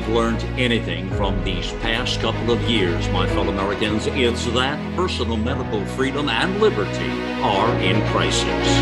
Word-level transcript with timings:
we've 0.00 0.14
learned 0.14 0.42
anything 0.58 1.10
from 1.10 1.42
these 1.44 1.72
past 1.82 2.20
couple 2.20 2.50
of 2.50 2.60
years, 2.62 3.06
my 3.10 3.26
fellow 3.28 3.50
Americans, 3.50 4.06
it's 4.06 4.46
that 4.46 4.78
personal 4.96 5.36
medical 5.36 5.84
freedom 5.84 6.30
and 6.30 6.58
liberty 6.58 7.10
are 7.42 7.70
in 7.80 8.00
crisis. 8.08 8.78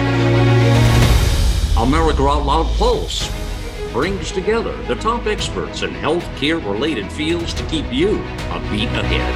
America 1.77 2.23
Out 2.23 2.47
Loud 2.47 2.67
Pulse 2.77 3.29
brings 3.93 4.31
together 4.31 4.77
the 4.85 4.95
top 4.97 5.27
experts 5.27 5.83
in 5.83 5.91
healthcare 5.91 6.65
related 6.65 7.11
fields 7.11 7.53
to 7.55 7.65
keep 7.67 7.93
you 7.93 8.19
a 8.53 8.61
beat 8.71 8.89
ahead. 8.91 9.35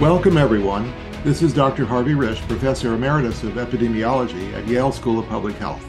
Welcome, 0.00 0.36
everyone. 0.36 0.92
This 1.22 1.42
is 1.42 1.52
Dr. 1.54 1.84
Harvey 1.84 2.14
Risch, 2.14 2.40
Professor 2.48 2.94
Emeritus 2.94 3.44
of 3.44 3.52
Epidemiology 3.54 4.52
at 4.54 4.66
Yale 4.66 4.90
School 4.90 5.20
of 5.20 5.28
Public 5.28 5.54
Health. 5.56 5.84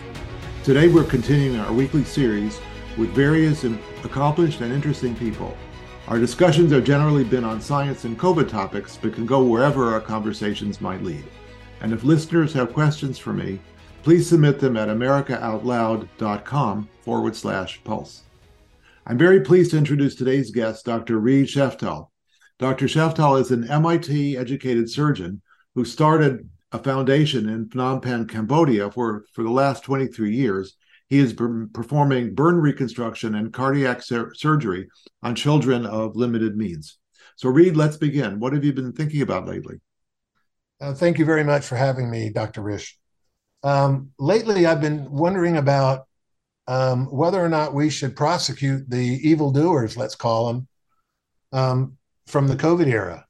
Today, 0.64 0.90
we're 0.90 1.06
continuing 1.06 1.58
our 1.58 1.72
weekly 1.72 2.04
series 2.04 2.60
with 2.98 3.12
various 3.12 3.64
accomplished 4.04 4.60
and 4.60 4.74
interesting 4.74 5.16
people. 5.16 5.56
Our 6.10 6.20
discussions 6.20 6.74
have 6.74 6.84
generally 6.84 7.24
been 7.24 7.46
on 7.46 7.62
science 7.62 8.04
and 8.04 8.20
COVID 8.20 8.50
topics, 8.50 9.00
but 9.02 9.14
can 9.14 9.26
go 9.26 9.42
wherever 9.42 9.94
our 9.94 10.02
conversations 10.02 10.82
might 10.82 11.02
lead. 11.02 11.24
And 11.80 11.94
if 11.94 12.04
listeners 12.04 12.52
have 12.54 12.74
questions 12.74 13.18
for 13.18 13.32
me, 13.32 13.62
please 14.04 14.28
submit 14.28 14.60
them 14.60 14.76
at 14.76 14.90
americaoutloud.com 14.90 16.90
forward 17.02 17.36
slash 17.38 17.82
pulse. 17.86 18.24
I'm 19.08 19.18
very 19.18 19.40
pleased 19.42 19.72
to 19.72 19.78
introduce 19.78 20.16
today's 20.16 20.52
guest, 20.52 20.86
Dr. 20.86 21.20
Reid 21.20 21.48
Sheftall. 21.48 22.10
Dr. 22.60 22.88
Sheftall 22.88 23.40
is 23.40 23.52
an 23.52 23.70
MIT 23.70 24.36
educated 24.36 24.90
surgeon 24.90 25.42
who 25.74 25.86
started 25.86 26.50
a 26.72 26.80
foundation 26.80 27.50
in 27.50 27.68
Phnom 27.70 28.02
Penh, 28.02 28.28
Cambodia, 28.28 28.92
for, 28.92 29.26
for 29.34 29.44
the 29.44 29.50
last 29.50 29.84
23 29.84 30.36
years. 30.36 30.76
He 31.08 31.18
has 31.20 31.34
been 31.34 31.70
performing 31.70 32.36
burn 32.36 32.58
reconstruction 32.58 33.34
and 33.34 33.52
cardiac 33.52 34.04
sur- 34.04 34.34
surgery 34.36 34.88
on 35.24 35.34
children 35.34 35.86
of 35.86 36.16
limited 36.16 36.56
means. 36.56 37.00
So, 37.36 37.50
Reid, 37.50 37.76
let's 37.76 37.98
begin. 37.98 38.40
What 38.40 38.54
have 38.54 38.64
you 38.64 38.74
been 38.74 38.94
thinking 38.94 39.22
about 39.22 39.48
lately? 39.48 39.80
Uh, 40.80 40.94
thank 40.94 41.18
you 41.18 41.26
very 41.26 41.44
much 41.44 41.66
for 41.66 41.76
having 41.76 42.12
me, 42.12 42.30
Dr. 42.30 42.62
Risch. 42.62 42.94
Um, 43.64 44.12
lately, 44.20 44.66
I've 44.66 44.82
been 44.82 45.10
wondering 45.10 45.58
about 45.58 46.06
um, 46.68 47.08
whether 47.08 47.44
or 47.44 47.50
not 47.50 47.74
we 47.74 47.90
should 47.90 48.16
prosecute 48.16 48.90
the 48.90 49.20
evildoers, 49.28 49.98
let's 49.98 50.16
call 50.16 50.48
them, 50.48 50.68
um, 51.52 51.98
from 52.28 52.48
the 52.48 52.56
COVID 52.56 52.88
era, 52.88 53.26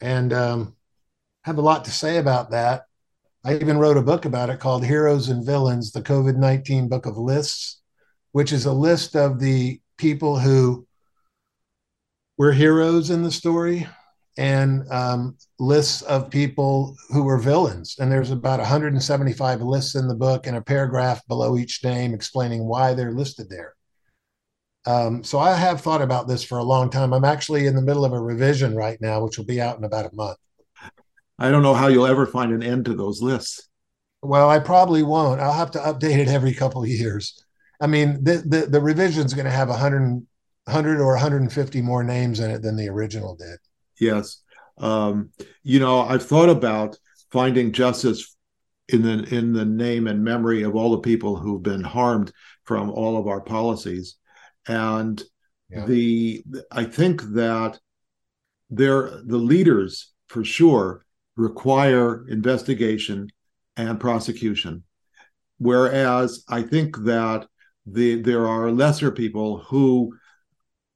and 0.00 0.32
um, 0.32 0.76
have 1.44 1.58
a 1.58 1.62
lot 1.62 1.84
to 1.84 1.90
say 1.90 2.18
about 2.18 2.50
that. 2.50 2.84
I 3.44 3.56
even 3.56 3.78
wrote 3.78 3.98
a 3.98 4.02
book 4.02 4.24
about 4.24 4.50
it 4.50 4.60
called 4.60 4.84
Heroes 4.84 5.28
and 5.28 5.44
Villains: 5.44 5.92
The 5.92 6.02
COVID 6.02 6.36
nineteen 6.36 6.88
Book 6.88 7.06
of 7.06 7.16
Lists, 7.16 7.80
which 8.32 8.52
is 8.52 8.66
a 8.66 8.72
list 8.72 9.14
of 9.14 9.38
the 9.38 9.80
people 9.98 10.38
who 10.38 10.86
were 12.36 12.52
heroes 12.52 13.10
in 13.10 13.22
the 13.22 13.30
story 13.30 13.86
and 14.36 14.90
um, 14.90 15.36
lists 15.58 16.02
of 16.02 16.30
people 16.30 16.96
who 17.10 17.22
were 17.22 17.38
villains. 17.38 17.96
And 18.00 18.10
there's 18.10 18.32
about 18.32 18.58
175 18.58 19.62
lists 19.62 19.94
in 19.94 20.08
the 20.08 20.14
book 20.14 20.46
and 20.46 20.56
a 20.56 20.62
paragraph 20.62 21.24
below 21.28 21.56
each 21.56 21.84
name 21.84 22.14
explaining 22.14 22.64
why 22.64 22.94
they're 22.94 23.12
listed 23.12 23.48
there. 23.48 23.74
Um, 24.86 25.22
so 25.22 25.38
I 25.38 25.54
have 25.54 25.80
thought 25.80 26.02
about 26.02 26.26
this 26.28 26.42
for 26.42 26.58
a 26.58 26.64
long 26.64 26.90
time. 26.90 27.14
I'm 27.14 27.24
actually 27.24 27.66
in 27.66 27.76
the 27.76 27.82
middle 27.82 28.04
of 28.04 28.12
a 28.12 28.20
revision 28.20 28.74
right 28.74 29.00
now, 29.00 29.22
which 29.22 29.38
will 29.38 29.46
be 29.46 29.60
out 29.60 29.78
in 29.78 29.84
about 29.84 30.12
a 30.12 30.14
month. 30.14 30.36
I 31.38 31.50
don't 31.50 31.62
know 31.62 31.74
how 31.74 31.88
you'll 31.88 32.06
ever 32.06 32.26
find 32.26 32.52
an 32.52 32.62
end 32.62 32.84
to 32.86 32.94
those 32.94 33.20
lists. 33.20 33.68
Well, 34.22 34.48
I 34.48 34.58
probably 34.58 35.02
won't. 35.02 35.40
I'll 35.40 35.52
have 35.52 35.72
to 35.72 35.78
update 35.78 36.18
it 36.18 36.28
every 36.28 36.54
couple 36.54 36.82
of 36.82 36.88
years. 36.88 37.44
I 37.80 37.86
mean, 37.86 38.22
the 38.22 38.42
the, 38.46 38.66
the 38.66 38.80
revision 38.80 39.26
is 39.26 39.34
going 39.34 39.44
to 39.44 39.50
have 39.50 39.68
100, 39.68 40.00
100 40.00 41.00
or 41.00 41.12
150 41.12 41.82
more 41.82 42.02
names 42.02 42.40
in 42.40 42.50
it 42.50 42.62
than 42.62 42.76
the 42.76 42.88
original 42.88 43.36
did. 43.36 43.58
Yes. 44.00 44.42
Um, 44.78 45.30
you 45.62 45.80
know, 45.80 46.00
I've 46.00 46.26
thought 46.26 46.48
about 46.48 46.96
finding 47.30 47.72
justice 47.72 48.34
in 48.88 49.02
the 49.02 49.34
in 49.34 49.52
the 49.52 49.64
name 49.64 50.06
and 50.06 50.22
memory 50.22 50.62
of 50.62 50.76
all 50.76 50.90
the 50.90 50.98
people 50.98 51.36
who've 51.36 51.62
been 51.62 51.82
harmed 51.82 52.32
from 52.64 52.90
all 52.90 53.16
of 53.16 53.26
our 53.26 53.40
policies 53.40 54.16
and 54.68 55.22
yeah. 55.70 55.86
the 55.86 56.44
i 56.70 56.84
think 56.84 57.22
that 57.32 57.78
there 58.70 59.22
the 59.24 59.38
leaders 59.38 60.12
for 60.28 60.44
sure 60.44 61.03
require 61.36 62.26
investigation 62.28 63.28
and 63.76 63.98
prosecution. 64.00 64.84
Whereas 65.58 66.44
i 66.48 66.62
think 66.62 66.96
that 67.04 67.46
the 67.86 68.20
there 68.22 68.46
are 68.46 68.70
lesser 68.70 69.10
people 69.10 69.58
who 69.58 70.14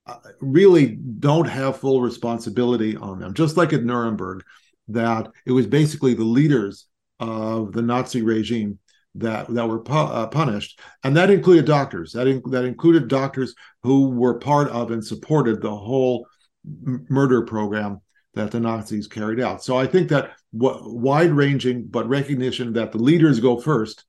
uh, 0.07 0.17
really 0.41 0.99
don't 1.19 1.49
have 1.49 1.77
full 1.77 2.01
responsibility 2.01 2.97
on 2.97 3.19
them. 3.19 3.35
Just 3.35 3.57
like 3.57 3.73
at 3.73 3.85
nuremberg 3.85 4.43
that 4.89 5.29
it 5.45 5.53
was 5.53 5.67
basically 5.67 6.15
the 6.15 6.25
leaders 6.25 6.87
of 7.21 7.73
the 7.73 7.83
nazi 7.83 8.23
regime 8.23 8.79
that 9.17 9.47
that 9.49 9.69
were 9.69 9.81
pu- 9.81 9.93
uh, 9.93 10.27
punished, 10.29 10.81
and 11.05 11.17
that 11.17 11.31
included 11.31 11.67
doctors. 11.67 12.13
That 12.13 12.27
in, 12.27 12.43
that 12.51 12.65
included 12.65 13.09
doctors 13.09 13.55
who 13.83 14.11
were 14.11 14.39
part 14.39 14.69
of 14.71 14.91
and 14.91 15.05
supported 15.05 15.61
the 15.61 15.75
whole 15.75 16.27
m- 16.67 17.07
murder 17.11 17.43
program 17.43 18.01
that 18.35 18.51
the 18.51 18.61
Nazis 18.61 19.07
carried 19.07 19.41
out. 19.41 19.63
So 19.65 19.77
I 19.77 19.87
think 19.87 20.09
that 20.11 20.33
w- 20.57 20.95
wide-ranging, 20.95 21.87
but 21.87 22.09
recognition 22.09 22.73
that 22.75 22.93
the 22.93 22.99
leaders 22.99 23.41
go 23.41 23.59
first, 23.59 24.05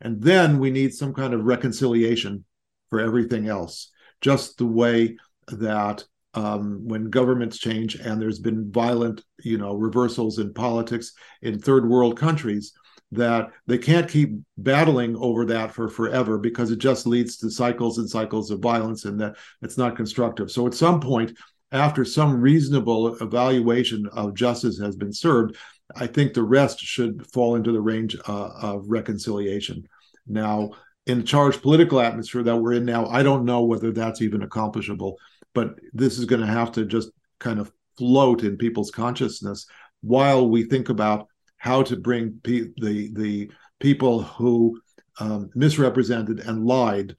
and 0.00 0.20
then 0.20 0.58
we 0.58 0.70
need 0.70 0.92
some 0.92 1.14
kind 1.14 1.32
of 1.32 1.44
reconciliation 1.44 2.44
for 2.90 3.00
everything 3.00 3.48
else. 3.48 3.90
Just 4.20 4.58
the 4.58 4.66
way 4.66 5.16
that 5.48 6.04
um, 6.34 6.86
when 6.86 7.10
governments 7.10 7.58
change 7.58 7.94
and 7.94 8.20
there's 8.20 8.38
been 8.38 8.70
violent, 8.70 9.22
you 9.42 9.58
know, 9.58 9.74
reversals 9.74 10.38
in 10.38 10.52
politics 10.54 11.12
in 11.42 11.58
third 11.58 11.88
world 11.88 12.18
countries, 12.18 12.72
that 13.12 13.50
they 13.66 13.76
can't 13.76 14.08
keep 14.08 14.38
battling 14.56 15.14
over 15.16 15.44
that 15.44 15.70
for 15.70 15.88
forever 15.88 16.38
because 16.38 16.70
it 16.70 16.78
just 16.78 17.06
leads 17.06 17.36
to 17.36 17.50
cycles 17.50 17.98
and 17.98 18.08
cycles 18.08 18.50
of 18.50 18.60
violence 18.60 19.04
and 19.04 19.20
that 19.20 19.36
it's 19.60 19.76
not 19.76 19.96
constructive. 19.96 20.50
So 20.50 20.66
at 20.66 20.72
some 20.72 20.98
point, 20.98 21.36
after 21.72 22.04
some 22.04 22.40
reasonable 22.40 23.16
evaluation 23.16 24.06
of 24.12 24.34
justice 24.34 24.78
has 24.78 24.94
been 24.94 25.12
served, 25.12 25.56
I 25.96 26.06
think 26.06 26.32
the 26.32 26.42
rest 26.42 26.80
should 26.80 27.26
fall 27.32 27.56
into 27.56 27.72
the 27.72 27.80
range 27.80 28.16
uh, 28.28 28.50
of 28.60 28.84
reconciliation. 28.88 29.88
Now, 30.26 30.72
in 31.06 31.18
the 31.18 31.24
charged 31.24 31.62
political 31.62 32.00
atmosphere 32.00 32.42
that 32.44 32.56
we're 32.56 32.74
in 32.74 32.84
now, 32.84 33.06
I 33.06 33.22
don't 33.22 33.44
know 33.44 33.64
whether 33.64 33.90
that's 33.90 34.22
even 34.22 34.42
accomplishable, 34.42 35.16
but 35.54 35.74
this 35.92 36.18
is 36.18 36.26
going 36.26 36.40
to 36.40 36.46
have 36.46 36.72
to 36.72 36.84
just 36.84 37.10
kind 37.40 37.58
of 37.58 37.72
float 37.98 38.44
in 38.44 38.56
people's 38.56 38.90
consciousness 38.90 39.66
while 40.00 40.48
we 40.48 40.64
think 40.64 40.88
about 40.88 41.26
how 41.56 41.82
to 41.82 41.96
bring 41.96 42.38
pe- 42.42 42.70
the 42.76 43.12
the 43.14 43.50
people 43.80 44.22
who 44.22 44.80
um, 45.18 45.50
misrepresented 45.54 46.40
and 46.40 46.64
lied 46.64 47.16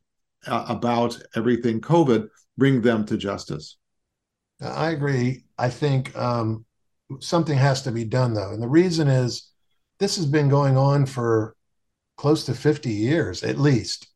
uh, 0.47 0.65
about 0.67 1.21
everything 1.35 1.81
COVID, 1.81 2.27
bring 2.57 2.81
them 2.81 3.05
to 3.05 3.17
justice. 3.17 3.77
I 4.63 4.91
agree. 4.91 5.43
I 5.57 5.69
think 5.69 6.15
um, 6.17 6.65
something 7.19 7.57
has 7.57 7.81
to 7.83 7.91
be 7.91 8.05
done, 8.05 8.33
though, 8.33 8.51
and 8.51 8.61
the 8.61 8.67
reason 8.67 9.07
is 9.07 9.49
this 9.99 10.15
has 10.15 10.25
been 10.25 10.49
going 10.49 10.77
on 10.77 11.05
for 11.05 11.55
close 12.17 12.45
to 12.45 12.53
50 12.53 12.89
years 12.89 13.43
at 13.43 13.57
least. 13.57 14.07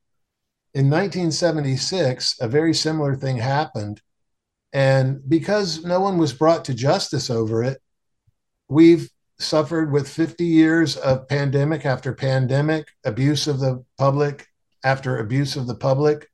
In 0.74 0.90
1976, 0.90 2.38
a 2.40 2.47
very 2.47 2.74
similar 2.74 3.16
thing 3.16 3.38
happened. 3.38 4.02
And 4.74 5.28
because 5.28 5.84
no 5.84 6.00
one 6.00 6.18
was 6.18 6.34
brought 6.34 6.66
to 6.66 6.74
justice 6.74 7.29
over 7.29 7.64
it, 7.64 7.82
we've 8.70 9.09
suffered 9.40 9.91
with 9.91 10.09
50 10.09 10.46
years 10.46 10.97
of 10.97 11.28
pandemic 11.28 11.85
after 11.85 12.14
pandemic, 12.14 12.88
abuse 13.03 13.47
of 13.47 13.59
the 13.59 13.84
public 13.97 14.47
after 14.84 15.17
abuse 15.17 15.55
of 15.55 15.67
the 15.67 15.76
public, 15.76 16.29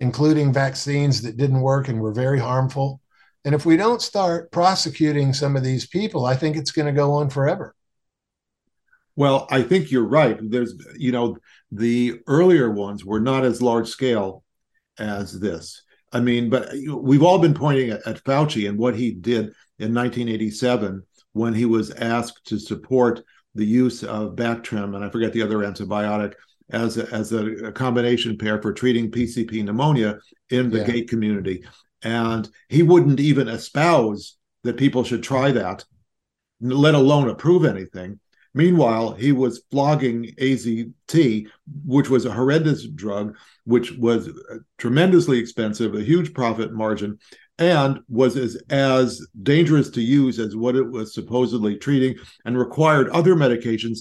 including 0.00 0.52
vaccines 0.52 1.22
that 1.22 1.36
didn't 1.36 1.60
work 1.60 1.88
and 1.88 2.00
were 2.00 2.12
very 2.12 2.38
harmful. 2.38 3.00
And 3.44 3.54
if 3.54 3.66
we 3.66 3.76
don't 3.76 4.00
start 4.00 4.50
prosecuting 4.50 5.32
some 5.32 5.56
of 5.56 5.62
these 5.62 5.86
people, 5.86 6.24
I 6.24 6.34
think 6.34 6.56
it's 6.56 6.70
going 6.70 6.86
to 6.86 6.92
go 6.92 7.12
on 7.12 7.28
forever. 7.28 7.74
Well, 9.16 9.46
I 9.50 9.62
think 9.62 9.90
you're 9.90 10.08
right. 10.08 10.38
There's, 10.40 10.74
you 10.96 11.12
know, 11.12 11.36
the 11.70 12.20
earlier 12.26 12.70
ones 12.70 13.04
were 13.04 13.20
not 13.20 13.44
as 13.44 13.62
large 13.62 13.88
scale 13.88 14.42
as 14.98 15.38
this. 15.38 15.82
I 16.12 16.20
mean, 16.20 16.48
but 16.48 16.72
we've 16.90 17.22
all 17.22 17.38
been 17.38 17.54
pointing 17.54 17.90
at, 17.90 18.06
at 18.06 18.24
Fauci 18.24 18.68
and 18.68 18.78
what 18.78 18.96
he 18.96 19.12
did 19.12 19.52
in 19.78 19.92
1987 19.94 21.02
when 21.32 21.52
he 21.52 21.64
was 21.64 21.90
asked 21.92 22.46
to 22.46 22.58
support 22.58 23.22
the 23.54 23.64
use 23.64 24.02
of 24.02 24.36
Bactrim, 24.36 24.94
and 24.94 25.04
I 25.04 25.10
forget 25.10 25.32
the 25.32 25.42
other 25.42 25.58
antibiotic, 25.58 26.34
as 26.70 26.96
a, 26.96 27.12
as 27.12 27.32
a, 27.32 27.70
combination 27.72 28.38
pair 28.38 28.60
for 28.60 28.72
treating 28.72 29.10
PCP 29.10 29.64
pneumonia 29.64 30.18
in 30.50 30.70
the 30.70 30.78
yeah. 30.78 30.86
gay 30.86 31.02
community. 31.02 31.64
And 32.04 32.48
he 32.68 32.82
wouldn't 32.82 33.18
even 33.18 33.48
espouse 33.48 34.36
that 34.62 34.76
people 34.76 35.04
should 35.04 35.22
try 35.22 35.50
that, 35.52 35.84
let 36.60 36.94
alone 36.94 37.28
approve 37.28 37.64
anything. 37.64 38.20
Meanwhile, 38.54 39.14
he 39.14 39.32
was 39.32 39.64
flogging 39.70 40.32
AZT, 40.38 41.48
which 41.84 42.08
was 42.08 42.24
a 42.24 42.32
horrendous 42.32 42.86
drug, 42.86 43.36
which 43.64 43.92
was 43.92 44.30
tremendously 44.78 45.38
expensive, 45.38 45.94
a 45.94 46.04
huge 46.04 46.32
profit 46.34 46.72
margin, 46.72 47.18
and 47.58 48.00
was 48.08 48.36
as, 48.36 48.56
as 48.70 49.26
dangerous 49.42 49.90
to 49.90 50.00
use 50.00 50.38
as 50.38 50.54
what 50.54 50.76
it 50.76 50.88
was 50.88 51.14
supposedly 51.14 51.76
treating 51.76 52.16
and 52.44 52.56
required 52.56 53.08
other 53.08 53.34
medications 53.34 54.00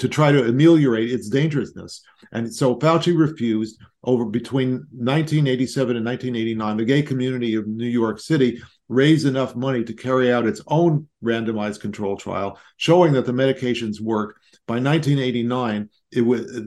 to 0.00 0.08
try 0.08 0.32
to 0.32 0.46
ameliorate 0.46 1.10
its 1.10 1.28
dangerousness. 1.28 2.02
And 2.32 2.52
so 2.52 2.78
Fauci 2.78 3.16
refused 3.16 3.78
over 4.02 4.24
between 4.24 4.86
1987 4.92 5.96
and 5.96 6.06
1989. 6.06 6.76
The 6.78 6.84
gay 6.86 7.02
community 7.02 7.54
of 7.54 7.66
New 7.66 7.86
York 7.86 8.18
City 8.18 8.62
raised 8.88 9.26
enough 9.26 9.54
money 9.54 9.84
to 9.84 9.92
carry 9.92 10.32
out 10.32 10.46
its 10.46 10.62
own 10.68 11.06
randomized 11.22 11.80
control 11.80 12.16
trial, 12.16 12.58
showing 12.78 13.12
that 13.12 13.26
the 13.26 13.32
medications 13.32 14.00
work. 14.00 14.36
By 14.66 14.74
1989, 14.74 15.90
it 16.12 16.22
was 16.22 16.62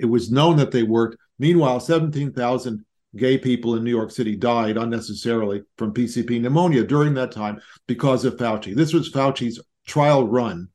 it 0.00 0.06
was 0.06 0.30
known 0.30 0.56
that 0.58 0.70
they 0.70 0.84
worked. 0.84 1.16
Meanwhile, 1.40 1.80
17,000 1.80 2.84
gay 3.16 3.36
people 3.36 3.74
in 3.74 3.82
New 3.82 3.90
York 3.90 4.12
City 4.12 4.36
died 4.36 4.76
unnecessarily 4.76 5.62
from 5.76 5.92
PCP 5.92 6.40
pneumonia 6.40 6.84
during 6.84 7.14
that 7.14 7.32
time 7.32 7.60
because 7.88 8.24
of 8.24 8.36
Fauci. 8.36 8.76
This 8.76 8.92
was 8.92 9.10
Fauci's 9.10 9.60
trial 9.86 10.26
run 10.28 10.68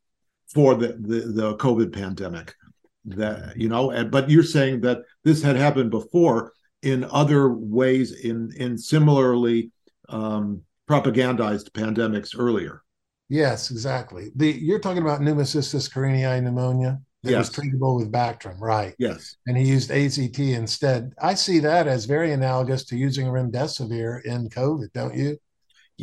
for 0.54 0.76
the 0.76 0.88
the, 0.88 1.20
the 1.34 1.56
COVID 1.58 1.94
pandemic. 1.94 2.56
That 3.06 3.58
you 3.58 3.68
know, 3.68 3.92
and, 3.92 4.12
but 4.12 4.30
you're 4.30 4.44
saying 4.44 4.82
that 4.82 5.00
this 5.24 5.42
had 5.42 5.56
happened 5.56 5.90
before 5.90 6.54
in 6.84 7.04
other 7.06 7.54
ways 7.54 8.12
in 8.24 8.52
in 8.58 8.78
similarly 8.78 9.72
um, 10.10 10.62
propagandized 10.90 11.72
pandemics 11.72 12.36
earlier. 12.38 12.84
Yes, 13.30 13.72
exactly. 13.72 14.32
The 14.36 14.52
you're 14.52 14.80
talking 14.80 15.02
about 15.02 15.22
pneumocystis 15.22 15.92
carinii 15.92 16.44
pneumonia 16.44 17.00
that 17.24 17.32
yes. 17.32 17.50
was 17.50 17.58
treatable 17.58 17.98
with 17.98 18.12
Bactrim, 18.12 18.60
right? 18.60 18.96
Yes. 18.98 19.38
And 19.48 19.56
he 19.56 19.64
used 19.64 19.92
AZT 19.92 20.40
instead. 20.56 21.14
I 21.22 21.36
see 21.36 21.60
that 21.60 21.88
as 21.88 22.06
very 22.06 22.34
analogous 22.34 22.84
to 22.86 22.98
using 22.98 23.28
remdesivir 23.28 24.24
in 24.24 24.50
COVID, 24.50 24.92
don't 24.94 25.16
you? 25.16 25.38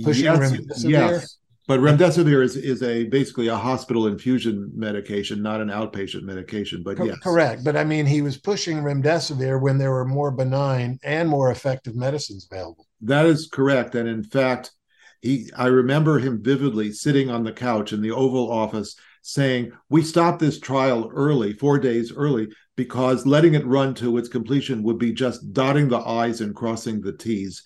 Pushing 0.02 0.24
yes, 0.24 0.38
remdesivir. 0.38 0.90
Yes. 0.90 1.36
But 1.68 1.80
remdesivir 1.80 2.42
is, 2.42 2.56
is 2.56 2.82
a 2.82 3.04
basically 3.04 3.48
a 3.48 3.56
hospital 3.56 4.06
infusion 4.06 4.72
medication, 4.74 5.42
not 5.42 5.60
an 5.60 5.68
outpatient 5.68 6.22
medication. 6.22 6.82
But 6.82 6.98
yes, 7.04 7.18
correct. 7.18 7.62
But 7.62 7.76
I 7.76 7.84
mean, 7.84 8.06
he 8.06 8.22
was 8.22 8.38
pushing 8.38 8.78
remdesivir 8.78 9.60
when 9.60 9.76
there 9.76 9.90
were 9.90 10.06
more 10.06 10.30
benign 10.30 10.98
and 11.04 11.28
more 11.28 11.50
effective 11.50 11.94
medicines 11.94 12.48
available. 12.50 12.86
That 13.02 13.26
is 13.26 13.50
correct. 13.52 13.94
And 13.94 14.08
in 14.08 14.24
fact, 14.24 14.72
he 15.20 15.50
I 15.58 15.66
remember 15.66 16.18
him 16.18 16.42
vividly 16.42 16.90
sitting 16.90 17.28
on 17.28 17.44
the 17.44 17.52
couch 17.52 17.92
in 17.92 18.00
the 18.00 18.12
Oval 18.12 18.50
Office 18.50 18.96
saying, 19.20 19.72
"We 19.90 20.00
stopped 20.00 20.40
this 20.40 20.58
trial 20.58 21.10
early, 21.14 21.52
four 21.52 21.78
days 21.78 22.14
early, 22.16 22.48
because 22.76 23.26
letting 23.26 23.52
it 23.52 23.66
run 23.66 23.92
to 23.96 24.16
its 24.16 24.30
completion 24.30 24.82
would 24.84 24.96
be 24.96 25.12
just 25.12 25.52
dotting 25.52 25.88
the 25.88 25.98
i's 25.98 26.40
and 26.40 26.54
crossing 26.54 27.02
the 27.02 27.12
t's." 27.12 27.62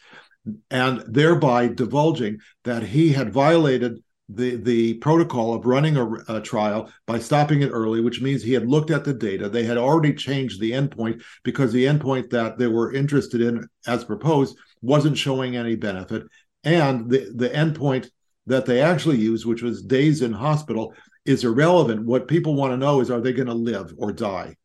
And 0.71 1.05
thereby 1.07 1.69
divulging 1.69 2.39
that 2.65 2.83
he 2.83 3.13
had 3.13 3.33
violated 3.33 4.03
the 4.29 4.57
the 4.57 4.95
protocol 4.95 5.55
of 5.55 5.67
running 5.67 5.97
a, 5.97 6.13
a, 6.29 6.41
trial 6.41 6.91
by 7.07 7.19
stopping 7.19 7.63
it 7.63 7.69
early, 7.69 8.01
which 8.01 8.23
means 8.23 8.43
he 8.43 8.53
had 8.53 8.67
looked 8.67 8.91
at 8.91 9.05
the 9.05 9.13
data. 9.13 9.49
They 9.49 9.65
had 9.65 9.77
already 9.77 10.15
changed 10.15 10.61
the 10.61 10.73
endpoint 10.73 11.23
because 11.43 11.73
the 11.73 11.85
endpoint 11.85 12.31
that 12.31 12.57
they 12.57 12.67
were 12.67 12.93
interested 12.93 13.41
in, 13.41 13.69
as 13.87 14.05
proposed, 14.05 14.57
wasn't 14.81 15.19
showing 15.19 15.57
any 15.57 15.77
benefit, 15.77 16.25
and 16.65 17.11
the 17.11 17.31
the 17.35 17.51
endpoint 17.51 18.11
that 18.47 18.67
they 18.67 18.81
actually 18.81 19.19
used, 19.19 19.47
which 19.47 19.63
was 19.63 19.83
days 19.83 20.23
in 20.23 20.33
hospital, 20.33 20.95
is 21.25 21.45
irrelevant. 21.45 22.05
What 22.05 22.27
people 22.27 22.55
want 22.55 22.73
to 22.73 22.77
know 22.77 23.01
is, 23.01 23.11
are 23.11 23.21
they 23.21 23.33
going 23.33 23.47
to 23.47 23.55
live 23.55 23.93
or 23.99 24.13
die? 24.13 24.57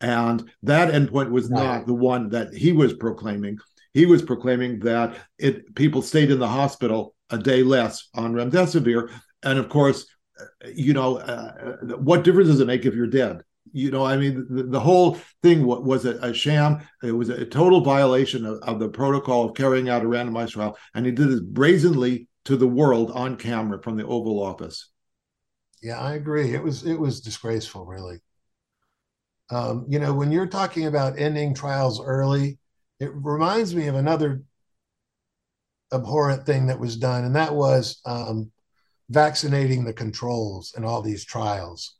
And 0.00 0.48
that 0.62 0.92
endpoint 0.92 1.30
was 1.30 1.50
right. 1.50 1.62
not 1.62 1.86
the 1.86 1.94
one 1.94 2.28
that 2.30 2.52
he 2.52 2.72
was 2.72 2.92
proclaiming 2.92 3.58
he 3.94 4.06
was 4.06 4.22
proclaiming 4.22 4.80
that 4.80 5.16
it 5.38 5.74
people 5.74 6.02
stayed 6.02 6.30
in 6.30 6.40
the 6.40 6.48
hospital 6.48 7.14
a 7.30 7.38
day 7.38 7.62
less 7.62 8.08
on 8.14 8.34
remdesivir, 8.34 9.10
and 9.42 9.58
of 9.58 9.68
course, 9.68 10.06
you 10.74 10.92
know, 10.92 11.18
uh, 11.18 11.76
what 11.96 12.24
difference 12.24 12.48
does 12.48 12.60
it 12.60 12.66
make 12.66 12.84
if 12.84 12.94
you're 12.94 13.06
dead? 13.06 13.42
You 13.72 13.90
know, 13.90 14.04
I 14.04 14.16
mean, 14.16 14.46
the, 14.50 14.64
the 14.64 14.80
whole 14.80 15.18
thing 15.42 15.64
was 15.64 16.04
a, 16.04 16.18
a, 16.18 16.34
sham. 16.34 16.86
It 17.02 17.12
was 17.12 17.28
a 17.28 17.46
total 17.46 17.80
violation 17.80 18.44
of, 18.44 18.58
of 18.58 18.78
the 18.78 18.88
protocol 18.88 19.46
of 19.46 19.54
carrying 19.54 19.88
out 19.88 20.02
a 20.02 20.06
randomized 20.06 20.50
trial, 20.50 20.76
and 20.94 21.06
he 21.06 21.12
did 21.12 21.28
this 21.28 21.40
brazenly 21.40 22.28
to 22.44 22.56
the 22.56 22.68
world 22.68 23.10
on 23.12 23.36
camera 23.36 23.80
from 23.82 23.96
the 23.96 24.06
Oval 24.06 24.42
Office. 24.42 24.90
Yeah, 25.82 25.98
I 25.98 26.14
agree. 26.14 26.54
It 26.54 26.62
was 26.62 26.84
it 26.84 26.98
was 26.98 27.20
disgraceful, 27.20 27.84
really. 27.84 28.18
Um, 29.50 29.86
you 29.88 29.98
know, 29.98 30.14
when 30.14 30.32
you're 30.32 30.46
talking 30.46 30.86
about 30.86 31.18
ending 31.18 31.54
trials 31.54 32.00
early, 32.02 32.58
it 33.04 33.12
reminds 33.14 33.74
me 33.74 33.86
of 33.86 33.94
another 33.94 34.42
abhorrent 35.92 36.46
thing 36.46 36.66
that 36.66 36.80
was 36.80 36.96
done, 36.96 37.24
and 37.24 37.36
that 37.36 37.54
was 37.54 38.00
um, 38.04 38.50
vaccinating 39.10 39.84
the 39.84 39.92
controls 39.92 40.74
in 40.76 40.84
all 40.84 41.02
these 41.02 41.24
trials. 41.24 41.96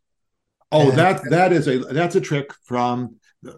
Oh, 0.73 0.89
and, 0.89 0.99
that 0.99 1.23
that 1.31 1.53
is 1.53 1.69
a 1.69 1.79
that's 1.79 2.17
a 2.17 2.21
trick 2.21 2.51
from 2.65 3.17
uh, 3.47 3.53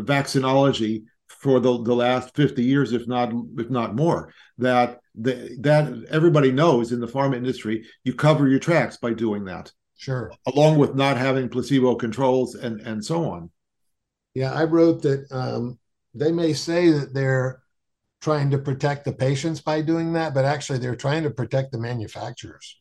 vaccinology 0.00 1.04
for 1.26 1.58
the, 1.58 1.82
the 1.82 1.94
last 1.94 2.36
50 2.36 2.62
years, 2.62 2.92
if 2.92 3.08
not 3.08 3.32
if 3.58 3.68
not 3.70 3.96
more. 3.96 4.32
That 4.58 5.00
the, 5.14 5.56
that 5.60 6.04
everybody 6.10 6.52
knows 6.52 6.92
in 6.92 7.00
the 7.00 7.08
pharma 7.08 7.36
industry, 7.36 7.84
you 8.04 8.14
cover 8.14 8.48
your 8.48 8.60
tracks 8.60 8.96
by 8.96 9.12
doing 9.14 9.44
that. 9.46 9.72
Sure. 9.96 10.32
Along 10.46 10.78
with 10.78 10.94
not 10.94 11.16
having 11.16 11.48
placebo 11.48 11.96
controls 11.96 12.54
and 12.54 12.80
and 12.80 13.04
so 13.04 13.30
on. 13.30 13.50
Yeah, 14.34 14.52
I 14.52 14.64
wrote 14.64 15.02
that 15.02 15.26
um, 15.30 15.78
they 16.14 16.32
may 16.32 16.52
say 16.52 16.90
that 16.90 17.14
they're 17.14 17.62
trying 18.20 18.50
to 18.50 18.58
protect 18.58 19.04
the 19.04 19.12
patients 19.12 19.60
by 19.60 19.82
doing 19.82 20.12
that, 20.12 20.34
but 20.34 20.44
actually 20.44 20.78
they're 20.78 20.94
trying 20.96 21.22
to 21.24 21.30
protect 21.30 21.72
the 21.72 21.78
manufacturers. 21.78 22.80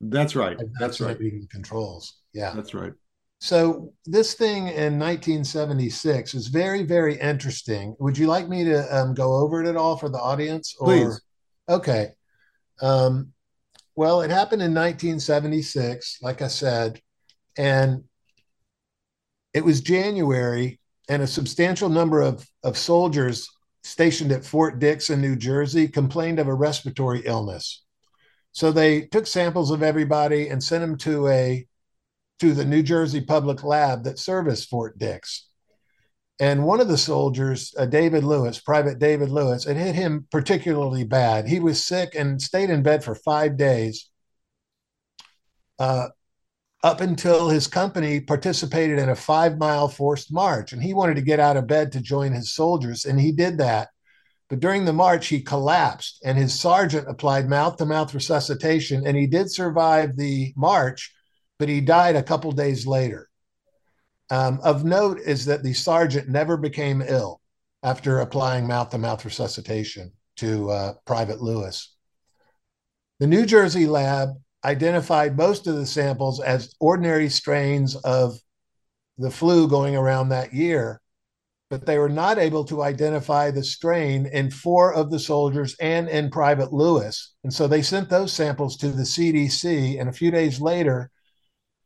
That's 0.00 0.34
right. 0.34 0.58
That's 0.78 1.00
right. 1.00 1.18
Controls. 1.50 2.20
Yeah. 2.32 2.52
That's 2.54 2.74
right. 2.74 2.92
So 3.40 3.94
this 4.04 4.34
thing 4.34 4.68
in 4.68 4.98
1976 4.98 6.34
is 6.34 6.48
very, 6.48 6.82
very 6.82 7.18
interesting. 7.18 7.96
Would 7.98 8.18
you 8.18 8.26
like 8.26 8.48
me 8.48 8.64
to 8.64 8.96
um, 8.96 9.14
go 9.14 9.34
over 9.34 9.62
it 9.62 9.68
at 9.68 9.76
all 9.76 9.96
for 9.96 10.08
the 10.08 10.18
audience? 10.18 10.74
Or... 10.78 10.86
Please. 10.86 11.20
Okay. 11.68 12.08
Um, 12.82 13.32
well, 13.94 14.22
it 14.22 14.30
happened 14.30 14.62
in 14.62 14.74
1976, 14.74 16.18
like 16.22 16.42
I 16.42 16.48
said, 16.48 17.00
and 17.56 18.04
it 19.52 19.64
was 19.64 19.80
January 19.80 20.79
and 21.10 21.22
a 21.22 21.26
substantial 21.26 21.88
number 21.88 22.20
of, 22.20 22.48
of 22.62 22.78
soldiers 22.78 23.50
stationed 23.82 24.30
at 24.30 24.44
Fort 24.44 24.78
Dix 24.78 25.10
in 25.10 25.20
New 25.20 25.34
Jersey 25.34 25.88
complained 25.88 26.38
of 26.38 26.46
a 26.46 26.54
respiratory 26.54 27.22
illness. 27.24 27.82
So 28.52 28.70
they 28.70 29.02
took 29.02 29.26
samples 29.26 29.72
of 29.72 29.82
everybody 29.82 30.48
and 30.48 30.62
sent 30.62 30.82
them 30.82 30.96
to 30.98 31.26
a 31.26 31.66
to 32.38 32.54
the 32.54 32.64
New 32.64 32.82
Jersey 32.84 33.20
Public 33.20 33.64
Lab 33.64 34.04
that 34.04 34.20
serviced 34.20 34.70
Fort 34.70 34.98
Dix. 34.98 35.48
And 36.38 36.64
one 36.64 36.80
of 36.80 36.88
the 36.88 36.96
soldiers, 36.96 37.74
uh, 37.76 37.86
David 37.86 38.22
Lewis, 38.22 38.60
Private 38.60 38.98
David 39.00 39.30
Lewis, 39.30 39.66
it 39.66 39.76
hit 39.76 39.96
him 39.96 40.28
particularly 40.30 41.04
bad. 41.04 41.48
He 41.48 41.58
was 41.58 41.84
sick 41.84 42.14
and 42.14 42.40
stayed 42.40 42.70
in 42.70 42.82
bed 42.82 43.02
for 43.02 43.14
five 43.16 43.56
days. 43.56 44.08
Uh, 45.78 46.08
up 46.82 47.00
until 47.00 47.48
his 47.48 47.66
company 47.66 48.20
participated 48.20 48.98
in 48.98 49.10
a 49.10 49.14
five 49.14 49.58
mile 49.58 49.88
forced 49.88 50.32
march. 50.32 50.72
And 50.72 50.82
he 50.82 50.94
wanted 50.94 51.16
to 51.16 51.22
get 51.22 51.40
out 51.40 51.56
of 51.56 51.66
bed 51.66 51.92
to 51.92 52.00
join 52.00 52.32
his 52.32 52.52
soldiers, 52.52 53.04
and 53.04 53.20
he 53.20 53.32
did 53.32 53.58
that. 53.58 53.88
But 54.48 54.60
during 54.60 54.84
the 54.84 54.92
march, 54.92 55.28
he 55.28 55.42
collapsed, 55.42 56.20
and 56.24 56.36
his 56.36 56.58
sergeant 56.58 57.08
applied 57.08 57.48
mouth 57.48 57.76
to 57.76 57.86
mouth 57.86 58.12
resuscitation. 58.14 59.06
And 59.06 59.16
he 59.16 59.26
did 59.26 59.50
survive 59.50 60.16
the 60.16 60.52
march, 60.56 61.14
but 61.58 61.68
he 61.68 61.80
died 61.80 62.16
a 62.16 62.22
couple 62.22 62.50
days 62.50 62.86
later. 62.86 63.28
Um, 64.30 64.60
of 64.62 64.84
note 64.84 65.20
is 65.20 65.44
that 65.46 65.62
the 65.62 65.72
sergeant 65.72 66.28
never 66.28 66.56
became 66.56 67.02
ill 67.02 67.40
after 67.82 68.20
applying 68.20 68.66
mouth 68.66 68.90
to 68.90 68.98
mouth 68.98 69.24
resuscitation 69.24 70.12
to 70.36 70.70
uh, 70.70 70.92
Private 71.04 71.40
Lewis. 71.40 71.94
The 73.18 73.26
New 73.26 73.44
Jersey 73.44 73.86
lab 73.86 74.30
identified 74.64 75.36
most 75.36 75.66
of 75.66 75.76
the 75.76 75.86
samples 75.86 76.40
as 76.40 76.74
ordinary 76.80 77.28
strains 77.28 77.96
of 77.96 78.38
the 79.18 79.30
flu 79.30 79.68
going 79.68 79.96
around 79.96 80.28
that 80.28 80.52
year, 80.52 81.00
but 81.68 81.86
they 81.86 81.98
were 81.98 82.08
not 82.08 82.38
able 82.38 82.64
to 82.64 82.82
identify 82.82 83.50
the 83.50 83.62
strain 83.62 84.26
in 84.26 84.50
four 84.50 84.92
of 84.92 85.10
the 85.10 85.18
soldiers 85.18 85.76
and 85.80 86.08
in 86.08 86.30
Private 86.30 86.72
Lewis. 86.72 87.34
And 87.44 87.52
so 87.52 87.68
they 87.68 87.82
sent 87.82 88.08
those 88.08 88.32
samples 88.32 88.76
to 88.78 88.88
the 88.88 89.02
CDC, 89.02 90.00
and 90.00 90.08
a 90.08 90.12
few 90.12 90.30
days 90.30 90.60
later, 90.60 91.10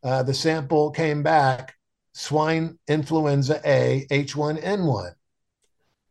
uh, 0.03 0.23
the 0.23 0.35
sample 0.35 0.91
came 0.91 1.23
back 1.23 1.75
swine 2.13 2.79
influenza 2.89 3.61
A 3.65 4.07
H1N1. 4.11 5.13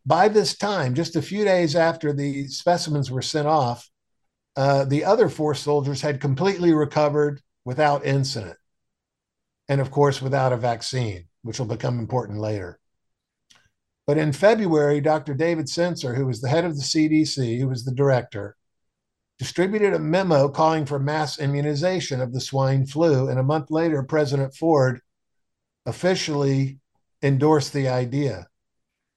By 0.05 0.27
this 0.27 0.57
time, 0.57 0.95
just 0.95 1.15
a 1.15 1.21
few 1.21 1.45
days 1.45 1.75
after 1.75 2.11
the 2.11 2.47
specimens 2.47 3.09
were 3.09 3.21
sent 3.21 3.47
off, 3.47 3.89
uh, 4.55 4.85
the 4.85 5.05
other 5.05 5.29
four 5.29 5.55
soldiers 5.55 6.01
had 6.01 6.21
completely 6.21 6.73
recovered 6.73 7.41
without 7.65 8.05
incident. 8.05 8.57
and 9.69 9.79
of 9.81 9.91
course, 9.91 10.21
without 10.21 10.53
a 10.53 10.57
vaccine, 10.57 11.25
which 11.41 11.57
will 11.59 11.65
become 11.65 11.97
important 11.99 12.39
later. 12.39 12.79
But 14.05 14.17
in 14.17 14.33
February, 14.33 14.99
Dr. 14.99 15.33
David 15.33 15.69
Sencer, 15.69 16.13
who 16.15 16.25
was 16.25 16.41
the 16.41 16.49
head 16.49 16.65
of 16.65 16.75
the 16.75 16.83
CDC, 16.83 17.59
who 17.59 17.69
was 17.69 17.85
the 17.85 17.93
director, 17.93 18.57
distributed 19.39 19.93
a 19.93 19.99
memo 19.99 20.49
calling 20.49 20.85
for 20.85 20.99
mass 20.99 21.39
immunization 21.39 22.21
of 22.21 22.33
the 22.33 22.41
swine 22.41 22.85
flu. 22.85 23.29
And 23.29 23.39
a 23.39 23.43
month 23.43 23.71
later, 23.71 24.03
President 24.03 24.53
Ford 24.55 24.99
officially 25.85 26.79
endorsed 27.21 27.71
the 27.73 27.87
idea. 27.87 28.47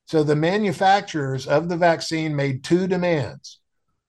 So 0.06 0.22
the 0.22 0.36
manufacturers 0.36 1.48
of 1.48 1.68
the 1.68 1.76
vaccine 1.76 2.36
made 2.36 2.62
two 2.62 2.86
demands. 2.86 3.60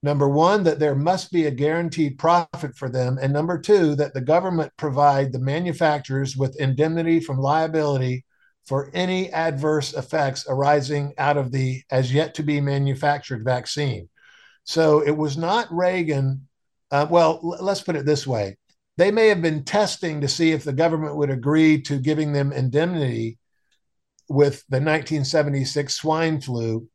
Number 0.03 0.29
one, 0.29 0.63
that 0.63 0.79
there 0.79 0.95
must 0.95 1.31
be 1.31 1.45
a 1.45 1.51
guaranteed 1.51 2.19
profit 2.19 2.75
for 2.75 2.89
them. 2.89 3.17
And 3.19 3.33
number 3.33 3.59
two, 3.59 3.95
that 3.95 4.13
the 4.13 4.21
government 4.21 4.71
provide 4.77 5.31
the 5.31 5.39
manufacturers 5.39 6.37
with 6.37 6.59
indemnity 6.59 7.19
from 7.19 7.39
liability 7.39 8.23
for 8.67 8.91
any 8.93 9.31
adverse 9.33 9.93
effects 9.93 10.45
arising 10.47 11.13
out 11.17 11.37
of 11.37 11.51
the 11.51 11.81
as 11.89 12.13
yet 12.13 12.35
to 12.35 12.43
be 12.43 12.61
manufactured 12.61 13.43
vaccine. 13.43 14.09
So 14.65 14.99
it 14.99 15.15
was 15.15 15.37
not 15.37 15.71
Reagan. 15.71 16.47
Uh, 16.91 17.07
well, 17.09 17.39
l- 17.43 17.57
let's 17.61 17.81
put 17.81 17.95
it 17.95 18.05
this 18.05 18.27
way 18.27 18.57
they 18.97 19.11
may 19.11 19.27
have 19.27 19.41
been 19.41 19.63
testing 19.63 20.21
to 20.21 20.27
see 20.27 20.51
if 20.51 20.63
the 20.63 20.73
government 20.73 21.15
would 21.15 21.29
agree 21.29 21.79
to 21.83 21.99
giving 21.99 22.33
them 22.33 22.51
indemnity 22.51 23.37
with 24.27 24.65
the 24.69 24.77
1976 24.77 25.93
swine 25.93 26.41
flu, 26.41 26.89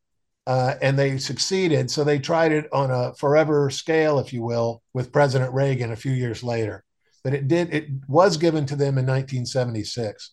uh, 0.45 0.75
and 0.81 0.97
they 0.97 1.17
succeeded. 1.17 1.89
So 1.89 2.03
they 2.03 2.19
tried 2.19 2.51
it 2.51 2.67
on 2.73 2.91
a 2.91 3.13
forever 3.15 3.69
scale, 3.69 4.19
if 4.19 4.33
you 4.33 4.43
will, 4.43 4.81
with 4.93 5.11
President 5.11 5.53
Reagan 5.53 5.91
a 5.91 5.97
few 5.97 6.11
years 6.11 6.43
later. 6.43 6.83
But 7.23 7.33
it 7.33 7.47
did 7.47 7.73
it 7.73 7.87
was 8.07 8.35
given 8.37 8.65
to 8.65 8.75
them 8.75 8.97
in 8.97 9.05
1976. 9.05 10.31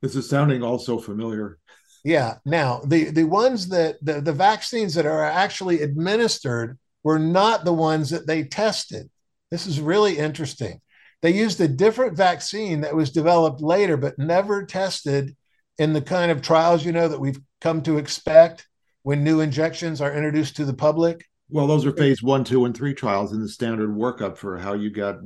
This 0.00 0.16
is 0.16 0.28
sounding 0.28 0.62
also 0.62 0.98
familiar. 0.98 1.58
Yeah. 2.04 2.38
Now 2.44 2.80
the 2.84 3.10
the 3.10 3.24
ones 3.24 3.68
that 3.68 3.96
the, 4.02 4.20
the 4.20 4.32
vaccines 4.32 4.94
that 4.94 5.06
are 5.06 5.24
actually 5.24 5.82
administered 5.82 6.78
were 7.04 7.18
not 7.18 7.64
the 7.64 7.72
ones 7.72 8.10
that 8.10 8.26
they 8.26 8.42
tested. 8.44 9.08
This 9.50 9.66
is 9.66 9.80
really 9.80 10.18
interesting. 10.18 10.80
They 11.22 11.32
used 11.32 11.60
a 11.60 11.68
different 11.68 12.16
vaccine 12.16 12.82
that 12.82 12.94
was 12.94 13.10
developed 13.10 13.60
later, 13.60 13.96
but 13.96 14.18
never 14.18 14.64
tested 14.64 15.36
in 15.78 15.92
the 15.92 16.02
kind 16.02 16.30
of 16.30 16.42
trials, 16.42 16.84
you 16.84 16.92
know, 16.92 17.08
that 17.08 17.20
we've 17.20 17.40
come 17.60 17.82
to 17.82 17.98
expect 17.98 18.66
when 19.02 19.24
new 19.24 19.40
injections 19.40 20.00
are 20.00 20.12
introduced 20.12 20.56
to 20.56 20.64
the 20.64 20.74
public. 20.74 21.24
Well, 21.50 21.66
those 21.66 21.86
are 21.86 21.92
phase 21.92 22.22
one, 22.22 22.44
two, 22.44 22.66
and 22.66 22.76
three 22.76 22.92
trials 22.92 23.32
in 23.32 23.40
the 23.40 23.48
standard 23.48 23.88
workup 23.88 24.36
for 24.36 24.58
how 24.58 24.74
you 24.74 24.90
got 24.90 25.16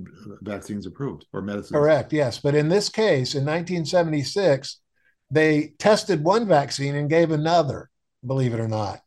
vaccines 0.40 0.86
approved 0.86 1.26
or 1.32 1.42
medicines. 1.42 1.72
Correct, 1.72 2.12
yes. 2.12 2.38
But 2.38 2.54
in 2.54 2.68
this 2.68 2.88
case, 2.88 3.34
in 3.34 3.44
1976, 3.44 4.78
they 5.32 5.74
tested 5.78 6.22
one 6.22 6.46
vaccine 6.46 6.94
and 6.94 7.10
gave 7.10 7.32
another, 7.32 7.90
believe 8.24 8.54
it 8.54 8.60
or 8.60 8.68
not. 8.68 9.00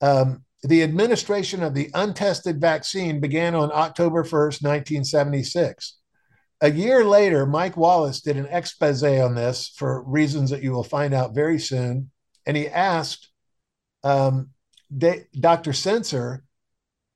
Um, 0.00 0.44
the 0.62 0.82
administration 0.82 1.62
of 1.62 1.74
the 1.74 1.90
untested 1.94 2.60
vaccine 2.60 3.18
began 3.18 3.56
on 3.56 3.72
October 3.72 4.22
1st, 4.22 4.62
1976. 4.62 5.96
A 6.60 6.70
year 6.70 7.04
later, 7.04 7.46
Mike 7.46 7.76
Wallace 7.76 8.20
did 8.20 8.36
an 8.36 8.48
expose 8.50 9.02
on 9.02 9.34
this 9.34 9.68
for 9.76 10.02
reasons 10.02 10.50
that 10.50 10.62
you 10.62 10.72
will 10.72 10.84
find 10.84 11.14
out 11.14 11.34
very 11.34 11.58
soon. 11.58 12.10
And 12.46 12.56
he 12.56 12.68
asked 12.68 13.30
um, 14.02 14.50
Dr. 15.38 15.72
Sencer 15.72 16.44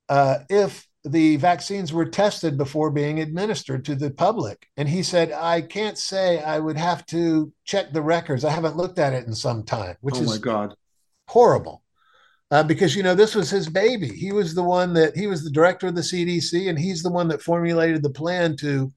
uh, 0.07 0.39
if 0.49 0.87
the 1.03 1.35
vaccines 1.35 1.91
were 1.91 2.05
tested 2.05 2.57
before 2.57 2.89
being 2.89 3.19
administered 3.19 3.83
to 3.85 3.95
the 3.95 4.11
public. 4.11 4.67
And 4.77 4.87
he 4.87 5.03
said, 5.03 5.33
I 5.33 5.61
can't 5.61 5.97
say 5.97 6.41
I 6.41 6.59
would 6.59 6.77
have 6.77 7.05
to 7.07 7.51
check 7.65 7.91
the 7.91 8.01
records. 8.01 8.45
I 8.45 8.51
haven't 8.51 8.77
looked 8.77 8.99
at 8.99 9.11
it 9.11 9.27
in 9.27 9.35
some 9.35 9.63
time, 9.63 9.97
which 9.99 10.15
oh 10.15 10.21
is 10.21 10.29
my 10.29 10.37
God. 10.37 10.75
horrible 11.27 11.83
uh, 12.53 12.61
because 12.61 12.95
you 12.95 13.01
know 13.01 13.15
this 13.15 13.33
was 13.33 13.49
his 13.49 13.67
baby. 13.67 14.07
He 14.07 14.31
was 14.31 14.53
the 14.53 14.61
one 14.61 14.93
that 14.93 15.17
he 15.17 15.25
was 15.25 15.43
the 15.43 15.49
director 15.49 15.87
of 15.87 15.95
the 15.95 16.01
CDC, 16.01 16.69
and 16.69 16.77
he's 16.77 17.01
the 17.01 17.11
one 17.11 17.27
that 17.29 17.41
formulated 17.41 18.03
the 18.03 18.11
plan 18.11 18.55
to 18.57 18.93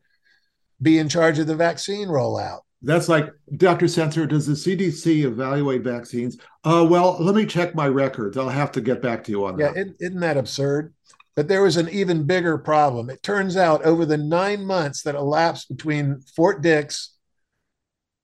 be 0.81 0.99
in 0.99 1.09
charge 1.09 1.39
of 1.39 1.47
the 1.47 1.57
vaccine 1.57 2.09
rollout. 2.09 2.61
That's 2.83 3.09
like 3.09 3.31
Dr. 3.57 3.89
Sencer. 3.89 4.27
Does 4.27 4.47
the 4.47 4.53
CDC 4.53 5.25
evaluate 5.25 5.83
vaccines? 5.83 6.39
Uh, 6.63 6.87
well, 6.89 7.17
let 7.19 7.35
me 7.35 7.47
check 7.47 7.75
my 7.75 7.89
records. 7.89 8.37
I'll 8.37 8.49
have 8.49 8.73
to 8.73 8.81
get 8.81 9.03
back 9.03 9.25
to 9.25 9.31
you 9.31 9.47
on 9.47 9.59
yeah, 9.59 9.73
that. 9.73 9.77
Yeah, 9.77 9.93
isn't 10.01 10.21
that 10.21 10.37
absurd? 10.37 10.93
But 11.35 11.49
there 11.49 11.63
was 11.63 11.77
an 11.77 11.89
even 11.89 12.25
bigger 12.25 12.59
problem. 12.59 13.11
It 13.11 13.23
turns 13.23 13.57
out 13.57 13.85
over 13.85 14.07
the 14.07 14.17
nine 14.17 14.65
months 14.65 15.03
that 15.03 15.15
elapsed 15.15 15.69
between 15.69 16.21
Fort 16.35 16.63
Dix, 16.63 17.15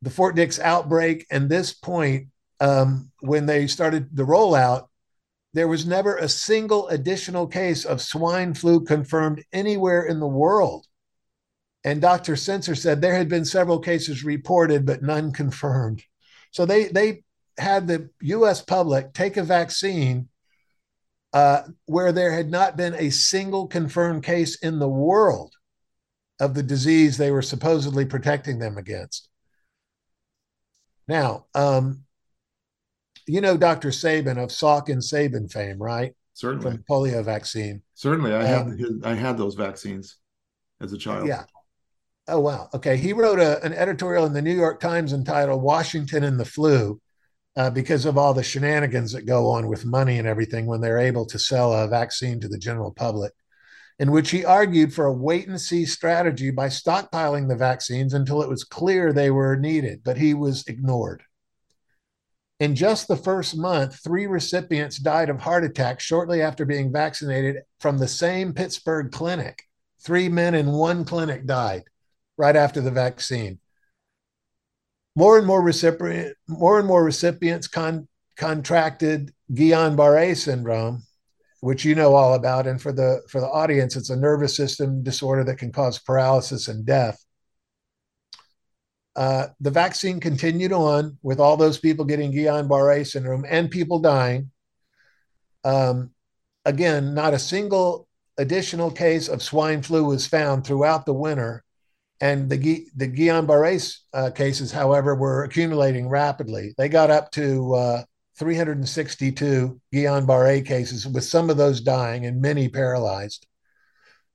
the 0.01 0.11
Fort 0.11 0.37
Dix 0.37 0.59
outbreak, 0.59 1.27
and 1.31 1.49
this 1.49 1.73
point, 1.73 2.29
um, 2.61 3.11
when 3.21 3.47
they 3.47 3.67
started 3.67 4.09
the 4.15 4.25
rollout, 4.25 4.87
there 5.55 5.69
was 5.69 5.87
never 5.87 6.17
a 6.17 6.29
single 6.29 6.89
additional 6.89 7.47
case 7.47 7.85
of 7.85 8.01
swine 8.01 8.55
flu 8.55 8.81
confirmed 8.81 9.45
anywhere 9.53 10.05
in 10.05 10.21
the 10.21 10.27
world. 10.27 10.87
And 11.85 12.01
Dr. 12.01 12.37
Sencer 12.37 12.75
said 12.75 13.01
there 13.01 13.15
had 13.17 13.29
been 13.29 13.45
several 13.45 13.81
cases 13.81 14.25
reported, 14.25 14.87
but 14.87 15.03
none 15.03 15.33
confirmed. 15.33 16.03
So 16.53 16.65
they, 16.65 16.85
they 16.87 17.25
had 17.59 17.87
the 17.87 18.11
US 18.21 18.63
public 18.63 19.13
take 19.13 19.37
a 19.37 19.43
vaccine 19.43 20.29
uh, 21.33 21.63
where 21.87 22.13
there 22.13 22.33
had 22.33 22.51
not 22.51 22.77
been 22.77 22.95
a 22.95 23.11
single 23.11 23.67
confirmed 23.67 24.23
case 24.23 24.57
in 24.57 24.79
the 24.79 24.89
world 24.89 25.55
of 26.39 26.55
the 26.55 26.63
disease 26.63 27.17
they 27.17 27.31
were 27.31 27.43
supposedly 27.43 28.05
protecting 28.05 28.59
them 28.59 28.77
against. 28.77 29.29
Now, 31.09 31.47
um, 31.55 32.05
you 33.27 33.41
know 33.41 33.57
Dr. 33.57 33.93
Sabin 33.93 34.39
of 34.39 34.51
Salk 34.51 34.89
and 34.89 35.03
Sabin 35.03 35.49
fame, 35.49 35.79
right? 35.79 36.15
Certainly. 36.35 36.63
From 36.63 36.85
polio 36.89 37.25
vaccine. 37.25 37.83
Certainly. 37.95 38.35
I 38.35 38.55
um, 38.55 38.79
had 38.79 38.89
I 39.05 39.15
had 39.15 39.39
those 39.39 39.55
vaccines 39.55 40.17
as 40.81 40.93
a 40.93 40.99
child. 40.99 41.29
Yeah. 41.29 41.45
Oh 42.29 42.39
wow. 42.39 42.69
Okay. 42.73 42.97
He 42.97 43.13
wrote 43.13 43.41
a, 43.41 43.63
an 43.65 43.73
editorial 43.73 44.27
in 44.27 44.33
the 44.33 44.43
New 44.43 44.55
York 44.55 44.81
Times 44.81 45.13
entitled 45.13 45.63
Washington 45.63 46.23
and 46.23 46.39
the 46.39 46.45
Flu 46.45 47.01
uh, 47.57 47.71
because 47.71 48.07
of 48.07 48.17
all 48.17 48.33
the 48.33 48.43
shenanigans 48.43 49.13
that 49.13 49.27
go 49.27 49.51
on 49.51 49.67
with 49.67 49.85
money 49.85 50.19
and 50.19 50.29
everything 50.29 50.67
when 50.67 50.81
they're 50.81 50.99
able 50.99 51.27
to 51.27 51.39
sell 51.39 51.73
a 51.73 51.89
vaccine 51.89 52.41
to 52.41 52.49
the 52.49 52.59
general 52.59 52.93
public, 52.93 53.33
in 53.99 54.13
which 54.13 54.31
he 54.31 54.45
argued 54.45 54.95
for 54.95 55.07
a 55.07 55.13
wait 55.13 55.49
and 55.49 55.61
see 55.61 55.85
strategy 55.85 56.51
by 56.51 56.69
stockpiling 56.69 57.49
the 57.49 57.57
vaccines 57.57 58.15
until 58.15 58.41
it 58.41 58.49
was 58.49 58.65
clear 58.65 59.13
they 59.13 59.31
were 59.31 59.57
needed, 59.57 60.03
but 60.05 60.17
he 60.17 60.33
was 60.33 60.65
ignored. 60.69 61.25
In 62.61 62.77
just 62.77 63.09
the 63.09 63.17
first 63.17 63.57
month, 63.57 63.99
three 64.03 64.29
recipients 64.29 64.99
died 64.99 65.29
of 65.29 65.41
heart 65.41 65.65
attacks 65.65 66.05
shortly 66.05 66.41
after 66.41 66.65
being 66.65 66.93
vaccinated 66.93 67.57
from 67.81 67.99
the 67.99 68.07
same 68.07 68.53
Pittsburgh 68.53 69.11
clinic. 69.11 69.65
Three 70.01 70.29
men 70.29 70.55
in 70.55 70.71
one 70.71 71.05
clinic 71.05 71.45
died 71.45 71.83
right 72.43 72.57
after 72.57 72.81
the 72.81 72.91
vaccine. 72.91 73.59
More 75.15 75.39
and 75.39 75.47
more 75.47 75.63
recipient, 75.63 76.37
more 76.49 76.79
and 76.79 76.89
more 76.89 77.05
recipients 77.05 77.69
con- 77.69 78.09
contracted 78.37 79.33
Guillain-Barré 79.53 80.37
syndrome, 80.37 81.03
which 81.61 81.85
you 81.85 81.95
know 81.95 82.15
all 82.15 82.35
about. 82.35 82.67
And 82.67 82.81
for 82.81 82.93
the 82.93 83.23
for 83.29 83.41
the 83.41 83.49
audience, 83.63 83.97
it's 83.97 84.11
a 84.11 84.17
nervous 84.17 84.57
system 84.57 85.03
disorder 85.03 85.45
that 85.45 85.59
can 85.59 85.73
cause 85.73 85.99
paralysis 85.99 86.69
and 86.69 86.85
death 86.85 87.25
uh, 89.15 89.49
the 89.61 89.71
vaccine 89.71 90.21
continued 90.21 90.73
on 90.73 91.19
with 91.23 91.39
all 91.39 91.57
those 91.57 91.79
people 91.79 92.05
getting 92.05 92.33
Guillain-Barré 92.33 93.07
syndrome 93.07 93.45
and 93.49 93.71
people 93.71 93.99
dying. 93.99 94.51
Um, 95.65 96.13
again, 96.65 97.15
not 97.15 97.35
a 97.35 97.39
single 97.39 98.09
additional 98.39 98.91
case 98.91 99.29
of 99.29 99.43
swine 99.43 99.83
flu 99.83 100.05
was 100.05 100.27
found 100.27 100.65
throughout 100.65 101.05
the 101.05 101.13
winter, 101.13 101.63
and 102.23 102.49
the 102.49 102.87
the 102.95 103.09
Guillain-Barré 103.09 103.99
uh, 104.15 104.31
cases, 104.31 104.71
however, 104.71 105.17
were 105.17 105.43
accumulating 105.43 106.09
rapidly. 106.09 106.73
They 106.79 106.89
got 106.89 107.11
up 107.11 107.33
to 107.33 107.75
uh, 107.75 108.03
362 108.39 109.81
Guillain-Barré 109.93 110.65
cases, 110.65 111.07
with 111.07 111.25
some 111.25 111.51
of 111.51 111.57
those 111.57 111.81
dying 111.81 112.25
and 112.25 112.41
many 112.41 112.69
paralyzed. 112.69 113.47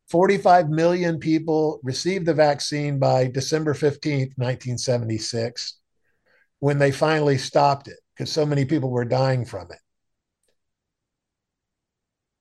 45 0.09 0.69
million 0.69 1.17
people 1.17 1.79
received 1.81 2.25
the 2.25 2.33
vaccine 2.33 2.99
by 2.99 3.27
December 3.27 3.73
15th, 3.73 4.35
1976, 4.35 5.79
when 6.59 6.79
they 6.79 6.91
finally 6.91 7.37
stopped 7.37 7.87
it 7.87 7.99
because 8.13 8.29
so 8.29 8.45
many 8.45 8.65
people 8.65 8.89
were 8.89 9.05
dying 9.05 9.45
from 9.45 9.67
it. 9.71 9.79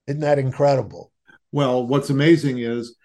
Isn't 0.09 0.23
that 0.23 0.41
incredible? 0.41 1.12
Well, 1.53 1.87
what's 1.87 2.11
amazing 2.11 2.59
is 2.59 2.97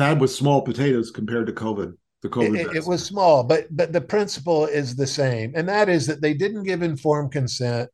that 0.00 0.18
was 0.18 0.36
small 0.36 0.62
potatoes 0.62 1.10
compared 1.10 1.46
to 1.46 1.52
COVID. 1.52 1.94
The 2.22 2.28
COVID 2.28 2.58
it, 2.58 2.76
it, 2.76 2.86
was 2.86 3.04
small, 3.04 3.44
but 3.44 3.66
but 3.70 3.92
the 3.92 4.00
principle 4.00 4.66
is 4.66 4.94
the 4.94 5.06
same, 5.06 5.52
and 5.54 5.68
that 5.68 5.88
is 5.88 6.06
that 6.06 6.20
they 6.20 6.34
didn't 6.34 6.64
give 6.64 6.82
informed 6.82 7.32
consent. 7.32 7.88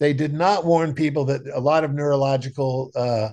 They 0.00 0.12
did 0.12 0.32
not 0.32 0.64
warn 0.64 0.94
people 0.94 1.24
that 1.26 1.42
a 1.52 1.60
lot 1.60 1.84
of 1.84 1.92
neurological 1.92 2.90
uh, 2.94 3.28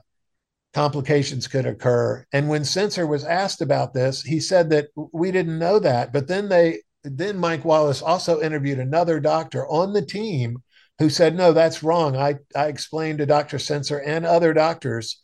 complications 0.74 1.48
could 1.48 1.65
occur. 1.65 2.25
And 2.34 2.50
when 2.50 2.65
Sencer 2.65 3.08
was 3.08 3.24
asked 3.24 3.62
about 3.62 3.94
this, 3.94 4.22
he 4.22 4.39
said 4.39 4.70
that 4.72 4.88
we 4.96 5.32
didn't 5.32 5.58
know 5.58 5.79
that. 5.79 6.13
But 6.13 6.27
then 6.27 6.50
they 6.50 6.82
then 7.03 7.38
Mike 7.38 7.65
Wallace 7.65 8.01
also 8.01 8.41
interviewed 8.41 8.79
another 8.79 9.20
doctor 9.20 9.67
on 9.67 9.94
the 9.94 10.05
team 10.05 10.58
who 11.00 11.10
said, 11.10 11.36
no, 11.36 11.53
that's 11.53 11.84
wrong. 11.84 12.15
I, 12.15 12.36
I 12.55 12.67
explained 12.67 13.20
to 13.20 13.25
Dr. 13.25 13.60
Sencer 13.60 14.00
and 14.00 14.25
other 14.25 14.53
doctors 14.53 15.22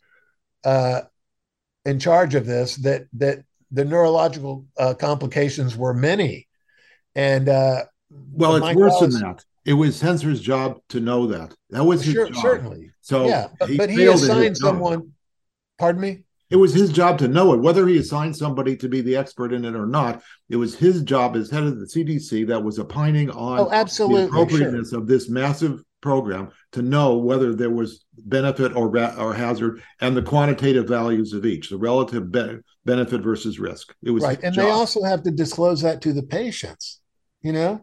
uh, 0.64 1.02
in 1.84 1.98
charge 1.98 2.34
of 2.34 2.46
this 2.46 2.76
that 2.76 3.06
that 3.14 3.44
the 3.70 3.84
neurological 3.84 4.66
uh, 4.78 4.94
complications 4.94 5.76
were 5.76 5.94
many. 5.94 6.46
And 7.14 7.48
uh, 7.48 7.84
well, 8.32 8.56
it's 8.56 8.76
worse 8.76 9.00
than 9.00 9.10
that. 9.20 9.44
It 9.64 9.74
was 9.74 9.96
Sencer's 9.96 10.40
job 10.40 10.80
to 10.88 11.00
know 11.00 11.28
that. 11.28 11.54
That 11.70 11.84
was 11.84 12.04
his 12.04 12.14
sure, 12.14 12.28
job. 12.28 12.42
Certainly. 12.42 12.90
So 13.00 13.26
yeah, 13.26 13.48
but 13.58 13.68
he, 13.68 13.76
but 13.76 13.90
he 13.90 14.04
assigned 14.06 14.56
someone. 14.56 15.12
Pardon 15.78 16.00
me. 16.00 16.24
It 16.50 16.56
was 16.56 16.74
his 16.74 16.92
job 16.92 17.16
to 17.18 17.28
know 17.28 17.54
it, 17.54 17.60
whether 17.60 17.86
he 17.86 17.96
assigned 17.96 18.36
somebody 18.36 18.76
to 18.76 18.88
be 18.88 19.00
the 19.00 19.16
expert 19.16 19.54
in 19.54 19.64
it 19.64 19.74
or 19.74 19.86
not. 19.86 20.22
It 20.50 20.56
was 20.56 20.76
his 20.76 21.02
job 21.02 21.34
as 21.34 21.50
head 21.50 21.62
of 21.62 21.80
the 21.80 21.86
CDC 21.86 22.46
that 22.48 22.62
was 22.62 22.78
opining 22.78 23.30
on 23.30 23.58
oh, 23.58 23.70
absolutely, 23.72 24.24
the 24.24 24.28
appropriateness 24.28 24.90
sure. 24.90 24.98
of 24.98 25.06
this 25.06 25.30
massive 25.30 25.82
program 26.02 26.50
to 26.72 26.82
know 26.82 27.16
whether 27.16 27.54
there 27.54 27.70
was 27.70 28.04
benefit 28.18 28.74
or 28.76 28.86
or 29.18 29.32
hazard 29.32 29.82
and 30.00 30.16
the 30.16 30.22
quantitative 30.22 30.86
values 30.86 31.32
of 31.32 31.46
each, 31.46 31.70
the 31.70 31.78
relative 31.78 32.30
be- 32.30 32.58
benefit 32.84 33.22
versus 33.22 33.58
risk. 33.58 33.94
It 34.02 34.10
was 34.10 34.22
right, 34.22 34.42
and 34.42 34.54
job. 34.54 34.64
they 34.64 34.70
also 34.70 35.02
have 35.02 35.22
to 35.22 35.30
disclose 35.30 35.80
that 35.82 36.02
to 36.02 36.12
the 36.12 36.22
patients. 36.22 37.00
You 37.40 37.52
know, 37.52 37.80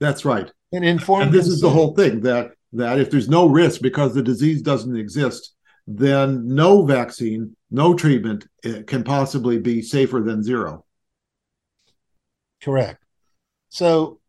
that's 0.00 0.24
right. 0.24 0.50
And 0.72 0.84
inform. 0.84 1.22
And 1.22 1.32
this 1.32 1.46
is 1.46 1.60
the 1.60 1.70
whole 1.70 1.94
thing 1.94 2.20
that 2.22 2.52
that 2.72 2.98
if 2.98 3.10
there's 3.10 3.28
no 3.28 3.46
risk 3.46 3.82
because 3.82 4.14
the 4.14 4.22
disease 4.22 4.62
doesn't 4.62 4.96
exist, 4.96 5.54
then 5.86 6.46
no 6.54 6.84
vaccine, 6.84 7.56
no 7.70 7.94
treatment 7.94 8.46
eh, 8.64 8.82
can 8.86 9.04
possibly 9.04 9.58
be 9.58 9.82
safer 9.82 10.20
than 10.20 10.42
zero. 10.42 10.84
Correct. 12.62 13.02
So 13.68 14.20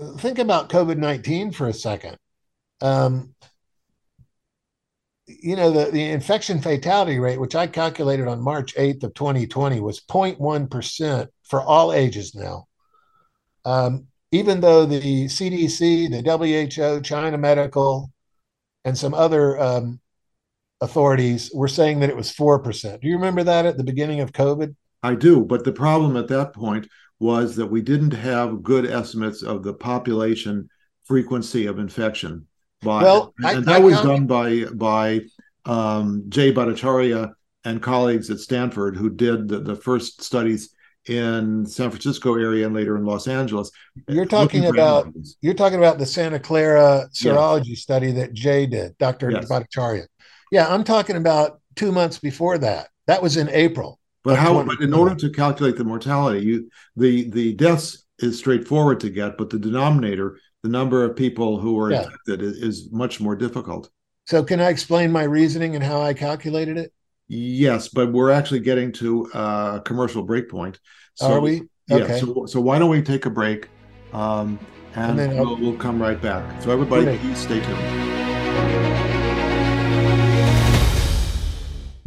uh, 0.00 0.12
think 0.16 0.38
about 0.38 0.68
COVID 0.68 0.98
19 0.98 1.52
for 1.52 1.68
a 1.68 1.72
second. 1.72 2.16
Um, 2.80 3.34
you 5.26 5.56
know, 5.56 5.70
the, 5.70 5.90
the 5.90 6.04
infection 6.04 6.60
fatality 6.60 7.18
rate, 7.18 7.40
which 7.40 7.54
I 7.54 7.66
calculated 7.66 8.28
on 8.28 8.40
March 8.40 8.74
8th 8.74 9.04
of 9.04 9.14
2020, 9.14 9.80
was 9.80 10.00
0.1% 10.00 11.28
for 11.44 11.60
all 11.60 11.92
ages 11.92 12.34
now. 12.34 12.66
Um, 13.64 14.06
even 14.32 14.60
though 14.60 14.86
the 14.86 15.26
CDC, 15.26 16.10
the 16.10 16.22
WHO, 16.22 17.00
China 17.02 17.36
Medical, 17.36 18.10
and 18.84 18.96
some 18.96 19.14
other 19.14 19.60
um, 19.60 20.00
authorities 20.80 21.50
were 21.54 21.68
saying 21.68 22.00
that 22.00 22.10
it 22.10 22.16
was 22.16 22.32
4%. 22.32 23.00
Do 23.00 23.08
you 23.08 23.14
remember 23.14 23.44
that 23.44 23.66
at 23.66 23.76
the 23.76 23.84
beginning 23.84 24.20
of 24.20 24.32
COVID? 24.32 24.74
I 25.02 25.14
do. 25.14 25.44
But 25.44 25.64
the 25.64 25.72
problem 25.72 26.16
at 26.16 26.28
that 26.28 26.54
point 26.54 26.88
was 27.20 27.56
that 27.56 27.66
we 27.66 27.82
didn't 27.82 28.12
have 28.12 28.62
good 28.62 28.86
estimates 28.86 29.42
of 29.42 29.62
the 29.62 29.74
population 29.74 30.68
frequency 31.04 31.66
of 31.66 31.78
infection. 31.78 32.46
By, 32.82 33.02
well, 33.02 33.34
and, 33.38 33.46
I, 33.46 33.54
that 33.60 33.68
I, 33.68 33.78
was 33.78 33.96
I, 33.96 34.02
done 34.04 34.26
by 34.26 34.64
by 34.66 35.22
um, 35.64 36.24
Jay 36.28 36.52
Bhattacharya 36.52 37.32
and 37.64 37.82
colleagues 37.82 38.30
at 38.30 38.38
Stanford 38.38 38.96
who 38.96 39.10
did 39.10 39.48
the, 39.48 39.60
the 39.60 39.74
first 39.74 40.22
studies 40.22 40.74
in 41.06 41.66
San 41.66 41.90
Francisco 41.90 42.34
area 42.34 42.66
and 42.66 42.74
later 42.74 42.96
in 42.96 43.04
Los 43.04 43.26
Angeles. 43.26 43.70
You're 44.08 44.26
talking 44.26 44.66
about 44.66 45.12
you're 45.40 45.54
talking 45.54 45.78
about 45.78 45.98
the 45.98 46.06
Santa 46.06 46.38
Clara 46.38 47.08
serology 47.12 47.70
yes. 47.70 47.80
study 47.80 48.12
that 48.12 48.32
Jay 48.32 48.66
did, 48.66 48.96
Dr. 48.98 49.30
Yes. 49.30 49.48
Bhattacharya. 49.48 50.06
Yeah, 50.50 50.72
I'm 50.72 50.84
talking 50.84 51.16
about 51.16 51.60
two 51.76 51.92
months 51.92 52.18
before 52.18 52.58
that. 52.58 52.88
That 53.06 53.22
was 53.22 53.36
in 53.36 53.48
April. 53.50 53.98
But 54.24 54.38
how? 54.38 54.62
But 54.62 54.80
in 54.80 54.92
order 54.92 55.14
to 55.14 55.30
calculate 55.30 55.76
the 55.76 55.84
mortality, 55.84 56.44
you 56.44 56.70
the 56.96 57.30
the 57.30 57.54
deaths 57.54 58.04
is 58.18 58.38
straightforward 58.38 59.00
to 59.00 59.10
get, 59.10 59.38
but 59.38 59.48
the 59.48 59.58
denominator, 59.58 60.38
the 60.68 60.78
number 60.78 61.04
of 61.04 61.16
people 61.16 61.58
who 61.58 61.78
are 61.80 61.90
yeah. 61.90 62.02
infected, 62.04 62.42
is, 62.42 62.90
much 62.92 63.20
more 63.20 63.34
difficult. 63.34 63.90
So, 64.26 64.44
can 64.44 64.60
I 64.60 64.68
explain 64.68 65.10
my 65.10 65.22
reasoning 65.22 65.74
and 65.74 65.82
how 65.82 66.00
I 66.00 66.12
calculated 66.12 66.76
it? 66.76 66.92
Yes, 67.28 67.88
but 67.88 68.12
we're 68.12 68.30
actually 68.30 68.60
getting 68.60 68.92
to 68.92 69.30
a 69.34 69.82
commercial 69.84 70.22
break 70.22 70.48
point. 70.50 70.78
So, 71.14 71.32
Are 71.32 71.40
we? 71.40 71.62
Okay. 71.90 72.14
Yeah. 72.14 72.20
So, 72.20 72.46
so 72.46 72.60
why 72.60 72.78
don't 72.78 72.90
we 72.90 73.02
take 73.02 73.24
a 73.24 73.30
break, 73.30 73.68
um, 74.12 74.58
and, 74.94 75.18
and 75.18 75.40
we'll, 75.40 75.56
we'll, 75.56 75.76
come 75.76 76.00
right 76.00 76.20
back. 76.20 76.62
So 76.62 76.70
everybody, 76.70 77.16
please 77.18 77.38
stay 77.38 77.60
tuned. 77.60 78.27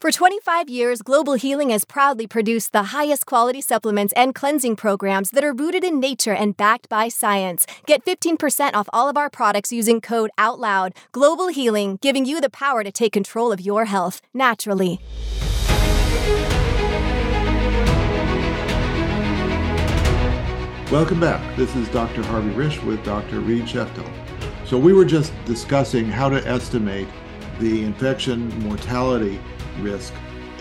For 0.00 0.12
25 0.12 0.68
years, 0.68 1.02
Global 1.02 1.32
Healing 1.32 1.70
has 1.70 1.84
proudly 1.84 2.28
produced 2.28 2.72
the 2.72 2.94
highest 2.94 3.26
quality 3.26 3.60
supplements 3.60 4.14
and 4.14 4.32
cleansing 4.32 4.76
programs 4.76 5.32
that 5.32 5.42
are 5.42 5.52
rooted 5.52 5.82
in 5.82 5.98
nature 5.98 6.32
and 6.32 6.56
backed 6.56 6.88
by 6.88 7.08
science. 7.08 7.66
Get 7.84 8.04
15% 8.04 8.74
off 8.74 8.88
all 8.92 9.08
of 9.08 9.16
our 9.16 9.28
products 9.28 9.72
using 9.72 10.00
code 10.00 10.30
OUTLOUD. 10.38 10.92
Global 11.10 11.48
Healing, 11.48 11.98
giving 12.00 12.24
you 12.24 12.40
the 12.40 12.48
power 12.48 12.84
to 12.84 12.92
take 12.92 13.12
control 13.12 13.50
of 13.50 13.60
your 13.60 13.86
health 13.86 14.22
naturally. 14.32 15.00
Welcome 20.92 21.18
back. 21.18 21.56
This 21.56 21.74
is 21.74 21.88
Dr. 21.88 22.22
Harvey 22.22 22.50
Risch 22.50 22.80
with 22.84 23.04
Dr. 23.04 23.40
Reid 23.40 23.64
Sheftall. 23.64 24.08
So, 24.64 24.78
we 24.78 24.92
were 24.92 25.04
just 25.04 25.32
discussing 25.44 26.08
how 26.08 26.28
to 26.28 26.46
estimate 26.46 27.08
the 27.58 27.82
infection 27.82 28.48
mortality 28.60 29.40
risk 29.78 30.12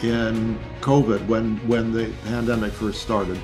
in 0.03 0.57
COVID 0.81 1.25
when 1.27 1.57
when 1.67 1.91
the 1.91 2.11
pandemic 2.25 2.71
first 2.73 3.01
started. 3.01 3.39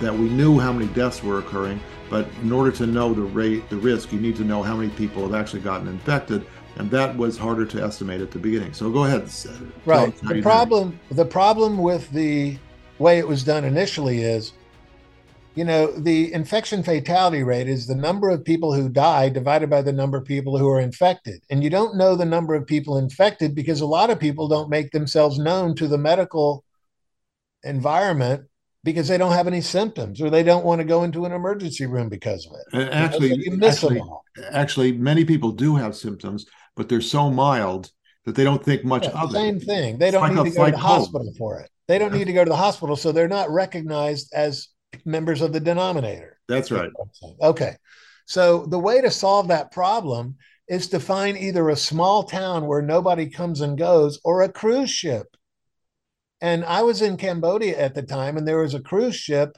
That 0.00 0.12
we 0.12 0.28
knew 0.28 0.58
how 0.58 0.72
many 0.72 0.86
deaths 0.92 1.22
were 1.22 1.38
occurring, 1.38 1.80
but 2.10 2.28
in 2.42 2.52
order 2.52 2.70
to 2.72 2.86
know 2.86 3.14
the 3.14 3.22
rate, 3.22 3.68
the 3.70 3.76
risk, 3.78 4.12
you 4.12 4.20
need 4.20 4.36
to 4.36 4.44
know 4.44 4.62
how 4.62 4.76
many 4.76 4.90
people 4.90 5.22
have 5.22 5.34
actually 5.34 5.60
gotten 5.60 5.88
infected, 5.88 6.46
and 6.76 6.90
that 6.90 7.16
was 7.16 7.38
harder 7.38 7.64
to 7.64 7.82
estimate 7.82 8.20
at 8.20 8.30
the 8.30 8.38
beginning. 8.38 8.74
So 8.74 8.90
go 8.90 9.04
ahead. 9.04 9.30
Right. 9.86 10.14
The 10.22 10.42
problem, 10.42 11.00
the 11.10 11.24
problem 11.24 11.78
with 11.78 12.10
the 12.10 12.58
way 12.98 13.18
it 13.18 13.26
was 13.26 13.42
done 13.44 13.64
initially 13.64 14.20
is 14.20 14.52
you 15.58 15.64
know, 15.64 15.90
the 15.90 16.32
infection 16.32 16.82
fatality 16.84 17.42
rate 17.42 17.68
is 17.68 17.86
the 17.86 17.94
number 17.96 18.30
of 18.30 18.44
people 18.44 18.72
who 18.72 18.88
die 18.88 19.28
divided 19.28 19.68
by 19.68 19.82
the 19.82 19.92
number 19.92 20.16
of 20.16 20.24
people 20.24 20.56
who 20.56 20.68
are 20.68 20.80
infected. 20.80 21.42
And 21.50 21.64
you 21.64 21.70
don't 21.70 21.96
know 21.96 22.14
the 22.14 22.24
number 22.24 22.54
of 22.54 22.66
people 22.66 22.96
infected 22.96 23.54
because 23.54 23.80
a 23.80 23.86
lot 23.86 24.10
of 24.10 24.20
people 24.20 24.46
don't 24.46 24.70
make 24.70 24.92
themselves 24.92 25.38
known 25.38 25.74
to 25.76 25.88
the 25.88 25.98
medical 25.98 26.64
environment 27.64 28.44
because 28.84 29.08
they 29.08 29.18
don't 29.18 29.32
have 29.32 29.48
any 29.48 29.60
symptoms 29.60 30.20
or 30.20 30.30
they 30.30 30.44
don't 30.44 30.64
want 30.64 30.80
to 30.80 30.84
go 30.84 31.02
into 31.02 31.24
an 31.24 31.32
emergency 31.32 31.86
room 31.86 32.08
because 32.08 32.46
of 32.46 32.52
it. 32.60 32.92
Actually, 32.92 33.34
you 33.34 33.56
know, 33.56 33.70
so 33.70 33.88
actually, 33.88 34.00
actually, 34.52 34.92
many 34.92 35.24
people 35.24 35.50
do 35.50 35.74
have 35.76 35.96
symptoms, 35.96 36.46
but 36.76 36.88
they're 36.88 37.00
so 37.00 37.30
mild 37.30 37.90
that 38.24 38.34
they 38.36 38.44
don't 38.44 38.64
think 38.64 38.84
much 38.84 39.04
Yeah, 39.04 39.10
of 39.22 39.30
same 39.30 39.56
it. 39.56 39.60
Same 39.60 39.60
thing. 39.60 39.98
They 39.98 40.06
It's 40.06 40.14
don't 40.14 40.22
like 40.22 40.36
need 40.36 40.36
a 40.36 40.44
to 40.44 40.50
go 40.56 40.64
to 40.66 40.70
the 40.70 40.78
hospital 40.78 41.32
for 41.36 41.60
it. 41.60 41.70
They 41.88 41.98
don't 41.98 42.12
need 42.12 42.26
to 42.26 42.32
go 42.32 42.44
to 42.44 42.48
the 42.48 42.56
hospital, 42.56 42.96
so 42.96 43.12
they're 43.12 43.28
not 43.28 43.50
recognized 43.50 44.32
as 44.34 44.68
members 45.04 45.40
of 45.40 45.52
the 45.52 45.60
denominator. 45.60 46.38
That's 46.48 46.70
right. 46.70 46.90
Okay. 47.40 47.76
So 48.26 48.66
the 48.66 48.78
way 48.78 49.00
to 49.00 49.10
solve 49.10 49.48
that 49.48 49.72
problem 49.72 50.36
is 50.68 50.88
to 50.88 51.00
find 51.00 51.38
either 51.38 51.68
a 51.68 51.76
small 51.76 52.24
town 52.24 52.66
where 52.66 52.82
nobody 52.82 53.28
comes 53.30 53.60
and 53.60 53.78
goes 53.78 54.20
or 54.24 54.42
a 54.42 54.52
cruise 54.52 54.90
ship. 54.90 55.26
And 56.40 56.64
I 56.64 56.82
was 56.82 57.02
in 57.02 57.16
Cambodia 57.16 57.78
at 57.78 57.94
the 57.94 58.02
time, 58.02 58.36
and 58.36 58.46
there 58.46 58.62
was 58.62 58.74
a 58.74 58.80
cruise 58.80 59.16
ship 59.16 59.56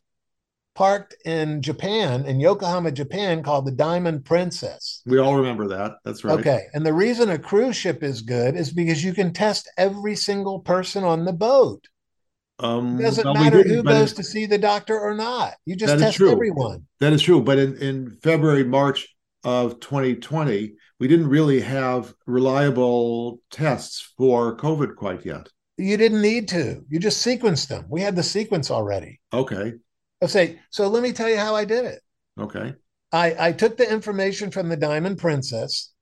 parked 0.75 1.15
in 1.25 1.61
Japan, 1.61 2.25
in 2.25 2.41
Yokohama, 2.41 2.93
Japan, 2.93 3.43
called 3.43 3.67
the 3.67 3.73
Diamond 3.73 4.25
Princess. 4.25 5.03
We 5.05 5.19
all 5.19 5.37
remember 5.37 5.69
that. 5.69 5.97
That's 6.05 6.25
right. 6.25 6.39
Okay. 6.39 6.67
And 6.73 6.87
the 6.87 6.95
reason 6.95 7.29
a 7.29 7.39
cruise 7.39 7.77
ship 7.77 8.03
is 8.03 8.23
good 8.23 8.57
is 8.57 8.73
because 8.73 9.05
you 9.05 9.13
can 9.13 9.33
test 9.33 9.71
every 9.77 10.17
single 10.17 10.61
person 10.61 11.05
on 11.05 11.25
the 11.25 11.33
boat. 11.33 11.87
Um, 12.61 13.01
It 13.01 13.05
doesn't 13.05 13.25
well, 13.25 13.35
matter 13.35 13.63
who 13.63 13.83
goes 13.83 14.13
to 14.15 14.23
see 14.23 14.47
the 14.47 14.59
doctor 14.59 14.99
or 14.99 15.15
not. 15.15 15.55
You 15.65 15.77
just 15.77 15.99
test 15.99 16.21
everyone. 16.21 16.87
That 17.01 17.13
is 17.13 17.23
true. 17.23 17.43
But 17.43 17.59
in, 17.59 17.77
in 17.79 18.19
February, 18.23 18.65
March 18.65 19.09
of 19.45 19.81
2020, 19.81 20.75
we 20.99 21.09
didn't 21.09 21.29
really 21.29 21.61
have 21.61 22.13
reliable 22.27 23.41
tests 23.51 24.13
for 24.19 24.57
COVID 24.57 24.97
quite 24.97 25.25
yet. 25.25 25.49
You 25.79 25.97
didn't 25.97 26.21
need 26.21 26.49
to. 26.49 26.85
You 26.91 26.99
just 26.99 27.27
sequenced 27.27 27.69
them. 27.69 27.87
We 27.89 28.03
had 28.03 28.15
the 28.15 28.23
sequence 28.23 28.71
already. 28.71 29.21
Okay. 29.33 29.73
I'll 30.21 30.29
say, 30.29 30.61
so 30.69 30.89
let 30.89 31.03
me 31.03 31.13
tell 31.13 31.31
you 31.31 31.39
how 31.39 31.55
I 31.55 31.65
did 31.65 31.87
it. 31.87 32.01
Okay. 32.39 32.75
I, 33.13 33.49
I 33.49 33.53
took 33.53 33.79
the 33.79 33.91
information 33.91 34.51
from 34.51 34.69
the 34.69 34.77
Diamond 34.77 35.19
Princess, 35.19 35.93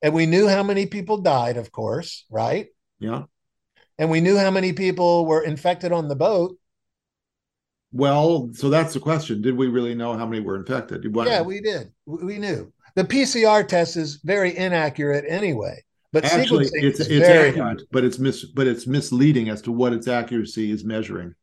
and 0.00 0.14
we 0.14 0.24
knew 0.24 0.48
how 0.48 0.62
many 0.62 0.86
people 0.86 1.18
died, 1.18 1.58
of 1.58 1.70
course, 1.70 2.24
right? 2.30 2.68
Yeah. 2.98 3.24
And 3.98 4.10
we 4.10 4.20
knew 4.20 4.36
how 4.36 4.50
many 4.50 4.72
people 4.72 5.26
were 5.26 5.42
infected 5.42 5.92
on 5.92 6.08
the 6.08 6.16
boat. 6.16 6.58
Well, 7.92 8.50
so 8.52 8.68
that's 8.68 8.94
the 8.94 9.00
question. 9.00 9.40
Did 9.40 9.56
we 9.56 9.68
really 9.68 9.94
know 9.94 10.16
how 10.16 10.26
many 10.26 10.42
were 10.42 10.56
infected? 10.56 11.14
What- 11.14 11.28
Yeah, 11.28 11.42
we 11.42 11.60
did. 11.60 11.92
We 12.04 12.38
knew. 12.38 12.72
The 12.94 13.04
PCR 13.04 13.66
test 13.66 13.96
is 13.96 14.16
very 14.24 14.56
inaccurate 14.56 15.24
anyway, 15.28 15.84
but 16.12 16.24
actually 16.24 16.68
it's 16.72 16.98
it's 17.00 17.08
very 17.08 17.50
accurate, 17.50 17.82
but 17.92 18.04
it's 18.04 18.18
mis 18.18 18.46
but 18.46 18.66
it's 18.66 18.86
misleading 18.86 19.50
as 19.50 19.60
to 19.62 19.72
what 19.72 19.92
its 19.92 20.08
accuracy 20.08 20.70
is 20.70 20.82
measuring. 20.82 21.34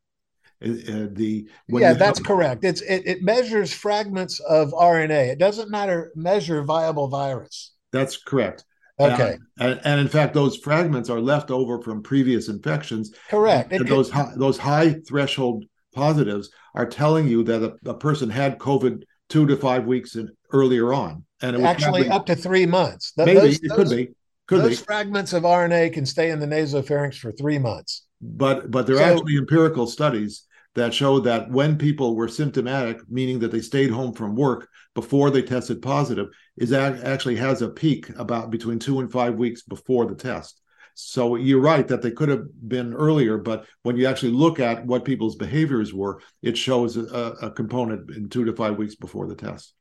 Uh, 0.64 0.70
uh, 0.70 1.06
the 1.12 1.48
when 1.68 1.82
yeah, 1.82 1.92
that's 1.92 2.18
have- 2.18 2.26
correct. 2.26 2.64
It's 2.64 2.80
it, 2.82 3.02
it 3.06 3.22
measures 3.22 3.72
fragments 3.72 4.40
of 4.40 4.72
RNA. 4.72 5.28
It 5.32 5.38
doesn't 5.38 5.70
matter 5.70 6.10
measure 6.16 6.62
viable 6.64 7.06
virus. 7.06 7.72
That's 7.92 8.16
correct. 8.16 8.64
Okay, 8.98 9.36
And, 9.58 9.80
and 9.84 10.00
in 10.00 10.06
fact, 10.08 10.34
those 10.34 10.56
fragments 10.56 11.10
are 11.10 11.20
left 11.20 11.50
over 11.50 11.82
from 11.82 12.02
previous 12.02 12.48
infections. 12.48 13.12
correct. 13.28 13.72
It- 13.72 13.80
And 13.80 13.88
those 13.88 14.08
high, 14.10 14.32
those 14.36 14.56
high 14.56 14.92
threshold 15.08 15.64
positives 15.94 16.50
are 16.74 16.86
telling 16.86 17.26
you 17.28 17.42
that 17.44 17.62
a, 17.62 17.90
a 17.90 17.94
person 17.94 18.30
had 18.30 18.58
COVID 18.58 19.02
two 19.28 19.46
to 19.46 19.56
five 19.56 19.84
weeks 19.86 20.14
in, 20.16 20.28
earlier 20.52 20.92
on, 20.94 21.24
and 21.42 21.56
it 21.56 21.58
was 21.58 21.66
actually 21.66 22.02
probably- 22.04 22.10
up 22.10 22.26
to 22.26 22.36
three 22.36 22.66
months. 22.66 23.12
Th- 23.12 23.26
maybe 23.26 23.40
those- 23.40 23.54
it 23.56 23.68
those- 23.68 23.76
could 23.88 23.96
be 23.96 24.08
could 24.46 24.60
those 24.62 24.70
be, 24.80 24.84
fragments 24.84 25.32
of 25.32 25.42
RNA 25.44 25.92
can 25.92 26.04
stay 26.06 26.30
in 26.30 26.38
the 26.38 26.46
nasopharynx 26.46 27.16
for 27.18 27.32
three 27.32 27.58
months. 27.58 28.02
but 28.20 28.70
but 28.70 28.86
there 28.86 28.96
are 28.96 28.98
So- 29.00 29.04
actually 29.16 29.36
empirical 29.38 29.86
studies 29.86 30.44
that 30.74 30.92
show 30.94 31.20
that 31.20 31.50
when 31.50 31.76
people 31.78 32.16
were 32.16 32.26
symptomatic, 32.28 32.98
meaning 33.08 33.38
that 33.40 33.50
they 33.52 33.60
stayed 33.60 33.90
home 33.90 34.12
from 34.12 34.34
work 34.34 34.68
before 34.94 35.30
they 35.30 35.40
tested 35.42 35.80
positive, 35.80 36.26
is 36.56 36.72
ac- 36.72 37.02
actually 37.02 37.36
has 37.36 37.62
a 37.62 37.68
peak 37.68 38.08
about 38.18 38.50
between 38.50 38.78
two 38.78 39.00
and 39.00 39.10
five 39.10 39.34
weeks 39.34 39.62
before 39.62 40.06
the 40.06 40.14
test. 40.14 40.60
So 40.94 41.34
you're 41.34 41.60
right 41.60 41.86
that 41.88 42.02
they 42.02 42.12
could 42.12 42.28
have 42.28 42.46
been 42.68 42.94
earlier, 42.94 43.36
but 43.36 43.66
when 43.82 43.96
you 43.96 44.06
actually 44.06 44.30
look 44.30 44.60
at 44.60 44.86
what 44.86 45.04
people's 45.04 45.34
behaviors 45.34 45.92
were, 45.92 46.20
it 46.40 46.56
shows 46.56 46.96
a, 46.96 47.36
a 47.42 47.50
component 47.50 48.10
in 48.10 48.28
two 48.28 48.44
to 48.44 48.52
five 48.52 48.76
weeks 48.76 48.94
before 48.94 49.26
the 49.26 49.34
test. 49.34 49.74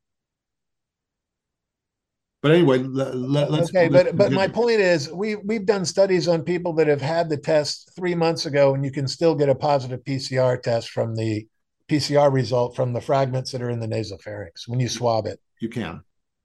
But 2.41 2.51
anyway, 2.51 2.79
let, 2.79 3.15
let's 3.15 3.69
okay, 3.69 3.87
let's 3.87 4.11
but 4.11 4.17
but 4.17 4.31
my 4.33 4.49
point 4.49 4.81
is, 4.81 5.09
we 5.09 5.37
we've 5.37 5.65
done 5.65 5.85
studies 5.85 6.27
on 6.27 6.41
people 6.41 6.73
that 6.73 6.87
have 6.87 6.99
had 6.99 7.29
the 7.29 7.37
test 7.37 7.91
three 7.95 8.15
months 8.15 8.45
ago, 8.45 8.73
and 8.73 8.83
you 8.83 8.91
can 8.91 9.07
still 9.07 9.33
get 9.33 9.47
a 9.47 9.55
positive 9.55 10.03
PCR 10.03 10.61
test 10.61 10.89
from 10.89 11.15
the 11.15 11.47
PCR 11.87 12.33
result 12.33 12.75
from 12.75 12.91
the 12.91 12.99
fragments 12.99 13.51
that 13.51 13.61
are 13.61 13.69
in 13.69 13.79
the 13.79 13.87
nasopharynx 13.87 14.67
when 14.67 14.81
you 14.81 14.89
swab 14.89 15.25
it. 15.25 15.39
you 15.61 15.69
can. 15.69 16.03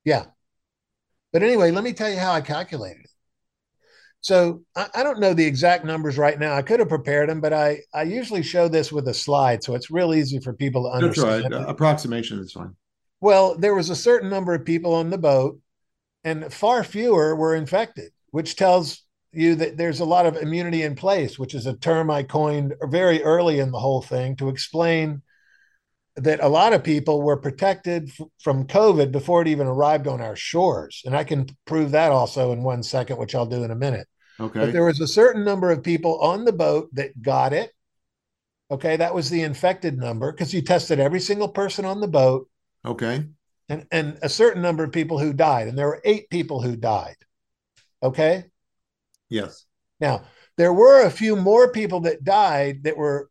Yeah. 0.09 0.25
But 1.35 1.43
anyway, 1.43 1.71
let 1.71 1.85
me 1.85 1.93
tell 1.93 2.09
you 2.11 2.19
how 2.19 2.33
I 2.33 2.41
calculated 2.41 3.05
it. 3.05 3.11
So 4.23 4.63
I, 4.75 4.87
I 4.95 5.03
don't 5.03 5.21
know 5.21 5.35
the 5.35 5.45
exact 5.45 5.85
numbers 5.85 6.17
right 6.17 6.39
now. 6.39 6.55
I 6.55 6.63
could 6.63 6.81
have 6.81 6.89
prepared 6.89 7.29
them, 7.29 7.43
but 7.43 7.53
I 7.53 7.81
I 7.93 8.05
usually 8.05 8.43
show 8.43 8.69
this 8.69 8.91
with 8.91 9.07
a 9.09 9.13
slide, 9.13 9.63
so 9.63 9.75
it's 9.75 9.91
real 9.91 10.15
easy 10.15 10.41
for 10.41 10.55
people 10.55 10.85
to 10.85 11.07
That's 11.07 11.19
understand. 11.23 11.53
right. 11.53 11.63
Uh, 11.63 11.67
approximation 11.67 12.39
is 12.39 12.53
fine. 12.53 12.75
Well, 13.21 13.59
there 13.59 13.75
was 13.75 13.91
a 13.91 13.97
certain 13.97 14.31
number 14.31 14.55
of 14.55 14.65
people 14.65 14.95
on 14.95 15.11
the 15.11 15.19
boat, 15.19 15.61
and 16.25 16.51
far 16.51 16.83
fewer 16.85 17.37
were 17.37 17.55
infected, 17.55 18.11
which 18.31 18.57
tells 18.57 19.03
you 19.33 19.57
that 19.57 19.77
there's 19.77 20.01
a 20.01 20.07
lot 20.07 20.25
of 20.25 20.39
immunity 20.39 20.85
in 20.85 20.95
place, 20.95 21.39
which 21.39 21.55
is 21.55 21.67
a 21.67 21.77
term 21.77 22.11
I 22.11 22.23
coined 22.23 22.75
very 22.85 23.23
early 23.23 23.61
in 23.61 23.73
the 23.73 23.79
whole 23.79 24.01
thing 24.01 24.37
to 24.37 24.49
explain 24.49 25.21
that 26.23 26.41
a 26.43 26.49
lot 26.49 26.73
of 26.73 26.85
people 26.85 27.23
were 27.23 27.37
protected 27.37 28.09
f- 28.09 28.27
from 28.41 28.67
COVID 28.67 29.13
before 29.13 29.43
it 29.43 29.49
even 29.49 29.67
arrived 29.67 30.07
on 30.07 30.21
our 30.21 30.37
shores. 30.37 31.03
And 31.05 31.17
I 31.17 31.25
can 31.25 31.47
prove 31.65 31.93
that 31.93 32.13
also 32.13 32.53
in 32.53 32.63
one 32.63 32.83
second, 32.83 33.19
which 33.19 33.35
I'll 33.35 33.47
do 33.47 33.65
in 33.65 33.71
a 33.71 33.77
minute. 33.77 34.07
Okay. 34.41 34.61
But 34.61 34.73
there 34.73 34.85
was 34.85 35.01
a 35.01 35.09
certain 35.09 35.45
number 35.45 35.71
of 35.71 35.83
people 35.83 36.21
on 36.21 36.45
the 36.45 36.53
boat 36.53 36.89
that 36.95 37.21
got 37.21 37.53
it. 37.53 37.73
Okay, 38.71 38.97
that 38.97 39.15
was 39.15 39.31
the 39.31 39.43
infected 39.43 39.97
number 39.97 40.31
because 40.31 40.53
you 40.53 40.61
tested 40.61 41.01
every 41.01 41.21
single 41.21 41.49
person 41.49 41.85
on 41.87 42.01
the 42.01 42.09
boat 42.09 42.49
Okay. 42.85 43.25
and, 43.71 43.87
and 43.91 44.19
a 44.23 44.29
certain 44.29 44.61
number 44.61 44.85
of 44.85 44.93
people 44.93 45.19
who 45.19 45.33
died. 45.33 45.69
And 45.69 45.79
there 45.79 45.87
were 45.87 46.03
eight 46.05 46.29
people 46.29 46.61
who 46.61 46.77
died. 46.77 47.17
Okay. 48.03 48.45
Yes. 49.31 49.65
Now, 50.01 50.25
there 50.57 50.73
were 50.73 51.03
a 51.05 51.11
few 51.11 51.35
more 51.35 51.73
people 51.73 52.01
that 52.01 52.25
died 52.25 52.85
that 52.85 52.97
were 52.97 53.31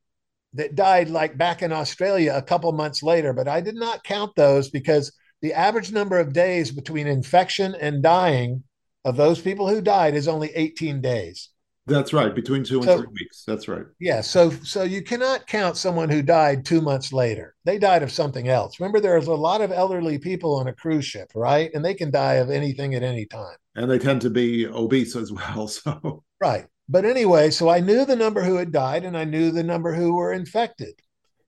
that 0.58 0.76
died 0.76 1.10
like 1.10 1.38
back 1.38 1.62
in 1.62 1.72
Australia 1.72 2.34
a 2.36 2.42
couple 2.42 2.72
months 2.74 3.02
later, 3.02 3.34
but 3.34 3.48
I 3.48 3.62
did 3.62 3.76
not 3.76 4.04
count 4.04 4.36
those 4.36 4.70
because 4.70 5.12
the 5.42 5.54
average 5.54 5.92
number 5.92 6.20
of 6.20 6.34
days 6.34 6.72
between 6.72 7.08
infection 7.08 7.76
and 7.76 8.04
dying 8.04 8.64
of 9.06 9.16
those 9.16 9.40
people 9.42 9.68
who 9.70 9.82
died 9.82 10.16
is 10.16 10.28
only 10.28 10.52
18 10.56 11.00
days. 11.02 11.50
That's 11.86 12.12
right. 12.12 12.36
Between 12.36 12.66
two 12.66 12.78
and 12.80 12.86
So- 12.86 12.98
three 12.98 13.08
weeks. 13.14 13.44
That's 13.48 13.70
right. 13.70 13.86
Yeah, 14.00 14.20
so 14.20 14.50
so 14.50 14.84
you 14.84 15.02
cannot 15.02 15.48
count 15.48 15.78
someone 15.78 16.10
who 16.10 16.22
died 16.22 16.66
2 16.66 16.82
months 16.82 17.14
later. 17.14 17.56
They 17.64 17.78
died 17.80 18.04
of 18.04 18.12
something 18.12 18.50
else. 18.50 18.78
Remember 18.80 19.00
there's 19.00 19.28
a 19.28 19.34
lot 19.34 19.62
of 19.62 19.72
elderly 19.72 20.18
people 20.18 20.56
on 20.56 20.68
a 20.68 20.74
cruise 20.74 21.06
ship, 21.06 21.32
right? 21.34 21.72
And 21.74 21.86
they 21.86 21.94
can 21.94 22.12
die 22.12 22.34
of 22.36 22.50
anything 22.50 22.94
at 22.96 23.04
any 23.04 23.26
time. 23.26 23.56
And 23.76 23.90
they 23.90 24.00
tend 24.00 24.22
to 24.24 24.30
be 24.30 24.68
obese 24.68 25.16
as 25.16 25.32
well. 25.32 25.68
So 25.84 26.24
Right. 26.42 26.66
But 26.90 27.06
anyway, 27.06 27.52
so 27.52 27.70
I 27.70 27.80
knew 27.82 28.06
the 28.06 28.16
number 28.16 28.44
who 28.44 28.56
had 28.56 28.72
died 28.72 29.04
and 29.04 29.18
I 29.18 29.26
knew 29.26 29.52
the 29.52 29.64
number 29.64 29.94
who 29.94 30.16
were 30.16 30.32
infected. 30.32 30.94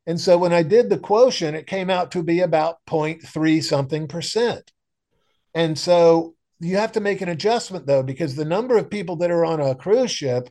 And 0.06 0.20
so 0.20 0.38
when 0.38 0.52
I 0.52 0.64
did 0.64 0.90
the 0.90 0.98
quotient, 0.98 1.56
it 1.56 1.68
came 1.68 1.90
out 1.90 2.12
to 2.12 2.24
be 2.24 2.42
about 2.42 2.78
0.3 2.90 3.64
something 3.64 4.08
percent. 4.08 4.72
And 5.54 5.78
so 5.78 6.36
you 6.60 6.78
have 6.78 6.92
to 6.94 7.00
make 7.00 7.22
an 7.22 7.30
adjustment 7.30 7.86
though, 7.86 8.04
because 8.04 8.36
the 8.36 8.44
number 8.46 8.78
of 8.78 8.90
people 8.90 9.16
that 9.18 9.32
are 9.32 9.46
on 9.46 9.62
a 9.62 9.76
cruise 9.76 10.12
ship, 10.12 10.50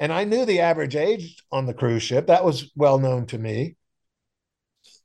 and 0.00 0.12
I 0.12 0.24
knew 0.24 0.44
the 0.44 0.60
average 0.60 0.96
age 0.96 1.42
on 1.52 1.66
the 1.66 1.74
cruise 1.74 2.02
ship, 2.02 2.28
that 2.28 2.44
was 2.44 2.72
well 2.74 2.98
known 2.98 3.26
to 3.26 3.38
me, 3.38 3.76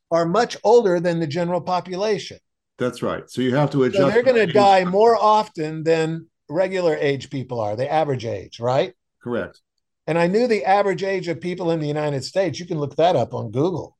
are 0.10 0.26
much 0.26 0.56
older 0.64 1.00
than 1.00 1.20
the 1.20 1.28
general 1.28 1.62
population. 1.62 2.38
that's 2.78 3.02
right. 3.02 3.30
So 3.30 3.42
you 3.42 3.56
have 3.56 3.72
to 3.72 3.84
adjust. 3.84 4.02
So 4.02 4.10
they're 4.10 4.24
going 4.24 4.48
to 4.48 4.54
die 4.54 4.86
more 4.86 5.16
often 5.16 5.84
than 5.84 6.28
regular 6.50 6.96
age 6.96 7.30
people 7.30 7.60
are, 7.60 7.76
the 7.76 7.92
average 7.92 8.26
age, 8.26 8.60
right? 8.60 8.94
Correct. 9.22 9.62
And 10.08 10.18
I 10.18 10.28
knew 10.28 10.48
the 10.48 10.66
average 10.66 11.04
age 11.04 11.28
of 11.28 11.42
people 11.42 11.72
in 11.72 11.80
the 11.80 11.88
United 11.88 12.24
States. 12.24 12.60
You 12.60 12.66
can 12.66 12.80
look 12.80 12.96
that 12.96 13.16
up 13.16 13.34
on 13.34 13.52
Google. 13.52 13.98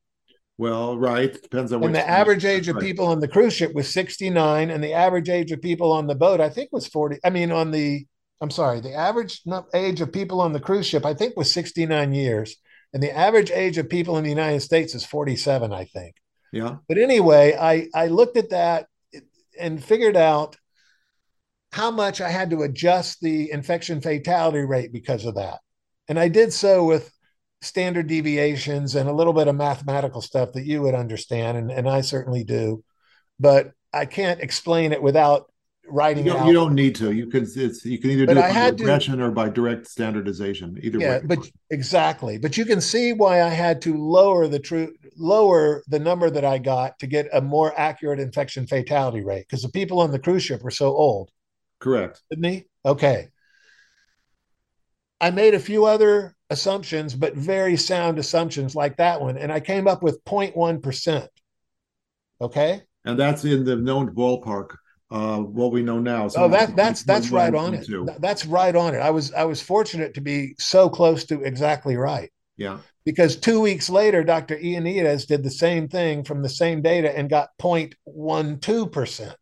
Well, 0.58 0.98
right. 0.98 1.34
Depends 1.34 1.72
on 1.72 1.84
And 1.84 1.94
the 1.94 2.10
average 2.10 2.46
age 2.46 2.68
of 2.68 2.78
right. 2.78 2.86
people 2.86 3.06
on 3.06 3.20
the 3.20 3.28
cruise 3.28 3.54
ship 3.54 3.74
was 3.76 3.94
69, 3.94 4.72
and 4.72 4.84
the 4.84 4.94
average 4.94 5.30
age 5.30 5.52
of 5.52 5.62
people 5.62 5.92
on 5.92 6.08
the 6.08 6.16
boat, 6.16 6.42
I 6.42 6.50
think, 6.50 6.70
was 6.72 6.88
40. 6.88 7.20
I 7.24 7.30
mean, 7.30 7.52
on 7.52 7.72
the, 7.72 8.08
I'm 8.42 8.50
sorry, 8.50 8.80
the 8.80 8.94
average 8.94 9.42
age 9.74 10.02
of 10.02 10.12
people 10.12 10.42
on 10.42 10.54
the 10.54 10.60
cruise 10.60 10.88
ship, 10.88 11.06
I 11.06 11.14
think, 11.14 11.38
was 11.38 11.54
69 11.54 12.14
years. 12.14 12.56
And 12.94 13.04
the 13.04 13.16
average 13.16 13.52
age 13.52 13.78
of 13.78 13.90
people 13.90 14.18
in 14.18 14.24
the 14.24 14.30
United 14.30 14.62
States 14.62 14.96
is 14.96 15.06
47, 15.06 15.74
I 15.74 15.86
think. 15.86 16.16
Yeah. 16.52 16.78
But 16.88 16.98
anyway, 16.98 17.56
I, 17.60 17.90
I 17.94 18.08
looked 18.08 18.38
at 18.38 18.50
that 18.52 18.88
and 19.60 19.84
figured 19.84 20.16
out 20.16 20.56
how 21.72 21.92
much 21.92 22.22
I 22.22 22.30
had 22.30 22.50
to 22.52 22.64
adjust 22.64 23.20
the 23.22 23.52
infection 23.52 24.02
fatality 24.02 24.60
rate 24.62 24.92
because 24.92 25.26
of 25.26 25.36
that. 25.36 25.60
And 26.08 26.18
I 26.20 26.28
did 26.30 26.54
so 26.54 26.86
with 26.86 27.12
standard 27.62 28.08
deviations 28.08 28.96
and 28.96 29.10
a 29.10 29.14
little 29.14 29.34
bit 29.34 29.48
of 29.48 29.56
mathematical 29.56 30.22
stuff 30.22 30.54
that 30.54 30.66
you 30.66 30.82
would 30.84 30.96
understand, 30.96 31.58
and, 31.58 31.72
and 31.72 31.90
I 31.90 32.02
certainly 32.02 32.44
do. 32.44 32.84
But 33.40 33.72
I 33.94 34.06
can't 34.06 34.40
explain 34.42 34.94
it 34.94 35.02
without 35.02 35.52
writing 35.90 36.26
you 36.26 36.32
it 36.32 36.34
don't, 36.34 36.44
out. 36.44 36.48
you 36.48 36.54
don't 36.54 36.76
need 36.76 36.96
to. 36.96 37.12
You 37.12 37.28
can 37.28 37.44
it's 37.44 37.86
you 37.86 37.98
can 38.00 38.12
either 38.12 38.26
But 38.26 38.34
do 38.34 38.40
it 38.40 38.44
by 38.44 38.50
had 38.50 38.78
to- 38.78 38.84
regression 38.84 39.22
or 39.22 39.32
by 39.32 39.50
direct 39.50 39.88
standardization. 39.88 40.78
Either 40.82 41.00
yeah 41.00 41.18
way. 41.20 41.22
but 41.26 41.40
exactly 41.70 42.38
but 42.38 42.58
you 42.58 42.66
can 42.66 42.82
see 42.82 43.14
why 43.14 43.42
i 43.42 43.50
had 43.50 43.82
to 43.82 43.96
lower 43.98 44.48
the 44.48 44.60
true 44.60 44.94
lower 45.18 45.84
the 45.88 46.00
number 46.00 46.30
that 46.30 46.44
i 46.46 46.58
got 46.58 46.98
to 47.00 47.08
get 47.08 47.28
a 47.34 47.40
more 47.42 47.74
accurate 47.80 48.20
infection 48.20 48.68
fatality 48.68 49.24
rate 49.24 49.46
because 49.48 49.62
the 49.62 49.70
people 49.70 50.00
on 50.02 50.12
the 50.12 50.20
cruise 50.20 50.44
ship 50.44 50.62
were 50.62 50.72
so 50.72 50.88
old 50.88 51.30
correct. 51.80 52.22
didn't 52.30 52.46
he 52.52 52.66
okay 52.86 53.28
i 55.22 55.30
made 55.32 55.54
a 55.54 55.60
few 55.60 55.86
other 55.86 56.36
assumptions 56.50 57.14
but 57.16 57.36
very 57.36 57.76
sound 57.78 58.18
assumptions 58.20 58.76
like 58.76 58.98
that 58.98 59.22
one 59.22 59.38
and 59.38 59.52
i 59.52 59.60
came 59.60 59.88
up 59.88 60.02
with 60.02 60.24
0.1% 60.26 61.28
okay 62.42 62.82
And 63.06 63.20
that's 63.20 63.44
in 63.46 63.64
the 63.64 63.76
known 63.76 64.14
ballpark. 64.14 64.76
Uh, 65.10 65.38
what 65.40 65.72
we 65.72 65.82
know 65.82 66.00
now. 66.00 66.28
oh 66.36 66.50
that 66.50 66.76
that's 66.76 67.04
that's 67.04 67.30
right 67.30 67.56
on 67.56 67.74
it 67.74 67.88
1.2. 67.88 68.08
Th- 68.08 68.18
that's 68.20 68.46
right 68.46 68.76
on 68.76 68.94
it 68.94 69.00
i 69.00 69.10
was 69.10 69.32
i 69.34 69.46
was 69.46 69.62
fortunate 69.62 70.14
to 70.16 70.22
be 70.22 70.54
so 70.60 70.90
close 70.90 71.24
to 71.26 71.42
exactly 71.44 71.96
right 71.96 72.30
Yeah. 72.58 72.80
because 73.06 73.38
two 73.38 73.62
weeks 73.62 73.90
later, 73.90 74.22
Dr. 74.24 74.58
Ioannidis 74.58 75.26
did 75.26 75.44
the 75.44 75.50
same 75.66 75.88
thing 75.88 76.26
from 76.26 76.42
the 76.42 76.50
same 76.50 76.82
data 76.82 77.10
and 77.18 77.30
got 77.30 77.50
0.12%. 77.62 79.34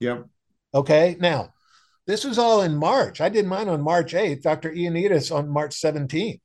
Yep. 0.00 0.26
Okay. 0.74 1.16
Now, 1.18 1.52
this 2.06 2.24
was 2.24 2.38
all 2.38 2.62
in 2.62 2.74
March. 2.74 3.20
I 3.20 3.28
did 3.28 3.46
mine 3.46 3.68
on 3.68 3.82
March 3.82 4.14
8th, 4.14 4.42
Dr. 4.42 4.70
Ioannidis 4.70 5.34
on 5.34 5.48
March 5.48 5.74
17th. 5.74 6.40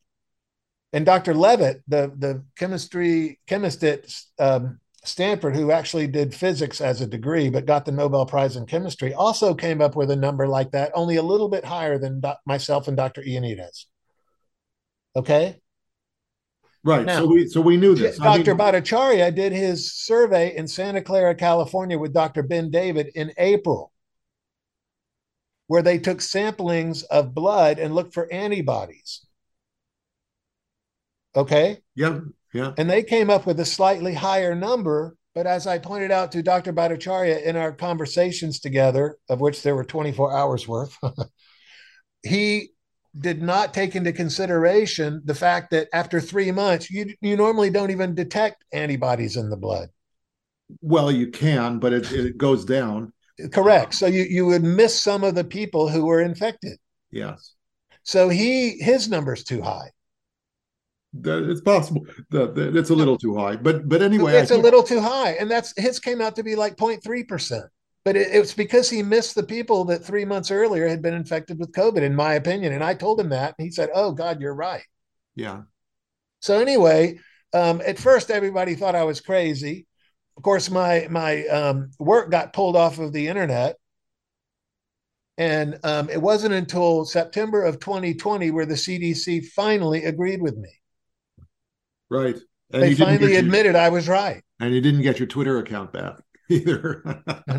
And 0.92 1.06
Dr. 1.06 1.34
Levitt, 1.34 1.82
the, 1.88 2.14
the 2.18 2.44
chemistry 2.56 3.40
chemist 3.48 3.84
at 3.84 4.14
um, 4.38 4.80
Stanford, 5.06 5.56
who 5.56 5.72
actually 5.72 6.08
did 6.08 6.34
physics 6.36 6.82
as 6.82 7.02
a 7.02 7.08
degree 7.08 7.50
but 7.50 7.66
got 7.66 7.86
the 7.86 7.92
Nobel 7.92 8.26
Prize 8.26 8.56
in 8.56 8.66
chemistry, 8.66 9.14
also 9.14 9.56
came 9.56 9.82
up 9.82 9.96
with 9.96 10.12
a 10.12 10.16
number 10.16 10.48
like 10.48 10.72
that, 10.72 10.92
only 10.94 11.16
a 11.16 11.24
little 11.24 11.50
bit 11.50 11.66
higher 11.66 11.98
than 11.98 12.20
doc- 12.20 12.40
myself 12.46 12.88
and 12.88 12.98
Dr. 12.98 13.22
Ioannidis. 13.22 13.86
Okay. 15.16 15.60
Right. 16.84 17.06
Now, 17.06 17.20
so 17.20 17.28
we 17.28 17.48
so 17.48 17.62
we 17.62 17.78
knew 17.78 17.96
this. 17.96 18.20
I 18.20 18.38
Dr. 18.38 18.56
mean, 18.56 18.58
Bhattacharya 18.58 19.34
did 19.34 19.54
his 19.54 19.94
survey 19.94 20.56
in 20.56 20.68
Santa 20.68 21.02
Clara, 21.02 21.34
California 21.34 21.98
with 21.98 22.14
Dr. 22.14 22.44
Bendavid 22.44 23.08
in 23.16 23.32
April, 23.38 23.92
where 25.74 25.82
they 25.82 25.98
took 25.98 26.20
samplings 26.20 27.04
of 27.10 27.34
blood 27.34 27.80
and 27.80 27.96
looked 27.96 28.14
for 28.14 28.32
antibodies. 28.32 29.26
Okay. 31.36 31.80
yeah. 31.96 32.20
Yeah. 32.54 32.74
And 32.78 32.88
they 32.88 33.02
came 33.02 33.32
up 33.32 33.48
with 33.48 33.60
a 33.60 33.66
slightly 33.66 34.14
higher 34.14 34.54
number. 34.54 35.18
But 35.34 35.48
as 35.48 35.66
I 35.66 35.80
pointed 35.80 36.12
out 36.12 36.32
to 36.34 36.44
Dr. 36.44 36.74
Bhattacharya 36.74 37.42
in 37.42 37.56
our 37.56 37.72
conversations 37.72 38.60
together, 38.60 39.18
of 39.30 39.42
which 39.42 39.64
there 39.64 39.76
were 39.76 39.84
24 39.84 40.38
hours 40.38 40.68
worth, 40.68 40.96
he 42.24 42.70
did 43.18 43.42
not 43.42 43.74
take 43.74 43.96
into 43.96 44.14
consideration 44.14 45.24
the 45.26 45.34
fact 45.34 45.72
that 45.72 45.88
after 45.92 46.22
three 46.22 46.52
months, 46.52 46.92
you, 46.92 47.16
you 47.20 47.36
normally 47.36 47.72
don't 47.72 47.90
even 47.90 48.14
detect 48.14 48.64
antibodies 48.74 49.38
in 49.38 49.50
the 49.50 49.58
blood. 49.58 49.90
Well, 50.82 51.12
you 51.12 51.32
can, 51.32 51.80
but 51.80 51.94
it, 51.94 52.12
it 52.12 52.38
goes 52.38 52.64
down. 52.64 53.12
Correct. 53.52 53.93
So 53.96 54.06
you, 54.08 54.24
you 54.24 54.46
would 54.46 54.63
miss 54.63 55.00
some 55.00 55.24
of 55.24 55.36
the 55.36 55.43
people 55.43 55.89
who 55.89 56.06
were 56.06 56.22
infected. 56.22 56.78
Yes. 57.12 57.54
So 58.04 58.30
he 58.30 58.78
his 58.80 59.10
number's 59.10 59.43
too 59.43 59.62
high. 59.62 59.89
That, 61.22 61.48
it's 61.50 61.62
possible 61.62 62.06
that, 62.32 62.56
that 62.56 62.76
it's 62.76 62.89
a 62.89 62.96
little 62.96 63.17
too 63.17 63.36
high, 63.36 63.56
but 63.56 63.88
but 63.88 64.02
anyway, 64.02 64.34
it's 64.38 64.50
a 64.50 64.56
think- 64.56 64.63
little 64.63 64.84
too 64.84 65.00
high. 65.00 65.32
And 65.34 65.50
that's 65.50 65.74
his 65.78 66.00
came 66.00 66.22
out 66.22 66.36
to 66.38 66.43
be 66.43 66.56
like 66.56 66.76
0.3%. 66.76 67.67
But 68.06 68.15
it, 68.17 68.28
it's 68.32 68.54
because 68.54 68.89
he 68.89 69.02
missed 69.02 69.36
the 69.36 69.43
people 69.43 69.86
that 69.86 70.04
three 70.04 70.26
months 70.26 70.52
earlier 70.52 70.88
had 70.88 71.02
been 71.02 71.13
infected 71.13 71.58
with 71.60 71.72
COVID, 71.72 72.02
in 72.02 72.13
my 72.15 72.34
opinion. 72.34 72.74
And 72.74 72.84
I 72.84 72.96
told 72.96 73.19
him 73.19 73.30
that. 73.30 73.56
And 73.58 73.63
he 73.65 73.72
said, 73.72 73.89
Oh, 73.93 74.12
God, 74.12 74.41
you're 74.41 74.54
right. 74.56 74.84
yeah. 75.36 75.62
So 76.41 76.60
anyway, 76.60 77.19
um, 77.54 77.82
at 77.86 77.98
first 77.98 78.30
everybody 78.30 78.76
thought 78.76 78.96
I 78.96 79.04
was 79.04 79.22
crazy. 79.22 79.86
Of 80.38 80.43
course, 80.43 80.69
my 80.69 81.08
my 81.10 81.46
um, 81.48 81.91
work 82.00 82.32
got 82.32 82.54
pulled 82.54 82.76
off 82.76 83.00
of 83.00 83.13
the 83.13 83.28
internet, 83.28 83.78
and 85.38 85.80
um, 85.84 86.10
it 86.10 86.22
wasn't 86.22 86.54
until 86.54 87.06
September 87.06 87.63
of 87.63 87.80
2020 87.80 88.52
where 88.52 88.65
the 88.65 88.74
CDC 88.76 89.46
finally 89.48 90.06
agreed 90.06 90.41
with 90.41 90.58
me. 90.58 90.69
Right. 92.10 92.36
And 92.72 92.82
they 92.84 92.96
finally 92.96 93.32
your- 93.34 93.39
admitted 93.41 93.76
I 93.76 93.89
was 93.89 94.08
right. 94.08 94.43
and 94.60 94.74
you 94.74 94.82
didn't 94.82 95.02
get 95.04 95.19
your 95.19 95.28
Twitter 95.28 95.60
account 95.60 95.93
back 95.93 96.15
either. 96.50 97.04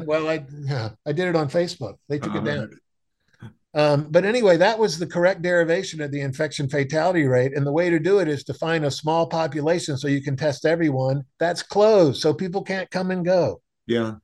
Well, 0.05 0.29
I 0.29 0.45
yeah, 0.65 0.91
I 1.07 1.13
did 1.13 1.29
it 1.29 1.37
on 1.37 1.49
Facebook. 1.49 1.95
They 2.09 2.19
took 2.19 2.35
it 2.35 2.39
Uh, 2.39 2.45
down. 2.45 2.71
Um, 3.75 4.07
but 4.11 4.25
anyway, 4.25 4.57
that 4.59 4.79
was 4.79 4.99
the 4.99 5.07
correct 5.07 5.43
derivation 5.43 6.01
of 6.01 6.13
the 6.13 6.21
infection 6.21 6.69
fatality 6.69 7.25
rate. 7.25 7.57
And 7.57 7.67
the 7.67 7.73
way 7.73 7.91
to 7.91 7.99
do 7.99 8.19
it 8.21 8.29
is 8.29 8.45
to 8.45 8.55
find 8.55 8.85
a 8.85 8.91
small 8.91 9.27
population 9.27 9.97
so 9.97 10.07
you 10.09 10.23
can 10.23 10.37
test 10.37 10.65
everyone. 10.65 11.25
That's 11.41 11.63
closed, 11.63 12.21
so 12.23 12.33
people 12.33 12.63
can't 12.63 12.91
come 12.91 13.11
and 13.11 13.25
go. 13.25 13.61
Yeah. 13.87 14.15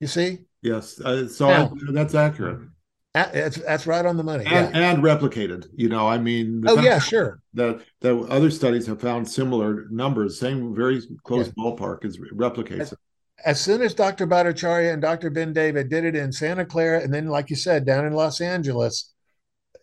You 0.00 0.06
see, 0.06 0.40
Yes. 0.62 1.00
Uh, 1.00 1.26
so 1.26 1.48
Now- 1.48 1.72
I, 1.88 1.92
that's 1.92 2.14
accurate 2.14 2.68
that's 3.12 3.56
that's 3.62 3.86
right 3.88 4.06
on 4.06 4.16
the 4.16 4.22
money. 4.22 4.44
and, 4.46 4.72
Yeah. 4.72 4.90
and 4.92 5.02
replicated. 5.02 5.66
You 5.74 5.88
know, 5.88 6.06
I 6.06 6.18
mean, 6.18 6.60
the 6.60 6.70
Oh 6.70 6.80
yeah, 6.80 7.00
sure. 7.00 7.40
that 7.54 7.80
that 8.02 8.16
other 8.28 8.50
studies 8.52 8.86
have 8.86 9.00
found 9.00 9.28
similar 9.28 9.86
numbers, 9.90 10.38
same 10.38 10.74
very 10.76 11.00
close 11.24 11.46
Yeah. 11.48 11.52
ballpark 11.58 12.04
is 12.04 12.18
replicates 12.18 12.92
it. 12.92 12.98
As 13.44 13.60
soon 13.60 13.82
as 13.82 13.94
Dr. 13.94 14.26
Bhattacharya 14.26 14.92
and 14.92 15.00
Dr. 15.00 15.30
Bendavid 15.30 15.88
did 15.88 16.04
it 16.04 16.14
in 16.14 16.32
Santa 16.32 16.64
Clara, 16.64 17.00
and 17.00 17.12
then, 17.12 17.26
like 17.26 17.50
you 17.50 17.56
said, 17.56 17.86
down 17.86 18.06
in 18.06 18.12
Los 18.12 18.40
Angeles, 18.40 19.12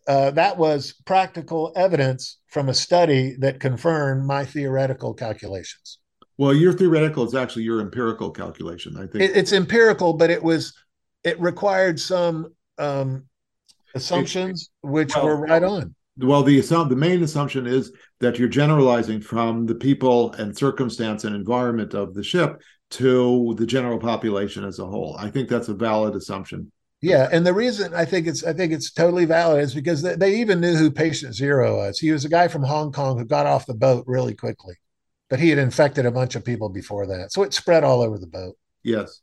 uh, 0.07 0.31
that 0.31 0.57
was 0.57 0.93
practical 1.05 1.73
evidence 1.75 2.37
from 2.47 2.69
a 2.69 2.73
study 2.73 3.35
that 3.39 3.59
confirmed 3.59 4.25
my 4.25 4.45
theoretical 4.45 5.13
calculations. 5.13 5.99
Well, 6.37 6.53
your 6.53 6.71
theoretical 6.71 7.25
is 7.25 7.35
actually 7.35 7.63
your 7.63 7.81
empirical 7.81 8.31
calculation. 8.31 8.95
I 8.95 9.07
think 9.07 9.23
It, 9.23 9.35
it's 9.35 9.53
empirical, 9.53 10.13
but 10.13 10.29
it 10.29 10.41
was 10.41 10.73
it 11.23 11.39
required 11.41 11.99
some 11.99 12.53
um, 12.77 13.25
assumptions 13.95 14.69
which 14.81 15.15
well, 15.15 15.25
were 15.25 15.41
right 15.41 15.63
on. 15.63 15.95
Well, 16.19 16.43
the 16.43 16.61
the 16.61 16.95
main 16.95 17.23
assumption 17.23 17.67
is 17.67 17.91
that 18.19 18.39
you're 18.39 18.47
generalizing 18.47 19.21
from 19.21 19.65
the 19.65 19.75
people 19.75 20.31
and 20.33 20.55
circumstance 20.55 21.25
and 21.25 21.35
environment 21.35 21.93
of 21.93 22.13
the 22.13 22.23
ship 22.23 22.61
to 22.89 23.53
the 23.57 23.65
general 23.65 23.99
population 23.99 24.63
as 24.63 24.79
a 24.79 24.85
whole. 24.85 25.15
I 25.17 25.29
think 25.29 25.49
that's 25.49 25.67
a 25.67 25.73
valid 25.73 26.15
assumption. 26.15 26.71
Yeah, 27.01 27.29
and 27.31 27.45
the 27.45 27.53
reason 27.53 27.93
I 27.93 28.05
think 28.05 28.25
it's 28.25 28.43
I 28.43 28.53
think 28.53 28.73
it's 28.73 28.91
totally 28.91 29.25
valid 29.25 29.63
is 29.63 29.75
because 29.75 30.01
they, 30.01 30.15
they 30.15 30.35
even 30.37 30.59
knew 30.59 30.75
who 30.75 30.89
patient 30.89 31.35
zero 31.35 31.77
was. 31.77 31.99
He 31.99 32.11
was 32.11 32.25
a 32.25 32.29
guy 32.29 32.47
from 32.47 32.63
Hong 32.63 32.91
Kong 32.91 33.17
who 33.17 33.25
got 33.25 33.45
off 33.45 33.67
the 33.67 33.75
boat 33.75 34.03
really 34.07 34.33
quickly, 34.33 34.75
but 35.29 35.39
he 35.39 35.49
had 35.49 35.59
infected 35.59 36.05
a 36.07 36.11
bunch 36.11 36.35
of 36.35 36.43
people 36.43 36.69
before 36.69 37.05
that, 37.07 37.31
so 37.31 37.43
it 37.43 37.53
spread 37.53 37.83
all 37.83 38.01
over 38.01 38.17
the 38.17 38.27
boat. 38.27 38.55
Yes. 38.83 39.21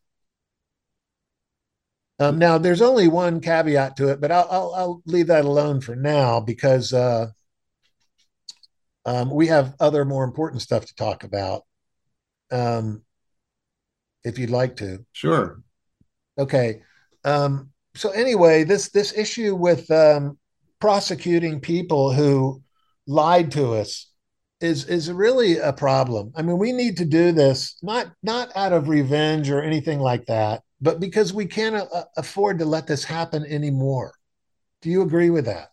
Um, 2.20 2.38
now, 2.38 2.58
there's 2.58 2.82
only 2.82 3.08
one 3.08 3.40
caveat 3.40 3.96
to 3.96 4.08
it, 4.08 4.20
but 4.20 4.30
I'll 4.30 4.46
I'll, 4.50 4.74
I'll 4.74 5.02
leave 5.06 5.26
that 5.26 5.44
alone 5.44 5.80
for 5.80 5.96
now 5.96 6.38
because 6.38 6.92
uh, 6.92 7.30
um, 9.04 9.30
we 9.30 9.48
have 9.48 9.74
other 9.80 10.04
more 10.04 10.22
important 10.22 10.62
stuff 10.62 10.86
to 10.86 10.94
talk 10.94 11.24
about. 11.24 11.62
Um, 12.52 13.02
if 14.24 14.38
you'd 14.38 14.50
like 14.50 14.76
to. 14.76 15.04
Sure. 15.12 15.60
Okay. 16.38 16.82
Um, 17.24 17.70
so 17.94 18.10
anyway, 18.10 18.64
this 18.64 18.90
this 18.90 19.16
issue 19.16 19.54
with 19.54 19.90
um, 19.90 20.38
prosecuting 20.80 21.60
people 21.60 22.12
who 22.12 22.62
lied 23.06 23.50
to 23.52 23.74
us 23.74 24.10
is 24.60 24.86
is 24.86 25.10
really 25.12 25.58
a 25.58 25.72
problem. 25.72 26.32
I 26.34 26.42
mean, 26.42 26.58
we 26.58 26.72
need 26.72 26.96
to 26.98 27.04
do 27.04 27.32
this 27.32 27.76
not 27.82 28.10
not 28.22 28.50
out 28.56 28.72
of 28.72 28.88
revenge 28.88 29.50
or 29.50 29.62
anything 29.62 30.00
like 30.00 30.26
that, 30.26 30.62
but 30.80 31.00
because 31.00 31.32
we 31.32 31.46
can't 31.46 31.76
uh, 31.76 32.04
afford 32.16 32.58
to 32.58 32.64
let 32.64 32.86
this 32.86 33.04
happen 33.04 33.44
anymore. 33.44 34.14
Do 34.82 34.90
you 34.90 35.02
agree 35.02 35.30
with 35.30 35.46
that? 35.46 35.68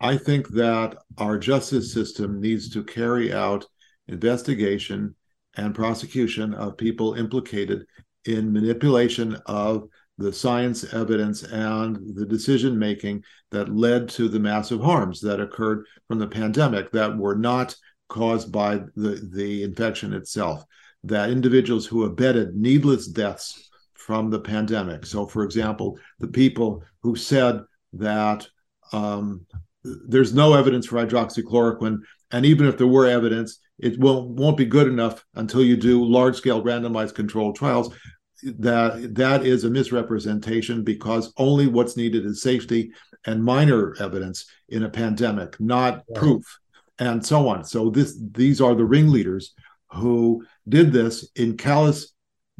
I 0.00 0.16
think 0.16 0.48
that 0.50 0.96
our 1.18 1.38
justice 1.38 1.92
system 1.92 2.40
needs 2.40 2.70
to 2.70 2.84
carry 2.84 3.32
out 3.32 3.66
investigation 4.06 5.14
and 5.58 5.74
prosecution 5.74 6.54
of 6.54 6.78
people 6.78 7.14
implicated 7.14 7.84
in 8.24 8.52
manipulation 8.52 9.36
of 9.46 9.88
the 10.16 10.32
science 10.32 10.92
evidence 10.94 11.42
and 11.42 12.16
the 12.16 12.26
decision 12.26 12.78
making 12.78 13.22
that 13.50 13.74
led 13.74 14.08
to 14.08 14.28
the 14.28 14.38
massive 14.38 14.80
harms 14.80 15.20
that 15.20 15.40
occurred 15.40 15.84
from 16.06 16.18
the 16.18 16.26
pandemic 16.26 16.90
that 16.92 17.16
were 17.16 17.36
not 17.36 17.74
caused 18.08 18.50
by 18.50 18.76
the, 18.96 19.28
the 19.32 19.62
infection 19.62 20.12
itself 20.12 20.64
that 21.04 21.30
individuals 21.30 21.86
who 21.86 22.04
abetted 22.04 22.56
needless 22.56 23.06
deaths 23.06 23.68
from 23.94 24.30
the 24.30 24.40
pandemic. 24.40 25.06
So 25.06 25.26
for 25.26 25.44
example 25.44 25.98
the 26.18 26.28
people 26.28 26.82
who 27.02 27.16
said 27.16 27.62
that 27.94 28.46
um, 28.92 29.44
there's 29.82 30.34
no 30.34 30.54
evidence 30.54 30.86
for 30.86 31.04
hydroxychloroquine 31.04 31.98
and 32.30 32.46
even 32.46 32.66
if 32.66 32.76
there 32.76 32.86
were 32.86 33.06
evidence 33.06 33.60
it 33.78 33.98
won't 33.98 34.30
won't 34.30 34.56
be 34.56 34.64
good 34.64 34.88
enough 34.88 35.24
until 35.34 35.62
you 35.62 35.76
do 35.76 36.04
large 36.04 36.36
scale 36.36 36.62
randomized 36.62 37.14
controlled 37.14 37.56
trials 37.56 37.94
that 38.42 39.14
that 39.14 39.44
is 39.44 39.64
a 39.64 39.70
misrepresentation 39.70 40.84
because 40.84 41.32
only 41.36 41.66
what's 41.66 41.96
needed 41.96 42.24
is 42.24 42.42
safety 42.42 42.92
and 43.26 43.44
minor 43.44 43.94
evidence 44.00 44.46
in 44.68 44.84
a 44.84 44.88
pandemic, 44.88 45.58
not 45.60 45.94
right. 45.94 46.14
proof, 46.14 46.58
and 46.98 47.24
so 47.24 47.48
on. 47.48 47.64
So 47.64 47.90
this 47.90 48.18
these 48.32 48.60
are 48.60 48.74
the 48.74 48.84
ringleaders 48.84 49.54
who 49.90 50.44
did 50.68 50.92
this 50.92 51.30
in 51.34 51.56
callous 51.56 52.14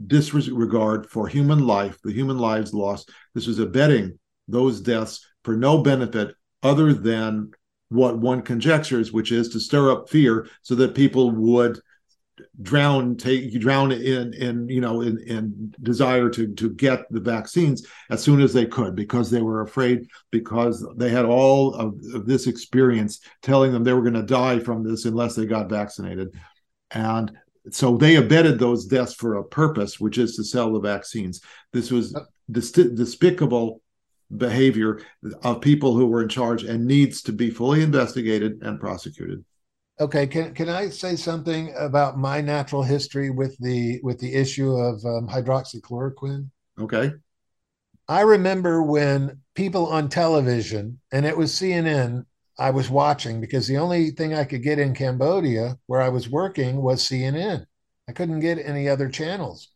disregard 0.06 1.08
for 1.08 1.26
human 1.26 1.66
life, 1.66 1.98
the 2.02 2.12
human 2.12 2.38
lives 2.38 2.72
lost. 2.72 3.10
This 3.34 3.46
was 3.46 3.58
abetting 3.58 4.18
those 4.46 4.80
deaths 4.80 5.26
for 5.44 5.56
no 5.56 5.82
benefit 5.82 6.34
other 6.62 6.92
than 6.92 7.50
what 7.90 8.18
one 8.18 8.42
conjectures, 8.42 9.12
which 9.12 9.32
is 9.32 9.48
to 9.50 9.60
stir 9.60 9.90
up 9.90 10.08
fear 10.08 10.48
so 10.62 10.74
that 10.74 10.94
people 10.94 11.30
would 11.30 11.80
drown 12.62 13.16
take 13.16 13.58
drown 13.60 13.92
in 13.92 14.32
in 14.34 14.68
you 14.68 14.80
know 14.80 15.00
in 15.00 15.18
in 15.26 15.74
desire 15.82 16.28
to 16.28 16.54
to 16.54 16.70
get 16.70 17.00
the 17.10 17.20
vaccines 17.20 17.86
as 18.10 18.22
soon 18.22 18.40
as 18.40 18.52
they 18.52 18.66
could 18.66 18.94
because 18.94 19.30
they 19.30 19.42
were 19.42 19.62
afraid 19.62 20.06
because 20.30 20.86
they 20.96 21.08
had 21.08 21.24
all 21.24 21.74
of, 21.74 21.94
of 22.14 22.26
this 22.26 22.46
experience 22.46 23.20
telling 23.42 23.72
them 23.72 23.84
they 23.84 23.92
were 23.92 24.02
going 24.02 24.14
to 24.14 24.22
die 24.22 24.58
from 24.58 24.82
this 24.82 25.04
unless 25.04 25.34
they 25.34 25.46
got 25.46 25.70
vaccinated. 25.70 26.28
And 26.90 27.32
so 27.70 27.96
they 27.96 28.16
abetted 28.16 28.58
those 28.58 28.86
deaths 28.86 29.14
for 29.14 29.36
a 29.36 29.44
purpose 29.44 30.00
which 30.00 30.18
is 30.18 30.36
to 30.36 30.44
sell 30.44 30.72
the 30.72 30.80
vaccines. 30.80 31.40
This 31.72 31.90
was 31.90 32.18
dis- 32.50 32.72
despicable 32.72 33.82
behavior 34.36 35.00
of 35.42 35.60
people 35.60 35.94
who 35.94 36.06
were 36.06 36.22
in 36.22 36.28
charge 36.28 36.62
and 36.62 36.86
needs 36.86 37.22
to 37.22 37.32
be 37.32 37.50
fully 37.50 37.82
investigated 37.82 38.58
and 38.62 38.78
prosecuted 38.78 39.44
Okay, 40.00 40.28
can 40.28 40.54
can 40.54 40.68
I 40.68 40.90
say 40.90 41.16
something 41.16 41.74
about 41.76 42.18
my 42.18 42.40
natural 42.40 42.84
history 42.84 43.30
with 43.30 43.56
the 43.58 44.00
with 44.04 44.20
the 44.20 44.32
issue 44.32 44.70
of 44.76 45.04
um, 45.04 45.26
hydroxychloroquine? 45.28 46.48
Okay. 46.80 47.12
I 48.06 48.20
remember 48.20 48.82
when 48.82 49.40
people 49.54 49.86
on 49.86 50.08
television, 50.08 51.00
and 51.12 51.26
it 51.26 51.36
was 51.36 51.52
CNN, 51.52 52.24
I 52.58 52.70
was 52.70 52.88
watching 52.88 53.40
because 53.40 53.66
the 53.66 53.78
only 53.78 54.10
thing 54.10 54.34
I 54.34 54.44
could 54.44 54.62
get 54.62 54.78
in 54.78 54.94
Cambodia 54.94 55.76
where 55.86 56.00
I 56.00 56.08
was 56.10 56.30
working 56.30 56.80
was 56.80 57.02
CNN. 57.02 57.66
I 58.08 58.12
couldn't 58.12 58.40
get 58.40 58.58
any 58.58 58.88
other 58.88 59.08
channels. 59.08 59.68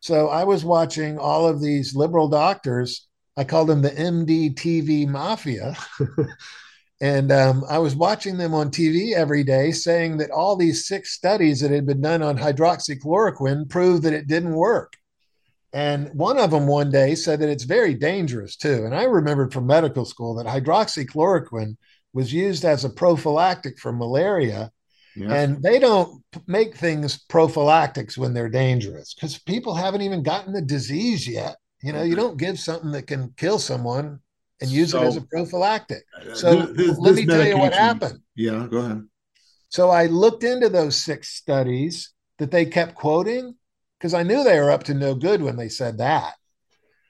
So 0.00 0.28
I 0.28 0.44
was 0.44 0.64
watching 0.64 1.18
all 1.18 1.46
of 1.46 1.60
these 1.60 1.94
liberal 1.94 2.28
doctors. 2.28 3.06
I 3.36 3.44
called 3.44 3.68
them 3.68 3.82
the 3.82 3.90
MDTV 3.90 5.08
mafia. 5.08 5.76
And 7.02 7.32
um, 7.32 7.64
I 7.68 7.78
was 7.78 7.96
watching 7.96 8.38
them 8.38 8.54
on 8.54 8.70
TV 8.70 9.12
every 9.12 9.42
day 9.42 9.72
saying 9.72 10.18
that 10.18 10.30
all 10.30 10.54
these 10.54 10.86
six 10.86 11.10
studies 11.10 11.58
that 11.60 11.72
had 11.72 11.84
been 11.84 12.00
done 12.00 12.22
on 12.22 12.38
hydroxychloroquine 12.38 13.68
proved 13.68 14.04
that 14.04 14.12
it 14.12 14.28
didn't 14.28 14.54
work. 14.54 14.92
And 15.72 16.10
one 16.14 16.38
of 16.38 16.52
them 16.52 16.68
one 16.68 16.92
day 16.92 17.16
said 17.16 17.40
that 17.40 17.48
it's 17.48 17.64
very 17.64 17.94
dangerous 17.94 18.54
too. 18.54 18.84
And 18.84 18.94
I 18.94 19.02
remembered 19.02 19.52
from 19.52 19.66
medical 19.66 20.04
school 20.04 20.36
that 20.36 20.46
hydroxychloroquine 20.46 21.76
was 22.12 22.32
used 22.32 22.64
as 22.64 22.84
a 22.84 22.90
prophylactic 22.90 23.80
for 23.80 23.92
malaria. 23.92 24.70
Yes. 25.16 25.30
And 25.32 25.60
they 25.60 25.80
don't 25.80 26.22
make 26.46 26.76
things 26.76 27.18
prophylactics 27.18 28.16
when 28.16 28.32
they're 28.32 28.48
dangerous 28.48 29.12
because 29.12 29.38
people 29.38 29.74
haven't 29.74 30.02
even 30.02 30.22
gotten 30.22 30.52
the 30.52 30.62
disease 30.62 31.26
yet. 31.26 31.56
You 31.82 31.92
know, 31.92 32.02
you 32.02 32.14
don't 32.14 32.36
give 32.36 32.58
something 32.58 32.92
that 32.92 33.06
can 33.08 33.34
kill 33.36 33.58
someone 33.58 34.20
and 34.60 34.70
use 34.70 34.92
so, 34.92 35.02
it 35.02 35.06
as 35.06 35.16
a 35.16 35.22
prophylactic. 35.22 36.04
Uh, 36.16 36.34
so 36.34 36.66
this, 36.66 36.76
this, 36.76 36.98
let 36.98 37.14
me 37.16 37.26
tell 37.26 37.46
you 37.46 37.58
what 37.58 37.74
happened. 37.74 38.20
Yeah, 38.36 38.66
go 38.70 38.78
ahead. 38.78 39.02
So 39.68 39.90
I 39.90 40.06
looked 40.06 40.44
into 40.44 40.68
those 40.68 40.96
six 40.96 41.30
studies 41.30 42.12
that 42.38 42.50
they 42.50 42.66
kept 42.66 42.94
quoting 42.94 43.56
because 43.98 44.14
I 44.14 44.22
knew 44.22 44.44
they 44.44 44.60
were 44.60 44.70
up 44.70 44.84
to 44.84 44.94
no 44.94 45.14
good 45.14 45.42
when 45.42 45.56
they 45.56 45.68
said 45.68 45.98
that. 45.98 46.34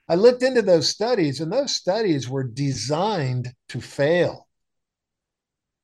I 0.09 0.15
looked 0.15 0.43
into 0.43 0.61
those 0.61 0.89
studies, 0.89 1.39
and 1.39 1.51
those 1.51 1.73
studies 1.75 2.29
were 2.29 2.43
designed 2.43 3.53
to 3.69 3.79
fail 3.79 4.47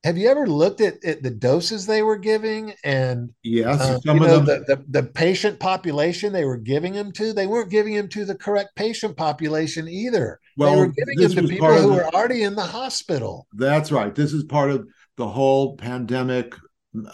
have 0.04 0.16
you 0.16 0.28
ever 0.28 0.46
looked 0.46 0.80
at, 0.80 1.04
at 1.04 1.22
the 1.22 1.30
doses 1.30 1.84
they 1.84 2.02
were 2.02 2.16
giving 2.16 2.72
and 2.84 3.30
yes 3.42 3.80
uh, 3.80 4.00
some 4.00 4.22
of 4.22 4.28
know, 4.28 4.38
them 4.38 4.44
the, 4.46 4.64
the, 4.66 4.84
the, 4.88 5.02
patient 5.02 5.60
population 5.60 6.32
they 6.32 6.44
were 6.44 6.56
giving 6.56 6.94
them 6.94 7.12
to? 7.12 7.32
They 7.32 7.46
weren't 7.46 7.70
giving 7.70 7.94
them 7.94 8.08
to 8.08 8.24
the 8.24 8.34
correct 8.34 8.74
patient 8.76 9.16
population 9.16 9.88
either. 9.88 10.40
Well, 10.56 10.72
they 10.72 10.78
were 10.78 10.86
giving 10.88 11.18
them 11.18 11.46
to 11.46 11.52
people 11.52 11.74
who 11.74 11.88
the, 11.88 11.94
were 11.94 12.14
already 12.14 12.42
in 12.42 12.54
the 12.54 12.64
hospital. 12.64 13.46
That's 13.52 13.92
right. 13.92 14.14
This 14.14 14.32
is 14.32 14.44
part 14.44 14.70
of 14.70 14.88
the 15.16 15.28
whole 15.28 15.76
pandemic 15.76 16.54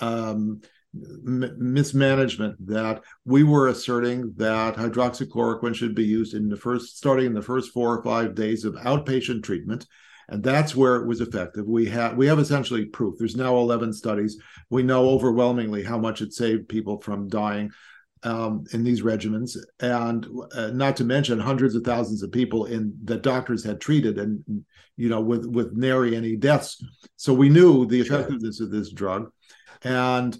um, 0.01 0.61
mismanagement 0.95 2.57
that 2.69 3.03
we 3.25 3.43
were 3.43 3.69
asserting 3.69 4.33
that 4.37 4.77
hydroxychloroquine 4.77 5.75
should 5.75 5.95
be 5.95 6.05
used 6.05 6.35
in 6.35 6.49
the 6.49 6.57
first 6.57 6.97
starting 6.97 7.27
in 7.27 7.35
the 7.35 7.43
first 7.43 7.73
four 7.73 7.99
or 7.99 8.03
five 8.03 8.35
days 8.35 8.65
of 8.65 8.75
outpatient 8.75 9.43
treatment 9.43 9.87
and 10.29 10.43
that's 10.43 10.75
where 10.75 10.97
it 10.97 11.07
was 11.07 11.21
effective. 11.21 11.67
We 11.67 11.87
have 11.87 12.17
we 12.17 12.27
have 12.27 12.39
essentially 12.39 12.87
proof. 12.87 13.17
There's 13.19 13.37
now 13.37 13.57
11 13.57 13.93
studies. 13.93 14.39
We 14.71 14.83
know 14.83 15.11
overwhelmingly 15.11 15.85
how 15.85 15.99
much 15.99 16.21
it 16.21 16.33
saved 16.33 16.69
people 16.69 17.01
from 17.01 17.29
dying 17.29 17.71
um, 18.23 18.65
in 18.73 18.83
these 18.83 19.03
regimens, 19.03 19.57
and 19.81 20.27
uh, 20.55 20.69
not 20.69 20.97
to 20.97 21.05
mention 21.05 21.39
hundreds 21.39 21.75
of 21.75 21.85
thousands 21.85 22.23
of 22.23 22.33
people 22.33 22.65
in 22.67 22.95
that 23.05 23.23
doctors 23.23 23.63
had 23.63 23.81
treated, 23.81 24.19
and 24.19 24.65
you 24.97 25.09
know 25.09 25.21
with 25.21 25.47
with 25.47 25.77
nary 25.77 26.17
any 26.17 26.37
deaths. 26.37 26.83
So 27.17 27.33
we 27.33 27.49
knew 27.49 27.87
the 27.87 28.01
effectiveness 28.01 28.59
sure. 28.59 28.67
of 28.67 28.73
this 28.73 28.91
drug, 28.91 29.31
and 29.85 30.37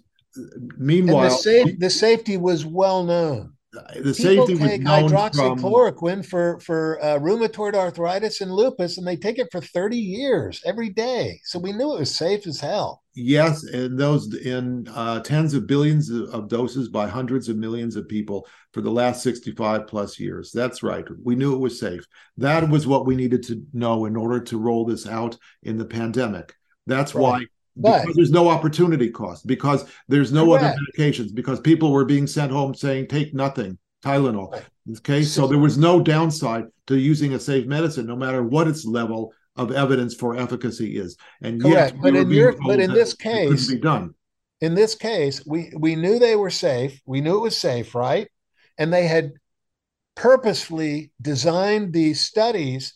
meanwhile, 0.77 1.25
and 1.25 1.33
the, 1.33 1.71
sa- 1.71 1.77
the 1.79 1.91
safety 1.91 2.37
was 2.37 2.67
well 2.67 3.05
known 3.05 3.56
the 3.73 4.15
People 4.17 4.47
safety 4.47 4.57
take 4.57 4.83
hydroxychloroquine 4.83 6.15
from, 6.17 6.23
for 6.23 6.61
for 6.61 7.05
uh, 7.05 7.19
rheumatoid 7.19 7.75
arthritis 7.75 8.41
and 8.41 8.51
lupus, 8.51 8.99
and 8.99 9.07
they 9.07 9.17
take 9.17 9.39
it 9.39 9.49
for 9.53 9.61
thirty 9.61 9.99
years 9.99 10.63
every 10.65 10.89
day. 10.89 11.41
So 11.45 11.59
we 11.59 11.73
knew 11.73 11.95
it 11.95 12.01
was 12.01 12.15
safe 12.15 12.47
as 12.47 12.61
hell. 12.61 13.03
Yes, 13.15 13.65
and 13.65 13.99
those 13.99 14.35
in 14.35 14.87
uh, 14.89 15.21
tens 15.21 15.55
of 15.55 15.67
billions 15.67 16.11
of 16.11 16.49
doses 16.49 16.89
by 16.89 17.09
hundreds 17.09 17.49
of 17.49 17.57
millions 17.57 17.97
of 17.97 18.09
people 18.09 18.47
for 18.73 18.81
the 18.81 18.91
last 18.91 19.23
sixty-five 19.23 19.87
plus 19.87 20.19
years. 20.19 20.53
That's 20.53 20.83
right. 20.83 21.05
We 21.23 21.35
knew 21.35 21.55
it 21.55 21.61
was 21.61 21.79
safe. 21.79 22.07
That 22.37 22.69
was 22.69 22.87
what 22.87 23.07
we 23.07 23.17
needed 23.17 23.43
to 23.45 23.63
know 23.73 24.05
in 24.05 24.17
order 24.17 24.41
to 24.41 24.59
roll 24.59 24.85
this 24.85 25.07
out 25.07 25.37
in 25.63 25.77
the 25.77 25.87
pandemic. 25.87 26.55
That's 26.87 27.15
right. 27.15 27.23
why 27.23 27.47
but, 27.77 28.03
because 28.03 28.17
there's 28.17 28.31
no 28.31 28.49
opportunity 28.49 29.11
cost, 29.11 29.47
because 29.47 29.85
there's 30.09 30.33
no 30.33 30.47
correct. 30.47 30.65
other 30.65 30.77
medications, 30.77 31.35
because 31.35 31.61
people 31.61 31.93
were 31.93 32.05
being 32.05 32.27
sent 32.27 32.51
home 32.51 32.75
saying 32.75 33.09
take 33.09 33.35
nothing, 33.35 33.79
Tylenol. 34.05 34.53
Right. 34.53 34.65
Okay, 34.99 35.23
so 35.23 35.47
there 35.47 35.59
was 35.59 35.77
no 35.77 36.01
downside 36.01 36.65
to 36.87 36.97
using 36.97 37.35
a 37.35 37.41
safe 37.41 37.67
medicine, 37.67 38.07
no 38.07 38.15
matter 38.15 38.43
what 38.43 38.69
its 38.69 38.85
level 38.85 39.33
of 39.57 39.73
evidence 39.73 40.15
for 40.15 40.37
efficacy 40.37 40.97
is. 40.99 41.17
And 41.43 41.61
correct. 41.61 41.95
yes, 41.95 42.03
but 42.03 42.15
in 42.15 42.31
your, 42.31 42.55
but 42.67 42.79
in 42.79 42.93
this 42.93 43.15
case, 43.15 43.69
be 43.69 43.79
done. 43.79 44.15
In 44.61 44.75
this 44.75 44.95
case, 44.95 45.45
we 45.45 45.73
we 45.77 45.97
knew 45.97 46.19
they 46.19 46.37
were 46.37 46.51
safe. 46.51 47.01
We 47.05 47.21
knew 47.21 47.37
it 47.37 47.43
was 47.43 47.57
safe, 47.57 47.95
right? 47.95 48.29
And 48.79 48.93
they 48.93 49.07
had 49.07 49.33
purposefully 50.15 51.11
designed 51.21 51.93
these 51.93 52.21
studies 52.21 52.95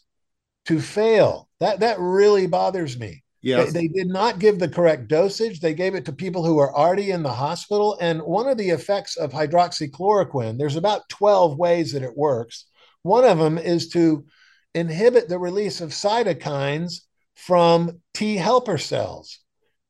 to 0.67 0.81
fail. 0.81 1.49
That 1.59 1.81
that 1.81 1.99
really 1.99 2.47
bothers 2.47 2.99
me. 2.99 3.25
Yes. 3.43 3.73
They, 3.73 3.81
they, 3.81 3.89
did 3.89 4.09
not 4.09 4.39
give 4.39 4.59
the 4.59 4.69
correct 4.69 5.09
dosage. 5.09 5.61
They 5.61 5.73
gave 5.73 5.95
it 5.95 6.05
to 6.05 6.13
people 6.13 6.45
who 6.45 6.57
were 6.57 6.75
already 6.75 7.11
in 7.11 7.23
the 7.23 7.33
hospital. 7.33 7.97
And 8.01 8.21
one 8.21 8.49
of 8.49 8.59
the 8.59 8.71
effects 8.71 9.17
of 9.17 9.33
hydroxychloroquine, 9.33 10.59
there's 10.59 10.77
about 10.77 11.09
12 11.09 11.57
ways 11.59 11.93
that 11.93 12.03
it 12.03 12.17
works. 12.17 12.67
One 13.03 13.25
of 13.25 13.39
them 13.39 13.57
is 13.57 13.89
to 13.91 14.27
inhibit 14.75 15.29
the 15.29 15.39
release 15.39 15.81
of 15.81 15.91
cytokines 15.91 17.01
from 17.35 18.01
T 18.13 18.37
helper 18.37 18.77
cells. 18.77 19.39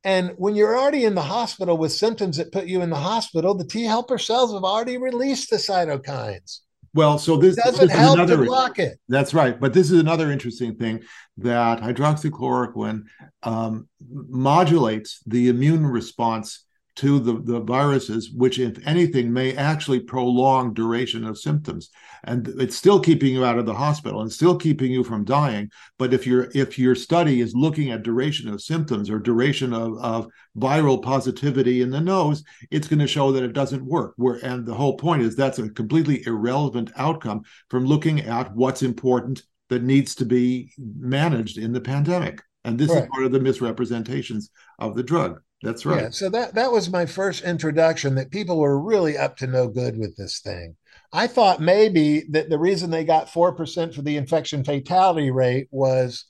And 0.04 0.32
when 0.36 0.54
you're 0.54 0.78
already 0.78 1.04
in 1.04 1.14
the 1.14 1.22
hospital 1.22 1.76
with 1.76 1.92
symptoms 1.92 2.36
that 2.36 2.52
put 2.52 2.66
you 2.66 2.80
in 2.80 2.90
the 2.90 2.96
hospital, 2.96 3.54
the 3.54 3.66
T 3.66 3.84
helper 3.84 4.18
cells 4.18 4.52
have 4.52 4.64
already 4.64 4.96
released 4.96 5.50
the 5.50 5.56
cytokines. 5.56 6.60
Well, 6.92 7.18
so 7.18 7.36
this 7.36 7.56
doesn't 7.56 7.88
this 7.88 7.96
help 7.96 8.14
another, 8.16 8.38
to 8.38 8.44
block 8.44 8.78
it. 8.78 8.98
That's 9.08 9.32
right. 9.32 9.58
But 9.58 9.72
this 9.72 9.90
is 9.90 10.00
another 10.00 10.32
interesting 10.32 10.74
thing 10.74 11.02
that 11.38 11.80
hydroxychloroquine 11.80 13.04
um, 13.44 13.88
modulates 14.10 15.22
the 15.26 15.48
immune 15.48 15.86
response 15.86 16.64
to 17.00 17.18
the, 17.18 17.40
the 17.40 17.60
viruses, 17.60 18.30
which, 18.30 18.58
if 18.58 18.78
anything, 18.86 19.32
may 19.32 19.56
actually 19.56 20.00
prolong 20.00 20.74
duration 20.74 21.24
of 21.24 21.38
symptoms. 21.38 21.88
And 22.24 22.46
it's 22.60 22.76
still 22.76 23.00
keeping 23.00 23.32
you 23.32 23.44
out 23.44 23.58
of 23.58 23.64
the 23.64 23.74
hospital 23.74 24.20
and 24.20 24.30
still 24.30 24.56
keeping 24.56 24.92
you 24.92 25.02
from 25.02 25.24
dying. 25.24 25.70
But 25.98 26.12
if 26.12 26.26
your 26.26 26.50
if 26.54 26.78
your 26.78 26.94
study 26.94 27.40
is 27.40 27.54
looking 27.54 27.90
at 27.90 28.02
duration 28.02 28.48
of 28.48 28.60
symptoms 28.60 29.08
or 29.08 29.18
duration 29.18 29.72
of, 29.72 29.96
of 29.98 30.28
viral 30.58 31.02
positivity 31.02 31.80
in 31.80 31.90
the 31.90 32.00
nose, 32.00 32.44
it's 32.70 32.88
going 32.88 32.98
to 32.98 33.06
show 33.06 33.32
that 33.32 33.44
it 33.44 33.54
doesn't 33.54 33.86
work. 33.86 34.12
Where 34.16 34.44
and 34.44 34.66
the 34.66 34.74
whole 34.74 34.98
point 34.98 35.22
is 35.22 35.34
that's 35.34 35.58
a 35.58 35.70
completely 35.70 36.26
irrelevant 36.26 36.92
outcome 36.96 37.42
from 37.70 37.86
looking 37.86 38.20
at 38.20 38.54
what's 38.54 38.82
important 38.82 39.42
that 39.70 39.82
needs 39.82 40.14
to 40.16 40.26
be 40.26 40.72
managed 40.78 41.56
in 41.56 41.72
the 41.72 41.80
pandemic. 41.80 42.42
And 42.64 42.78
this 42.78 42.90
right. 42.90 43.04
is 43.04 43.08
part 43.08 43.24
of 43.24 43.32
the 43.32 43.40
misrepresentations 43.40 44.50
of 44.78 44.94
the 44.94 45.02
drug. 45.02 45.40
That's 45.62 45.84
right. 45.84 46.02
Yeah, 46.04 46.10
so 46.10 46.30
that 46.30 46.54
that 46.54 46.72
was 46.72 46.90
my 46.90 47.04
first 47.04 47.44
introduction 47.44 48.14
that 48.14 48.30
people 48.30 48.58
were 48.58 48.80
really 48.80 49.18
up 49.18 49.36
to 49.38 49.46
no 49.46 49.68
good 49.68 49.98
with 49.98 50.16
this 50.16 50.40
thing. 50.40 50.76
I 51.12 51.26
thought 51.26 51.60
maybe 51.60 52.24
that 52.30 52.48
the 52.48 52.58
reason 52.58 52.90
they 52.90 53.04
got 53.04 53.28
4% 53.28 53.94
for 53.94 54.02
the 54.02 54.16
infection 54.16 54.64
fatality 54.64 55.30
rate 55.30 55.68
was 55.70 56.24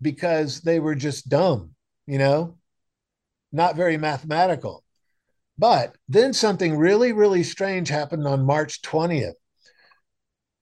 because 0.00 0.60
they 0.60 0.80
were 0.80 0.96
just 0.96 1.28
dumb, 1.28 1.70
you 2.06 2.18
know, 2.18 2.58
not 3.52 3.76
very 3.76 3.96
mathematical. 3.96 4.84
But 5.56 5.94
then 6.08 6.32
something 6.32 6.76
really, 6.76 7.12
really 7.12 7.44
strange 7.44 7.88
happened 7.88 8.26
on 8.26 8.44
March 8.44 8.82
20th. 8.82 9.34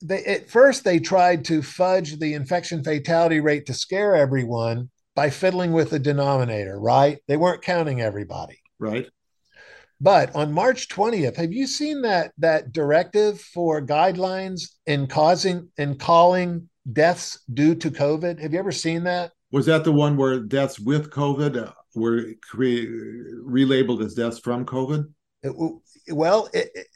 They, 0.03 0.25
at 0.25 0.51
first, 0.51 0.85
they 0.85 0.99
tried 0.99 1.45
to 1.47 1.63
fudge 1.63 2.19
the 2.19 2.35
infection 2.35 2.85
fatality 2.85 3.41
rate 3.41 3.67
to 3.67 3.75
scare 3.75 4.15
everyone 4.15 4.91
by 5.21 5.29
fiddling 5.29 5.73
with 5.73 5.91
the 5.91 5.99
denominator, 5.99 6.81
right? 6.81 7.19
They 7.29 7.37
weren't 7.37 7.61
counting 7.61 8.01
everybody. 8.01 8.59
Right. 8.79 9.07
But 10.01 10.35
on 10.35 10.51
March 10.51 10.89
20th, 10.89 11.37
have 11.37 11.53
you 11.53 11.67
seen 11.67 12.01
that 12.01 12.33
that 12.39 12.73
directive 12.73 13.39
for 13.39 13.85
guidelines 13.85 14.63
in 14.87 15.09
causing 15.09 15.69
in 15.77 15.99
calling 15.99 16.71
deaths 16.91 17.39
due 17.53 17.75
to 17.75 17.91
COVID? 17.91 18.41
Have 18.41 18.55
you 18.55 18.59
ever 18.59 18.73
seen 18.73 19.05
that? 19.05 19.33
Was 19.53 19.67
that 19.67 19.85
the 19.85 19.93
one 19.93 20.17
where 20.17 20.41
deaths 20.41 20.81
with 20.81 21.11
COVID 21.11 21.67
uh, 21.67 21.73
were 21.95 22.33
cre- 22.41 23.45
relabeled 23.45 24.03
as 24.03 24.15
deaths 24.15 24.39
from 24.39 24.65
COVID? 24.65 25.05
It, 25.43 25.53
well, 26.15 26.49
it, 26.55 26.71
it, 26.75 26.87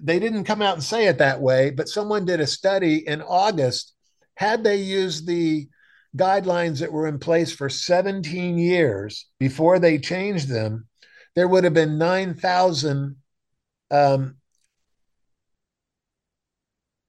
they 0.00 0.20
didn't 0.20 0.44
come 0.44 0.62
out 0.62 0.74
and 0.74 0.84
say 0.84 1.08
it 1.08 1.18
that 1.18 1.40
way, 1.40 1.70
but 1.70 1.88
someone 1.88 2.26
did 2.26 2.38
a 2.38 2.46
study 2.46 3.08
in 3.08 3.22
August. 3.22 3.94
Had 4.36 4.62
they 4.62 4.76
used 4.76 5.26
the 5.26 5.66
guidelines 6.16 6.80
that 6.80 6.92
were 6.92 7.06
in 7.06 7.18
place 7.18 7.52
for 7.52 7.68
17 7.68 8.58
years 8.58 9.26
before 9.38 9.78
they 9.78 9.98
changed 9.98 10.48
them, 10.48 10.86
there 11.34 11.48
would 11.48 11.64
have 11.64 11.74
been 11.74 11.98
9,000 11.98 13.16
um, 13.90 14.36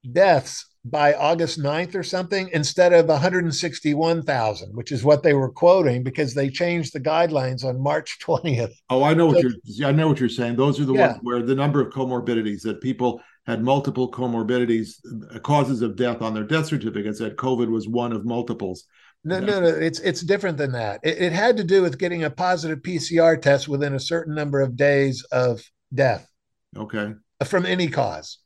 deaths 0.10 0.68
by 0.86 1.14
August 1.14 1.60
9th 1.60 1.95
or 1.95 2.04
something 2.04 2.49
instead 2.51 2.91
of 2.91 3.08
161,000, 3.08 4.76
which 4.76 4.91
is 4.91 5.04
what 5.04 5.24
they 5.24 5.34
were 5.34 5.49
quoting 5.49 6.04
because 6.04 6.34
they 6.34 6.49
changed 6.49 6.93
the 6.93 6.99
guidelines 6.99 7.64
on 7.64 7.82
March 7.82 8.20
20th. 8.22 8.74
Oh, 8.89 9.04
I 9.04 9.14
know 9.14 9.28
what 9.28 9.41
you're 9.41 9.54
I 9.88 9.93
know 9.93 10.10
what 10.10 10.20
you're 10.20 10.28
saying. 10.28 10.58
Those 10.58 10.80
are 10.82 10.86
the 10.86 10.93
yeah. 10.93 11.08
ones 11.12 11.20
where 11.22 11.41
the 11.41 11.56
number 11.56 11.80
of 11.80 11.93
comorbidities 11.93 12.62
that 12.64 12.82
people 12.82 13.22
had 13.45 13.63
multiple 13.63 14.09
comorbidities, 14.09 14.99
uh, 15.33 15.39
causes 15.39 15.81
of 15.81 15.95
death 15.95 16.21
on 16.21 16.33
their 16.33 16.43
death 16.43 16.67
certificates 16.67 17.19
that 17.19 17.37
COVID 17.37 17.69
was 17.69 17.87
one 17.87 18.13
of 18.13 18.25
multiples. 18.25 18.85
No, 19.25 19.39
no, 19.39 19.61
no. 19.61 19.67
It's 19.67 19.99
it's 19.99 20.21
different 20.21 20.57
than 20.57 20.73
that. 20.73 20.99
It, 21.03 21.21
it 21.21 21.33
had 21.33 21.57
to 21.57 21.63
do 21.63 21.81
with 21.81 21.97
getting 21.97 22.23
a 22.23 22.29
positive 22.29 22.79
PCR 22.79 23.41
test 23.41 23.67
within 23.67 23.93
a 23.93 23.99
certain 23.99 24.35
number 24.35 24.61
of 24.61 24.75
days 24.75 25.23
of 25.31 25.61
death. 25.93 26.29
Okay. 26.75 27.13
From 27.45 27.65
any 27.65 27.87
cause. 27.87 28.39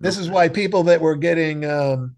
This 0.00 0.16
okay. 0.16 0.24
is 0.24 0.30
why 0.30 0.48
people 0.48 0.84
that 0.84 1.00
were 1.00 1.16
getting 1.16 1.64
um, 1.64 2.16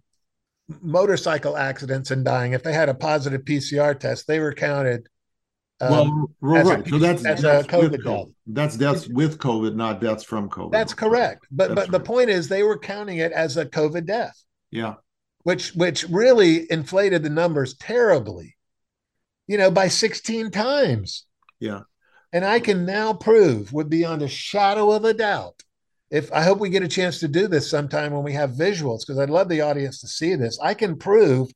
motorcycle 0.80 1.56
accidents 1.56 2.10
and 2.10 2.24
dying, 2.24 2.52
if 2.52 2.62
they 2.62 2.72
had 2.72 2.88
a 2.88 2.94
positive 2.94 3.42
PCR 3.42 3.98
test, 3.98 4.26
they 4.26 4.38
were 4.38 4.54
counted. 4.54 5.08
Um, 5.82 5.90
well, 5.90 6.30
right. 6.40 6.86
A, 6.86 6.88
so 6.88 6.98
that's, 6.98 7.22
that's 7.22 7.42
COVID, 7.42 7.66
COVID 7.66 8.04
death. 8.04 8.34
That's 8.46 8.76
deaths 8.76 9.08
with 9.08 9.38
COVID, 9.38 9.74
not 9.74 10.00
deaths 10.00 10.24
from 10.24 10.48
COVID. 10.48 10.72
That's 10.72 10.94
correct. 10.94 11.46
But 11.50 11.68
that's 11.68 11.74
but 11.74 11.82
right. 11.82 11.90
the 11.90 12.00
point 12.00 12.30
is, 12.30 12.48
they 12.48 12.62
were 12.62 12.78
counting 12.78 13.18
it 13.18 13.32
as 13.32 13.56
a 13.56 13.66
COVID 13.66 14.06
death. 14.06 14.40
Yeah 14.70 14.94
which 15.42 15.74
which 15.74 16.04
really 16.08 16.70
inflated 16.70 17.22
the 17.22 17.30
numbers 17.30 17.74
terribly, 17.74 18.56
you 19.46 19.58
know, 19.58 19.70
by 19.70 19.88
16 19.88 20.50
times. 20.50 21.26
Yeah. 21.60 21.80
And 22.32 22.44
I 22.44 22.60
can 22.60 22.86
now 22.86 23.12
prove, 23.12 23.72
with 23.72 23.90
beyond 23.90 24.22
a 24.22 24.28
shadow 24.28 24.90
of 24.92 25.04
a 25.04 25.12
doubt, 25.12 25.62
if 26.10 26.32
I 26.32 26.42
hope 26.42 26.60
we 26.60 26.70
get 26.70 26.82
a 26.82 26.88
chance 26.88 27.20
to 27.20 27.28
do 27.28 27.46
this 27.46 27.68
sometime 27.68 28.12
when 28.12 28.22
we 28.22 28.32
have 28.32 28.50
visuals, 28.50 29.00
because 29.00 29.18
I'd 29.18 29.30
love 29.30 29.48
the 29.48 29.60
audience 29.60 30.00
to 30.00 30.08
see 30.08 30.34
this. 30.34 30.58
I 30.62 30.74
can 30.74 30.96
prove 30.96 31.50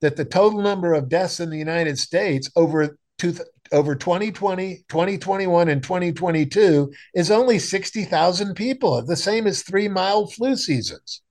that 0.00 0.16
the 0.16 0.24
total 0.24 0.62
number 0.62 0.94
of 0.94 1.08
deaths 1.08 1.40
in 1.40 1.50
the 1.50 1.58
United 1.58 1.98
States 1.98 2.50
over 2.54 2.96
two, 3.18 3.34
over 3.72 3.94
2020, 3.94 4.84
2021, 4.88 5.68
and 5.68 5.82
2022 5.82 6.92
is 7.14 7.30
only 7.30 7.58
60,000 7.58 8.54
people, 8.54 9.02
the 9.04 9.16
same 9.16 9.46
as 9.46 9.62
three 9.62 9.88
mild 9.88 10.32
flu 10.32 10.56
seasons. 10.56 11.22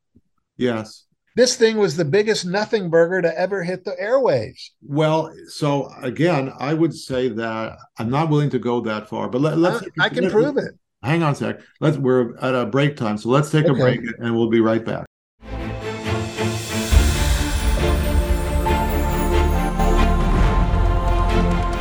Yes. 0.58 1.06
This 1.36 1.56
thing 1.56 1.78
was 1.78 1.96
the 1.96 2.06
biggest 2.06 2.46
nothing 2.46 2.90
burger 2.90 3.22
to 3.22 3.40
ever 3.40 3.64
hit 3.64 3.86
the 3.86 3.96
airwaves. 4.02 4.72
Well, 4.82 5.34
so 5.48 5.90
again, 6.02 6.52
I 6.60 6.74
would 6.74 6.94
say 6.94 7.30
that 7.30 7.78
I'm 7.98 8.10
not 8.10 8.30
willing 8.30 8.50
to 8.50 8.60
go 8.60 8.82
that 8.82 9.08
far, 9.08 9.30
but 9.30 9.42
let, 9.42 9.58
us 9.58 9.84
I, 10.00 10.06
I 10.06 10.10
can 10.10 10.24
let, 10.24 10.32
prove 10.34 10.58
it. 10.58 10.74
Hang 11.02 11.24
on 11.24 11.32
a 11.32 11.36
sec. 11.36 11.62
Let's 11.80 11.98
we're 11.98 12.36
at 12.40 12.56
a 12.56 12.66
break 12.66 12.98
time, 12.98 13.18
so 13.18 13.30
let's 13.30 13.52
take 13.52 13.66
okay. 13.66 13.80
a 13.80 13.82
break 13.82 14.02
and 14.20 14.36
we'll 14.36 14.50
be 14.50 14.60
right 14.60 14.84
back. 14.84 15.06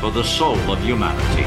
for 0.00 0.10
the 0.10 0.22
soul 0.22 0.58
of 0.70 0.80
humanity. 0.82 1.44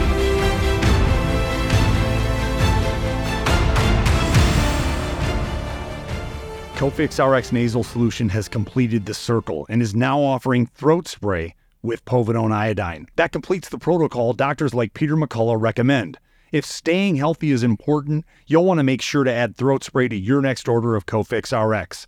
Cofix 6.79 7.19
RX 7.19 7.51
nasal 7.51 7.83
solution 7.83 8.29
has 8.29 8.47
completed 8.47 9.05
the 9.05 9.13
circle 9.13 9.65
and 9.69 9.81
is 9.81 9.93
now 9.93 10.19
offering 10.21 10.65
throat 10.65 11.09
spray 11.09 11.53
with 11.81 12.05
povidone 12.05 12.53
iodine. 12.53 13.05
That 13.17 13.33
completes 13.33 13.67
the 13.67 13.77
protocol 13.77 14.31
doctors 14.31 14.73
like 14.73 14.93
Peter 14.93 15.17
McCullough 15.17 15.61
recommend. 15.61 16.17
If 16.51 16.65
staying 16.65 17.17
healthy 17.17 17.51
is 17.51 17.63
important, 17.63 18.25
you'll 18.47 18.65
want 18.65 18.79
to 18.79 18.83
make 18.83 19.01
sure 19.01 19.23
to 19.23 19.31
add 19.31 19.55
throat 19.55 19.83
spray 19.83 20.07
to 20.07 20.15
your 20.15 20.41
next 20.41 20.67
order 20.67 20.95
of 20.95 21.05
Cofix 21.05 21.51
RX. 21.51 22.07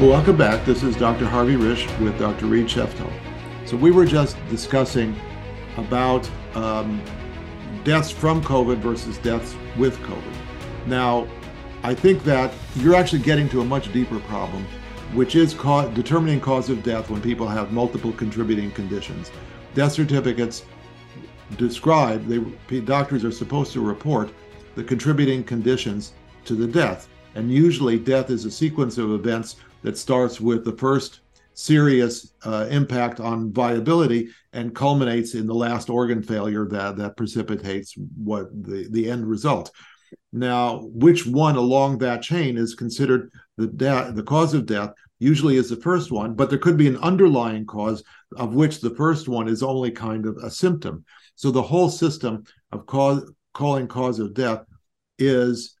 Welcome 0.00 0.36
back. 0.36 0.66
This 0.66 0.82
is 0.82 0.94
Dr. 0.94 1.24
Harvey 1.24 1.54
Risch 1.54 1.88
with 2.00 2.18
Dr. 2.18 2.44
Reid 2.44 2.66
Sheftall. 2.66 3.10
So 3.64 3.78
we 3.78 3.90
were 3.90 4.04
just 4.04 4.36
discussing 4.50 5.18
about 5.78 6.28
um, 6.54 7.00
deaths 7.82 8.10
from 8.10 8.44
COVID 8.44 8.76
versus 8.76 9.16
deaths 9.16 9.56
with 9.78 9.98
COVID. 10.00 10.86
Now, 10.86 11.26
I 11.82 11.94
think 11.94 12.24
that 12.24 12.52
you're 12.74 12.94
actually 12.94 13.22
getting 13.22 13.48
to 13.48 13.62
a 13.62 13.64
much 13.64 13.90
deeper 13.90 14.20
problem, 14.20 14.66
which 15.14 15.34
is 15.34 15.54
ca- 15.54 15.88
determining 15.88 16.42
cause 16.42 16.68
of 16.68 16.82
death 16.82 17.08
when 17.08 17.22
people 17.22 17.48
have 17.48 17.72
multiple 17.72 18.12
contributing 18.12 18.70
conditions. 18.72 19.32
Death 19.74 19.92
certificates 19.92 20.66
describe, 21.56 22.26
they, 22.26 22.80
doctors 22.80 23.24
are 23.24 23.32
supposed 23.32 23.72
to 23.72 23.80
report 23.80 24.30
the 24.74 24.84
contributing 24.84 25.42
conditions 25.42 26.12
to 26.44 26.54
the 26.54 26.66
death. 26.66 27.08
And 27.34 27.50
usually, 27.50 27.98
death 27.98 28.28
is 28.28 28.44
a 28.44 28.50
sequence 28.50 28.98
of 28.98 29.12
events 29.12 29.56
that 29.82 29.98
starts 29.98 30.40
with 30.40 30.64
the 30.64 30.76
first 30.76 31.20
serious 31.54 32.34
uh, 32.44 32.66
impact 32.70 33.18
on 33.18 33.52
viability 33.52 34.28
and 34.52 34.74
culminates 34.74 35.34
in 35.34 35.46
the 35.46 35.54
last 35.54 35.88
organ 35.88 36.22
failure 36.22 36.68
that, 36.68 36.96
that 36.96 37.16
precipitates 37.16 37.94
what 38.22 38.46
the, 38.62 38.88
the 38.90 39.10
end 39.10 39.26
result. 39.26 39.70
Now, 40.32 40.82
which 40.92 41.26
one 41.26 41.56
along 41.56 41.98
that 41.98 42.22
chain 42.22 42.58
is 42.58 42.74
considered 42.74 43.30
the 43.56 43.66
death, 43.66 44.14
the 44.14 44.22
cause 44.22 44.54
of 44.54 44.66
death? 44.66 44.90
Usually 45.18 45.56
is 45.56 45.70
the 45.70 45.76
first 45.76 46.12
one, 46.12 46.34
but 46.34 46.50
there 46.50 46.58
could 46.58 46.76
be 46.76 46.88
an 46.88 46.98
underlying 46.98 47.64
cause 47.64 48.04
of 48.36 48.54
which 48.54 48.80
the 48.80 48.94
first 48.94 49.28
one 49.28 49.48
is 49.48 49.62
only 49.62 49.90
kind 49.90 50.26
of 50.26 50.36
a 50.42 50.50
symptom. 50.50 51.04
So 51.36 51.50
the 51.50 51.62
whole 51.62 51.88
system 51.88 52.44
of 52.70 52.84
cause, 52.84 53.32
calling 53.54 53.88
cause 53.88 54.18
of 54.18 54.34
death 54.34 54.64
is 55.18 55.74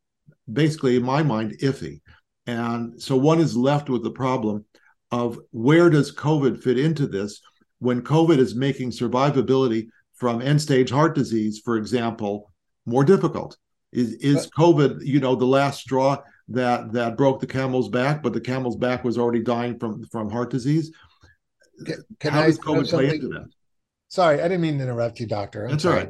basically, 0.50 0.96
in 0.96 1.02
my 1.02 1.22
mind, 1.22 1.58
iffy. 1.60 2.00
And 2.46 3.00
so 3.00 3.16
one 3.16 3.40
is 3.40 3.56
left 3.56 3.88
with 3.88 4.02
the 4.02 4.10
problem 4.10 4.64
of 5.10 5.38
where 5.50 5.90
does 5.90 6.14
COVID 6.14 6.62
fit 6.62 6.78
into 6.78 7.06
this 7.06 7.40
when 7.78 8.02
COVID 8.02 8.38
is 8.38 8.54
making 8.54 8.90
survivability 8.90 9.88
from 10.14 10.40
end 10.40 10.60
stage 10.62 10.90
heart 10.90 11.14
disease, 11.14 11.60
for 11.64 11.76
example, 11.76 12.52
more 12.86 13.04
difficult? 13.04 13.56
Is 13.92 14.14
is 14.14 14.48
COVID, 14.50 15.04
you 15.04 15.20
know, 15.20 15.34
the 15.34 15.46
last 15.46 15.80
straw 15.80 16.18
that 16.48 16.92
that 16.92 17.16
broke 17.16 17.40
the 17.40 17.46
camel's 17.46 17.88
back, 17.88 18.22
but 18.22 18.32
the 18.32 18.40
camel's 18.40 18.76
back 18.76 19.04
was 19.04 19.18
already 19.18 19.42
dying 19.42 19.78
from 19.78 20.04
from 20.04 20.30
heart 20.30 20.50
disease? 20.50 20.92
Can, 21.84 22.02
can 22.20 22.32
How 22.32 22.42
I 22.42 22.46
does 22.46 22.58
COVID 22.58 22.90
play 22.90 23.14
into 23.14 23.28
that? 23.28 23.46
Sorry, 24.08 24.40
I 24.40 24.48
didn't 24.48 24.60
mean 24.60 24.78
to 24.78 24.84
interrupt 24.84 25.20
you, 25.20 25.26
Doctor. 25.26 25.64
I'm 25.64 25.72
That's 25.72 25.82
sorry. 25.82 26.04
right. 26.04 26.08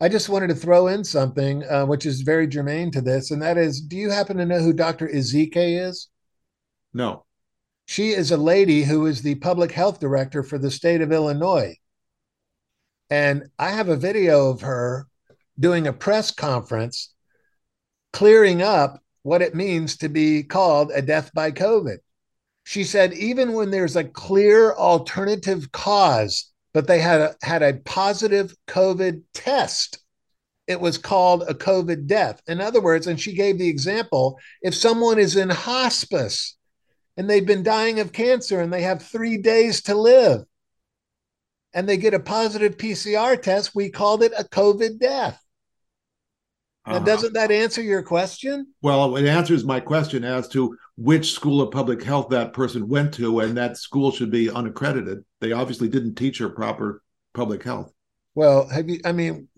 I 0.00 0.08
just 0.08 0.28
wanted 0.28 0.48
to 0.48 0.54
throw 0.54 0.88
in 0.88 1.04
something 1.04 1.64
uh, 1.64 1.86
which 1.86 2.04
is 2.04 2.22
very 2.22 2.46
germane 2.46 2.90
to 2.92 3.00
this, 3.00 3.30
and 3.30 3.40
that 3.42 3.56
is 3.56 3.80
do 3.80 3.96
you 3.96 4.10
happen 4.10 4.36
to 4.38 4.44
know 4.44 4.58
who 4.58 4.72
Dr. 4.72 5.08
Ezike 5.08 5.52
is? 5.56 6.08
No. 6.92 7.24
She 7.86 8.10
is 8.10 8.30
a 8.30 8.36
lady 8.36 8.82
who 8.82 9.06
is 9.06 9.22
the 9.22 9.36
public 9.36 9.72
health 9.72 10.00
director 10.00 10.42
for 10.42 10.58
the 10.58 10.70
state 10.70 11.00
of 11.00 11.12
Illinois. 11.12 11.76
And 13.10 13.48
I 13.58 13.70
have 13.70 13.88
a 13.88 13.96
video 13.96 14.50
of 14.50 14.62
her 14.62 15.06
doing 15.58 15.86
a 15.86 15.92
press 15.92 16.30
conference 16.30 17.12
clearing 18.12 18.62
up 18.62 19.00
what 19.22 19.42
it 19.42 19.54
means 19.54 19.96
to 19.98 20.08
be 20.08 20.42
called 20.42 20.90
a 20.92 21.02
death 21.02 21.30
by 21.34 21.50
COVID. 21.50 21.98
She 22.64 22.84
said, 22.84 23.12
even 23.12 23.52
when 23.52 23.70
there's 23.70 23.96
a 23.96 24.04
clear 24.04 24.72
alternative 24.72 25.70
cause, 25.72 26.50
but 26.74 26.88
they 26.88 26.98
had 26.98 27.20
a, 27.20 27.36
had 27.42 27.62
a 27.62 27.74
positive 27.84 28.54
COVID 28.66 29.22
test, 29.32 30.00
it 30.66 30.80
was 30.80 30.98
called 30.98 31.44
a 31.44 31.54
COVID 31.54 32.06
death. 32.06 32.42
In 32.48 32.60
other 32.60 32.80
words, 32.80 33.06
and 33.06 33.18
she 33.18 33.34
gave 33.34 33.58
the 33.58 33.68
example 33.68 34.38
if 34.60 34.74
someone 34.74 35.18
is 35.18 35.36
in 35.36 35.50
hospice 35.50 36.56
and 37.16 37.30
they've 37.30 37.46
been 37.46 37.62
dying 37.62 38.00
of 38.00 38.12
cancer 38.12 38.60
and 38.60 38.72
they 38.72 38.82
have 38.82 39.02
three 39.02 39.38
days 39.38 39.82
to 39.82 39.94
live 39.94 40.44
and 41.72 41.88
they 41.88 41.96
get 41.96 42.14
a 42.14 42.20
positive 42.20 42.76
PCR 42.76 43.40
test, 43.40 43.74
we 43.74 43.90
called 43.90 44.22
it 44.22 44.32
a 44.36 44.44
COVID 44.44 44.98
death. 44.98 45.40
Now, 46.86 46.96
Uh-huh. 46.96 47.04
doesn't 47.04 47.32
that 47.34 47.50
answer 47.50 47.82
your 47.82 48.02
question? 48.02 48.66
Well, 48.82 49.16
it 49.16 49.26
answers 49.26 49.64
my 49.64 49.80
question 49.80 50.22
as 50.24 50.48
to 50.48 50.76
which 50.96 51.32
school 51.32 51.60
of 51.62 51.70
public 51.70 52.02
health 52.02 52.28
that 52.30 52.52
person 52.52 52.88
went 52.88 53.14
to, 53.14 53.40
and 53.40 53.56
that 53.56 53.76
school 53.78 54.10
should 54.10 54.30
be 54.30 54.50
unaccredited. 54.50 55.24
They 55.40 55.52
obviously 55.52 55.88
didn't 55.88 56.14
teach 56.16 56.38
her 56.38 56.50
proper 56.50 57.02
public 57.32 57.62
health. 57.62 57.92
Well, 58.36 58.68
have 58.68 58.88
you? 58.88 59.00
I 59.04 59.12
mean, 59.12 59.48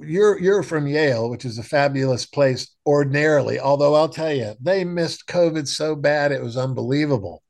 you're 0.00 0.38
you're 0.40 0.62
from 0.64 0.86
Yale, 0.88 1.30
which 1.30 1.44
is 1.44 1.58
a 1.58 1.62
fabulous 1.62 2.26
place 2.26 2.74
ordinarily. 2.84 3.60
Although 3.60 3.94
I'll 3.94 4.08
tell 4.08 4.32
you, 4.32 4.54
they 4.60 4.84
missed 4.84 5.26
COVID 5.28 5.68
so 5.68 5.94
bad 5.94 6.32
it 6.32 6.42
was 6.42 6.56
unbelievable. 6.56 7.42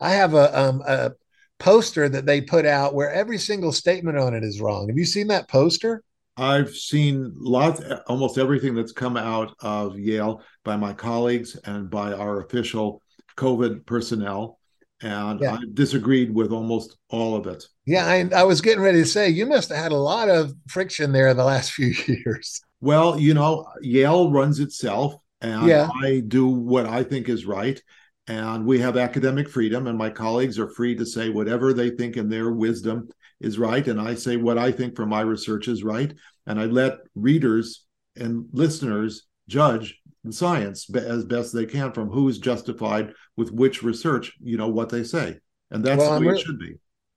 I 0.00 0.10
have 0.10 0.34
a 0.34 0.58
um, 0.60 0.82
a 0.86 1.12
poster 1.60 2.08
that 2.08 2.26
they 2.26 2.40
put 2.40 2.66
out 2.66 2.94
where 2.94 3.12
every 3.12 3.38
single 3.38 3.72
statement 3.72 4.18
on 4.18 4.34
it 4.34 4.42
is 4.44 4.60
wrong. 4.60 4.88
Have 4.88 4.98
you 4.98 5.04
seen 5.04 5.28
that 5.28 5.48
poster? 5.48 6.02
I've 6.40 6.70
seen 6.74 7.32
lots, 7.36 7.80
almost 8.06 8.38
everything 8.38 8.74
that's 8.74 8.92
come 8.92 9.16
out 9.16 9.54
of 9.60 9.98
Yale 9.98 10.42
by 10.64 10.76
my 10.76 10.92
colleagues 10.94 11.56
and 11.64 11.90
by 11.90 12.12
our 12.12 12.40
official 12.40 13.02
COVID 13.36 13.84
personnel, 13.86 14.58
and 15.02 15.40
Yeah. 15.40 15.54
I 15.54 15.58
disagreed 15.74 16.34
with 16.34 16.50
almost 16.52 16.96
all 17.10 17.36
of 17.36 17.46
it. 17.46 17.64
Yeah, 17.86 18.06
I, 18.06 18.28
I 18.34 18.44
was 18.44 18.60
getting 18.60 18.82
ready 18.82 19.00
to 19.00 19.06
say 19.06 19.28
you 19.28 19.46
must 19.46 19.68
have 19.68 19.78
had 19.78 19.92
a 19.92 19.96
lot 19.96 20.28
of 20.28 20.54
friction 20.68 21.12
there 21.12 21.28
in 21.28 21.36
the 21.36 21.44
last 21.44 21.72
few 21.78 21.92
years. 22.06 22.60
Well, 22.80 23.18
you 23.18 23.34
know, 23.34 23.66
Yale 23.82 24.30
runs 24.30 24.60
itself, 24.60 25.14
and 25.42 25.66
Yeah. 25.66 25.88
I 26.02 26.22
do 26.26 26.46
what 26.48 26.86
I 26.86 27.02
think 27.02 27.28
is 27.28 27.44
right. 27.46 27.80
And 28.26 28.64
we 28.64 28.78
have 28.78 28.96
academic 28.96 29.48
freedom, 29.48 29.86
and 29.88 29.98
my 29.98 30.08
colleagues 30.10 30.58
are 30.58 30.68
free 30.70 30.94
to 30.96 31.04
say 31.04 31.30
whatever 31.30 31.72
they 31.72 31.90
think 31.90 32.16
in 32.16 32.28
their 32.28 32.52
wisdom 32.52 33.08
is 33.40 33.58
right. 33.58 33.86
And 33.88 34.00
I 34.00 34.14
say 34.14 34.36
what 34.36 34.58
I 34.58 34.70
think 34.70 34.94
from 34.94 35.08
my 35.08 35.22
research 35.22 35.66
is 35.66 35.82
right. 35.82 36.12
And 36.46 36.60
I 36.60 36.64
let 36.66 36.98
readers 37.14 37.84
and 38.16 38.46
listeners 38.52 39.26
judge 39.48 40.00
the 40.24 40.32
science 40.32 40.88
as 40.94 41.24
best 41.24 41.52
they 41.54 41.66
can 41.66 41.92
from 41.92 42.10
who 42.10 42.28
is 42.28 42.38
justified 42.38 43.12
with 43.36 43.52
which 43.52 43.82
research, 43.82 44.32
you 44.42 44.56
know, 44.56 44.68
what 44.68 44.88
they 44.90 45.04
say. 45.04 45.38
And 45.70 45.84
that's 45.84 45.98
Well, 45.98 46.18
the 46.20 46.26
way 46.26 46.32
re- 46.32 46.40
it 46.40 46.44
should 46.44 46.58
be. 46.58 46.76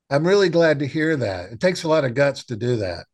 I'm 0.09 0.27
really 0.27 0.49
glad 0.49 0.79
to 0.79 0.87
hear 0.87 1.15
that. 1.17 1.51
It 1.51 1.59
takes 1.59 1.83
a 1.83 1.87
lot 1.87 2.05
of 2.05 2.13
guts 2.13 2.45
to 2.45 2.55
do 2.55 2.77
that. 2.77 3.05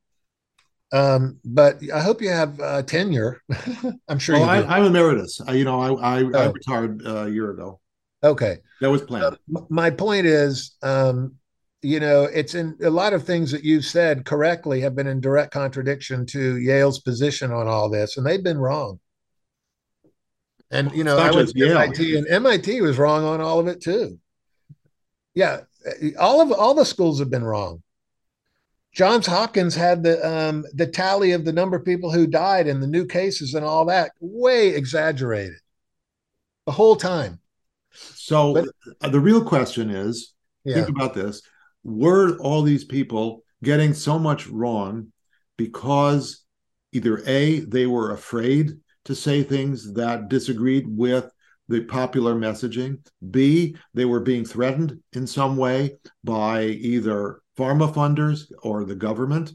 Um, 0.92 1.40
but 1.46 1.80
I 1.94 2.02
hope 2.02 2.22
you 2.22 2.30
have 2.30 2.60
uh, 2.60 2.82
tenure. 2.84 3.42
I'm 4.08 4.20
sure 4.20 4.36
Well, 4.40 4.58
you 4.58 4.66
I. 4.66 4.78
I'm 4.78 4.86
emeritus. 4.86 5.40
I, 5.46 5.54
you 5.54 5.64
know, 5.64 5.80
I, 5.80 5.90
I, 5.94 6.20
I 6.20 6.24
Oh. 6.34 6.52
retired 6.52 7.06
uh, 7.06 7.26
a 7.26 7.30
year 7.30 7.52
ago. 7.52 7.80
okay. 8.24 8.58
That 8.82 8.90
was 8.90 9.02
planned. 9.04 9.38
M- 9.56 9.68
my 9.70 9.90
point 9.92 10.26
is, 10.26 10.76
um, 10.82 11.36
you 11.82 12.00
know, 12.00 12.24
it's 12.24 12.56
in 12.56 12.78
a 12.84 12.90
lot 12.90 13.14
of 13.14 13.24
things 13.24 13.52
that 13.52 13.64
you've 13.64 13.86
said 13.86 14.26
correctly 14.26 14.82
have 14.82 14.96
been 14.96 15.08
in 15.08 15.22
direct 15.22 15.52
contradiction 15.52 16.26
to 16.28 16.58
Yale's 16.58 17.00
position 17.00 17.52
on 17.52 17.68
all 17.68 17.90
this, 17.90 18.18
and 18.18 18.26
they've 18.26 18.44
been 18.44 18.58
wrong. 18.58 19.00
And 20.72 20.92
you 20.94 21.04
know, 21.04 21.18
I 21.18 21.32
went 21.32 21.50
to 21.50 21.70
MIT, 21.70 22.18
and 22.18 22.28
MIT 22.28 22.82
was 22.82 22.98
wrong 22.98 23.24
on 23.24 23.42
all 23.42 23.60
of 23.60 23.68
it 23.68 23.82
too. 23.82 24.20
Yeah, 25.34 25.62
all 26.20 26.42
of 26.42 26.52
all 26.52 26.74
the 26.74 26.86
schools 26.86 27.20
have 27.20 27.30
been 27.30 27.44
wrong. 27.46 27.82
Johns 28.92 29.28
Hopkins 29.28 29.76
had 29.76 30.04
the 30.04 30.28
um, 30.28 30.66
the 30.74 30.88
tally 30.88 31.32
of 31.32 31.46
the 31.46 31.54
number 31.54 31.78
of 31.78 31.86
people 31.86 32.12
who 32.12 32.28
died 32.28 32.68
and 32.68 32.84
the 32.84 32.88
new 32.88 33.06
cases 33.06 33.54
and 33.54 33.64
all 33.66 33.86
that 33.86 34.12
way 34.20 34.70
exaggerated 34.70 35.60
the 36.66 36.72
whole 36.72 36.96
time. 36.96 37.40
So 37.92 38.54
But- 38.54 38.70
uh, 39.02 39.10
the 39.10 39.20
real 39.20 39.44
question 39.44 39.90
is 39.90 40.34
Yeah. 40.66 40.76
think 40.76 40.90
about 40.90 41.14
this 41.14 41.42
were 41.84 42.38
all 42.38 42.62
these 42.62 42.84
people 42.84 43.44
getting 43.64 43.94
so 43.94 44.20
much 44.20 44.48
wrong 44.48 45.12
because 45.58 46.46
either 46.92 47.22
a 47.28 47.60
they 47.62 47.86
were 47.86 48.12
afraid 48.12 48.72
to 49.06 49.16
say 49.16 49.44
things 49.44 49.94
that 49.94 50.30
disagreed 50.30 50.86
with 50.88 51.30
the 51.68 51.82
popular 51.84 52.36
messaging 52.36 52.98
b 53.30 53.76
they 53.94 54.06
were 54.06 54.20
being 54.20 54.46
threatened 54.46 55.00
in 55.14 55.28
some 55.28 55.58
way 55.58 55.98
by 56.24 56.64
either 56.64 57.42
pharma 57.58 57.94
funders 57.94 58.52
or 58.64 58.86
the 58.86 58.96
government 58.96 59.54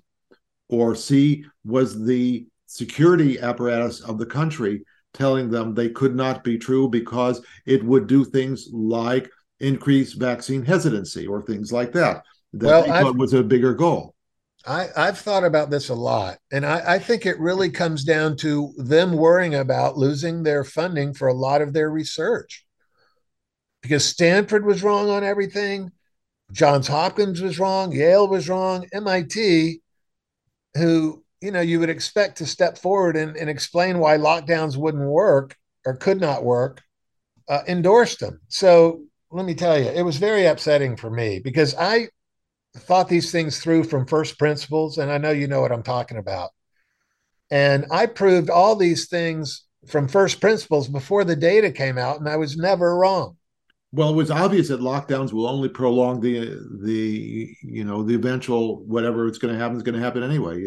or 0.68 0.94
c 0.94 1.44
was 1.64 2.04
the 2.04 2.46
security 2.66 3.38
apparatus 3.38 4.00
of 4.00 4.18
the 4.18 4.26
country 4.26 4.84
telling 5.12 5.48
them 5.48 5.74
they 5.74 5.88
could 5.88 6.14
not 6.14 6.44
be 6.44 6.58
true 6.58 6.88
because 6.88 7.44
it 7.66 7.82
would 7.84 8.06
do 8.06 8.24
things 8.24 8.68
like 8.72 9.30
increase 9.60 10.12
vaccine 10.14 10.64
hesitancy 10.64 11.26
or 11.26 11.42
things 11.42 11.72
like 11.72 11.92
that. 11.92 12.22
That 12.54 12.82
Well, 12.82 12.84
thought 12.98 13.16
was 13.16 13.32
a 13.34 13.42
bigger 13.42 13.74
goal. 13.74 14.14
I, 14.66 14.88
I've 14.96 15.18
thought 15.18 15.44
about 15.44 15.70
this 15.70 15.88
a 15.90 15.94
lot, 15.94 16.38
and 16.50 16.64
I, 16.64 16.94
I 16.94 16.98
think 16.98 17.26
it 17.26 17.38
really 17.38 17.70
comes 17.70 18.02
down 18.04 18.36
to 18.38 18.72
them 18.78 19.12
worrying 19.12 19.54
about 19.54 19.98
losing 19.98 20.42
their 20.42 20.64
funding 20.64 21.12
for 21.14 21.28
a 21.28 21.34
lot 21.34 21.60
of 21.60 21.72
their 21.72 21.90
research. 21.90 22.64
Because 23.82 24.04
Stanford 24.04 24.64
was 24.64 24.82
wrong 24.82 25.10
on 25.10 25.24
everything, 25.24 25.92
Johns 26.52 26.88
Hopkins 26.88 27.42
was 27.42 27.58
wrong, 27.58 27.92
Yale 27.92 28.28
was 28.28 28.48
wrong, 28.48 28.86
MIT, 28.92 29.82
who 30.76 31.24
you 31.40 31.50
know 31.52 31.60
you 31.62 31.80
would 31.80 31.90
expect 31.90 32.38
to 32.38 32.46
step 32.46 32.78
forward 32.78 33.16
and, 33.16 33.36
and 33.36 33.50
explain 33.50 33.98
why 34.00 34.18
lockdowns 34.18 34.76
wouldn't 34.76 35.04
work 35.08 35.56
or 35.86 35.96
could 35.96 36.20
not 36.20 36.44
work, 36.44 36.82
uh, 37.48 37.62
endorsed 37.68 38.20
them. 38.20 38.40
So 38.48 39.04
let 39.34 39.46
me 39.46 39.54
tell 39.54 39.76
you, 39.76 39.86
it 39.86 40.02
was 40.02 40.16
very 40.16 40.46
upsetting 40.46 40.96
for 40.96 41.10
me 41.10 41.40
because 41.40 41.74
I 41.74 42.08
thought 42.76 43.08
these 43.08 43.32
things 43.32 43.58
through 43.58 43.84
from 43.84 44.06
first 44.06 44.38
principles, 44.38 44.96
and 44.98 45.10
I 45.10 45.18
know 45.18 45.32
you 45.32 45.48
know 45.48 45.60
what 45.60 45.72
I'm 45.72 45.82
talking 45.82 46.18
about. 46.18 46.50
And 47.50 47.84
I 47.90 48.06
proved 48.06 48.48
all 48.48 48.76
these 48.76 49.08
things 49.08 49.64
from 49.88 50.06
first 50.06 50.40
principles 50.40 50.88
before 50.88 51.24
the 51.24 51.34
data 51.34 51.72
came 51.72 51.98
out, 51.98 52.20
and 52.20 52.28
I 52.28 52.36
was 52.36 52.56
never 52.56 52.96
wrong. 52.96 53.36
Well, 53.92 54.10
it 54.10 54.16
was 54.16 54.30
obvious 54.30 54.68
that 54.68 54.80
lockdowns 54.80 55.32
will 55.32 55.48
only 55.48 55.68
prolong 55.68 56.20
the 56.20 56.56
the 56.82 57.54
you 57.62 57.84
know 57.84 58.04
the 58.04 58.14
eventual 58.14 58.84
whatever 58.84 59.26
it's 59.26 59.38
going 59.38 59.52
to 59.52 59.60
happen 59.60 59.76
is 59.76 59.82
going 59.82 59.96
to 59.96 60.00
happen 60.00 60.22
anyway. 60.22 60.64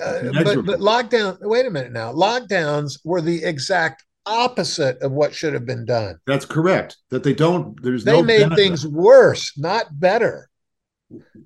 Uh, 0.00 0.32
but, 0.32 0.64
but 0.64 0.80
lockdown, 0.80 1.36
wait 1.40 1.66
a 1.66 1.70
minute 1.70 1.92
now. 1.92 2.12
Lockdowns 2.12 2.98
were 3.04 3.20
the 3.20 3.44
exact 3.44 4.04
opposite 4.26 4.98
of 5.02 5.12
what 5.12 5.34
should 5.34 5.52
have 5.54 5.66
been 5.66 5.84
done. 5.84 6.18
That's 6.26 6.44
correct. 6.46 6.96
That 7.10 7.22
they 7.22 7.34
don't. 7.34 7.80
There's 7.82 8.04
They 8.04 8.12
no 8.12 8.22
made 8.22 8.40
benefit. 8.40 8.56
things 8.56 8.86
worse, 8.86 9.56
not 9.58 9.98
better. 9.98 10.48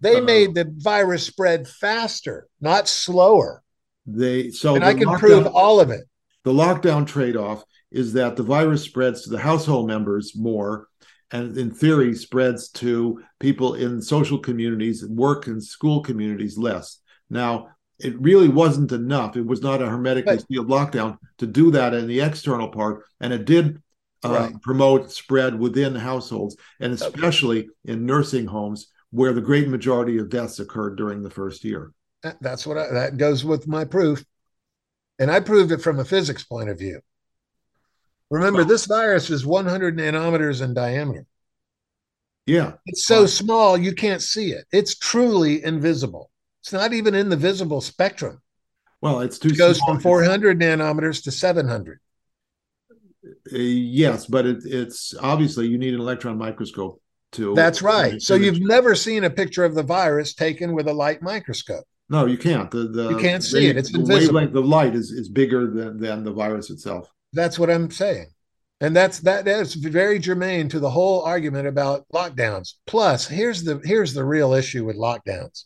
They 0.01 0.17
Uh, 0.19 0.23
made 0.23 0.55
the 0.55 0.73
virus 0.79 1.25
spread 1.25 1.69
faster, 1.69 2.47
not 2.61 2.89
slower. 2.89 3.63
They 4.07 4.51
so 4.51 4.75
and 4.77 4.85
I 4.85 4.95
can 4.95 5.09
lockdown- 5.09 5.19
prove 5.19 5.47
all 5.49 5.81
of 5.81 5.91
it. 5.91 6.05
the 6.45 6.53
lockdown 6.53 7.07
trade-off 7.07 7.65
is 7.91 8.13
that 8.15 8.37
the 8.37 8.43
virus 8.43 8.83
spreads 8.83 9.23
to 9.23 9.31
the 9.31 9.39
household 9.39 9.87
members 9.87 10.35
more 10.37 10.87
and 11.31 11.59
in 11.59 11.71
theory 11.71 12.15
spreads 12.15 12.71
to 12.71 13.23
people 13.41 13.75
in 13.75 14.01
social 14.01 14.39
communities 14.39 15.05
work 15.07 15.47
and 15.47 15.63
school 15.63 16.01
communities 16.03 16.57
less 16.57 17.01
now 17.29 17.69
it 18.01 18.21
really 18.21 18.49
wasn't 18.49 18.93
enough 18.93 19.37
it 19.37 19.45
was 19.47 19.61
not 19.63 19.83
a 19.83 19.87
hermetically 19.87 20.37
But- 20.37 20.47
sealed 20.47 20.69
lockdown 20.69 21.19
to 21.39 21.47
do 21.47 21.71
that 21.73 21.95
in 21.95 22.07
the 22.07 22.21
external 22.21 22.69
part 22.69 23.05
and 23.21 23.33
it 23.33 23.45
did 23.45 23.83
uh, 24.25 24.31
Right. 24.31 24.63
promote 24.63 25.13
spread 25.13 25.57
within 25.57 25.95
households, 25.95 26.57
and 26.81 26.93
especially 26.93 27.69
in 27.85 28.05
nursing 28.05 28.47
homes 28.47 28.89
where 29.11 29.33
the 29.33 29.41
great 29.41 29.69
majority 29.69 30.19
of 30.19 30.29
deaths 30.29 30.59
occurred 30.59 30.97
during 30.97 31.23
the 31.23 31.31
first 31.31 31.63
year. 31.63 31.93
That's 32.41 32.67
what 32.67 32.77
I, 32.79 32.91
that 32.93 33.17
goes 33.17 33.45
with 33.45 33.69
my 33.69 33.85
proof. 33.85 34.25
And 35.21 35.31
I 35.31 35.39
proved 35.39 35.71
it 35.71 35.81
from 35.83 36.01
a 36.01 36.05
physics 36.05 36.43
point 36.43 36.69
of 36.69 36.77
view. 36.81 37.01
Remember, 38.29 38.65
this 38.65 38.87
virus 38.87 39.31
is 39.31 39.47
100 39.47 39.97
nanometers 39.97 40.63
in 40.63 40.75
diameter. 40.75 41.25
Yeah, 42.47 42.73
It's 42.87 43.07
so 43.07 43.21
Right. 43.21 43.29
small 43.31 43.79
you 43.79 43.95
can't 43.95 44.21
see 44.23 44.51
it. 44.51 44.65
It's 44.73 44.97
truly 44.97 45.63
invisible. 45.63 46.29
It's 46.63 46.73
not 46.73 46.93
even 46.93 47.15
in 47.15 47.29
the 47.29 47.37
visible 47.37 47.81
spectrum. 47.81 48.41
well, 49.01 49.21
it's 49.21 49.39
too 49.39 49.49
It 49.51 49.59
goes 49.59 49.79
small. 49.79 49.95
from 49.95 50.01
400 50.01 50.59
nanometers 50.59 51.23
to 51.25 51.31
700. 51.31 52.01
Uh, 53.53 53.57
yes, 53.59 54.27
but 54.27 54.47
it, 54.47 54.59
it's 54.65 55.15
obviously 55.21 55.67
you 55.67 55.79
need 55.79 55.95
an 55.95 56.01
electron 56.01 56.39
microscope 56.39 57.01
to. 57.33 57.55
That's 57.55 57.83
right. 57.83 58.21
So 58.23 58.35
you've 58.35 58.61
never 58.61 58.95
seen 58.95 59.25
a 59.25 59.31
picture 59.31 59.65
of 59.65 59.75
the 59.75 59.83
virus 59.83 60.35
taken 60.35 60.73
with 60.75 60.89
a 60.89 60.93
light 60.93 61.21
microscope. 61.23 61.85
no, 62.09 62.27
you 62.27 62.39
can't. 62.39 62.71
The, 62.71 62.89
the 62.89 63.11
You 63.11 63.19
can't 63.19 63.43
see 63.43 63.67
it. 63.67 63.77
It's 63.77 63.93
the 63.93 64.01
invisible. 64.01 64.35
wavelength 64.35 64.55
of 64.57 64.65
light 64.67 64.95
is, 64.95 65.11
is 65.11 65.29
bigger 65.29 65.67
than 65.71 65.99
than 65.99 66.25
the 66.25 66.33
virus 66.33 66.71
itself. 66.71 67.09
That's 67.33 67.59
what 67.59 67.71
I'm 67.71 67.91
saying. 67.91 68.29
And 68.81 68.95
that's 68.95 69.19
that 69.21 69.45
that's 69.45 69.75
very 69.75 70.19
germane 70.21 70.69
to 70.71 70.79
the 70.81 70.91
whole 70.91 71.23
argument 71.23 71.67
about 71.67 72.07
lockdowns. 72.15 72.75
Plus, 72.87 73.27
here's 73.27 73.65
the 73.65 73.81
here's 73.85 74.15
the 74.15 74.25
real 74.25 74.55
issue 74.55 74.85
with 74.85 74.97
lockdowns. 74.97 75.65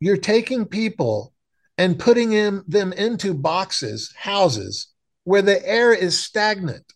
You're 0.00 0.16
taking 0.16 0.64
people 0.64 1.32
and 1.76 1.98
putting 1.98 2.30
them, 2.30 2.64
them 2.66 2.92
into 2.92 3.34
boxes, 3.34 4.12
houses 4.16 4.88
where 5.24 5.42
the 5.42 5.66
air 5.66 5.92
is 5.92 6.18
stagnant. 6.18 6.92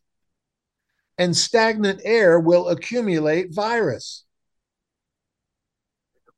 And 1.18 1.36
stagnant 1.36 2.00
air 2.05 2.40
will 2.40 2.68
accumulate 2.68 3.55
virus. 3.55 4.24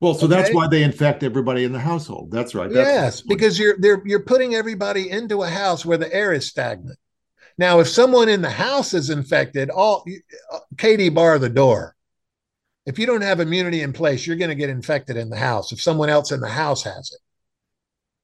Well, 0.00 0.14
so 0.14 0.26
that's 0.26 0.52
why 0.52 0.68
they 0.68 0.82
infect 0.82 1.22
everybody 1.22 1.64
in 1.64 1.72
the 1.72 1.78
household. 1.78 2.30
That's 2.30 2.54
right. 2.54 2.68
That's 2.70 2.88
yes, 2.88 3.20
because 3.22 3.58
you're 3.58 3.76
they're 3.78 4.02
you're 4.04 4.20
putting 4.20 4.54
everybody 4.54 5.08
into 5.08 5.42
a 5.42 5.48
house 5.48 5.86
where 5.86 5.96
the 5.96 6.12
air 6.12 6.34
is 6.34 6.46
stagnant. 6.46 6.98
Now, 7.56 7.80
if 7.80 7.88
someone 7.88 8.28
in 8.28 8.42
the 8.42 8.50
house 8.50 8.92
is 8.92 9.08
infected, 9.08 9.70
all 9.70 10.04
uh, 10.52 10.58
Katie 10.76 11.08
bar 11.08 11.38
the 11.38 11.48
door. 11.48 11.93
If 12.86 12.98
you 12.98 13.06
don't 13.06 13.22
have 13.22 13.40
immunity 13.40 13.80
in 13.82 13.92
place, 13.92 14.26
you're 14.26 14.36
going 14.36 14.50
to 14.50 14.54
get 14.54 14.68
infected 14.70 15.16
in 15.16 15.30
the 15.30 15.36
house 15.36 15.72
if 15.72 15.80
someone 15.80 16.10
else 16.10 16.32
in 16.32 16.40
the 16.40 16.48
house 16.48 16.82
has 16.82 17.10
it, 17.12 17.20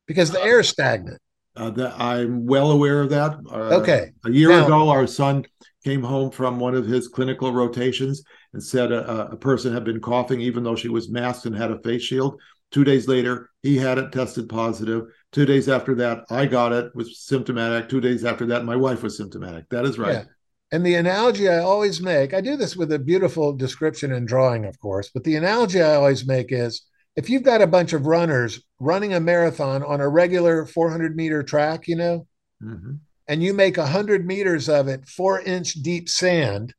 because 0.06 0.30
the 0.30 0.42
air 0.42 0.60
is 0.60 0.68
stagnant. 0.68 1.20
Uh, 1.56 1.70
that 1.70 1.98
I'm 2.00 2.46
well 2.46 2.70
aware 2.70 3.00
of 3.00 3.10
that. 3.10 3.32
Uh, 3.50 3.80
Okay. 3.80 4.12
A 4.24 4.30
year 4.30 4.50
Now- 4.50 4.66
ago, 4.66 4.88
our 4.90 5.06
son 5.06 5.44
came 5.84 6.02
home 6.02 6.30
from 6.30 6.58
one 6.60 6.74
of 6.74 6.86
his 6.86 7.08
clinical 7.08 7.52
rotations 7.52 8.22
and 8.52 8.62
said 8.62 8.92
a, 8.92 9.30
a 9.30 9.36
person 9.36 9.72
had 9.72 9.82
been 9.84 10.00
coughing 10.00 10.40
even 10.40 10.62
though 10.62 10.76
she 10.76 10.88
was 10.88 11.08
masked 11.08 11.46
and 11.46 11.56
had 11.56 11.70
a 11.70 11.78
face 11.80 12.02
shield. 12.02 12.38
Two 12.70 12.84
days 12.84 13.08
later, 13.08 13.50
he 13.62 13.76
had 13.78 13.98
it 13.98 14.12
tested 14.12 14.48
positive. 14.48 15.04
Two 15.32 15.46
days 15.46 15.68
after 15.68 15.94
that, 15.96 16.24
I 16.30 16.46
got 16.46 16.72
it, 16.72 16.94
was 16.94 17.18
symptomatic. 17.20 17.88
Two 17.88 18.00
days 18.00 18.24
after 18.24 18.46
that, 18.46 18.64
my 18.64 18.76
wife 18.76 19.02
was 19.02 19.16
symptomatic. 19.16 19.68
That 19.70 19.86
is 19.86 19.98
right. 19.98 20.14
Yeah. 20.14 20.24
And 20.72 20.86
the 20.86 20.94
analogy 20.94 21.48
I 21.48 21.58
always 21.58 22.00
make, 22.00 22.32
I 22.32 22.40
do 22.40 22.56
this 22.56 22.76
with 22.76 22.92
a 22.92 22.98
beautiful 22.98 23.52
description 23.52 24.12
and 24.12 24.26
drawing, 24.26 24.64
of 24.66 24.78
course, 24.78 25.10
but 25.12 25.24
the 25.24 25.34
analogy 25.34 25.82
I 25.82 25.96
always 25.96 26.26
make 26.26 26.52
is 26.52 26.82
if 27.16 27.28
you've 27.28 27.42
got 27.42 27.60
a 27.60 27.66
bunch 27.66 27.92
of 27.92 28.06
runners 28.06 28.62
running 28.78 29.12
a 29.12 29.20
marathon 29.20 29.82
on 29.82 30.00
a 30.00 30.08
regular 30.08 30.64
400 30.64 31.16
meter 31.16 31.42
track, 31.42 31.88
you 31.88 31.96
know, 31.96 32.26
Mhm. 32.62 33.00
and 33.26 33.42
you 33.42 33.52
make 33.52 33.78
100 33.78 34.24
meters 34.24 34.68
of 34.68 34.86
it 34.86 35.08
four 35.08 35.40
inch 35.40 35.74
deep 35.74 36.08
sand, 36.08 36.72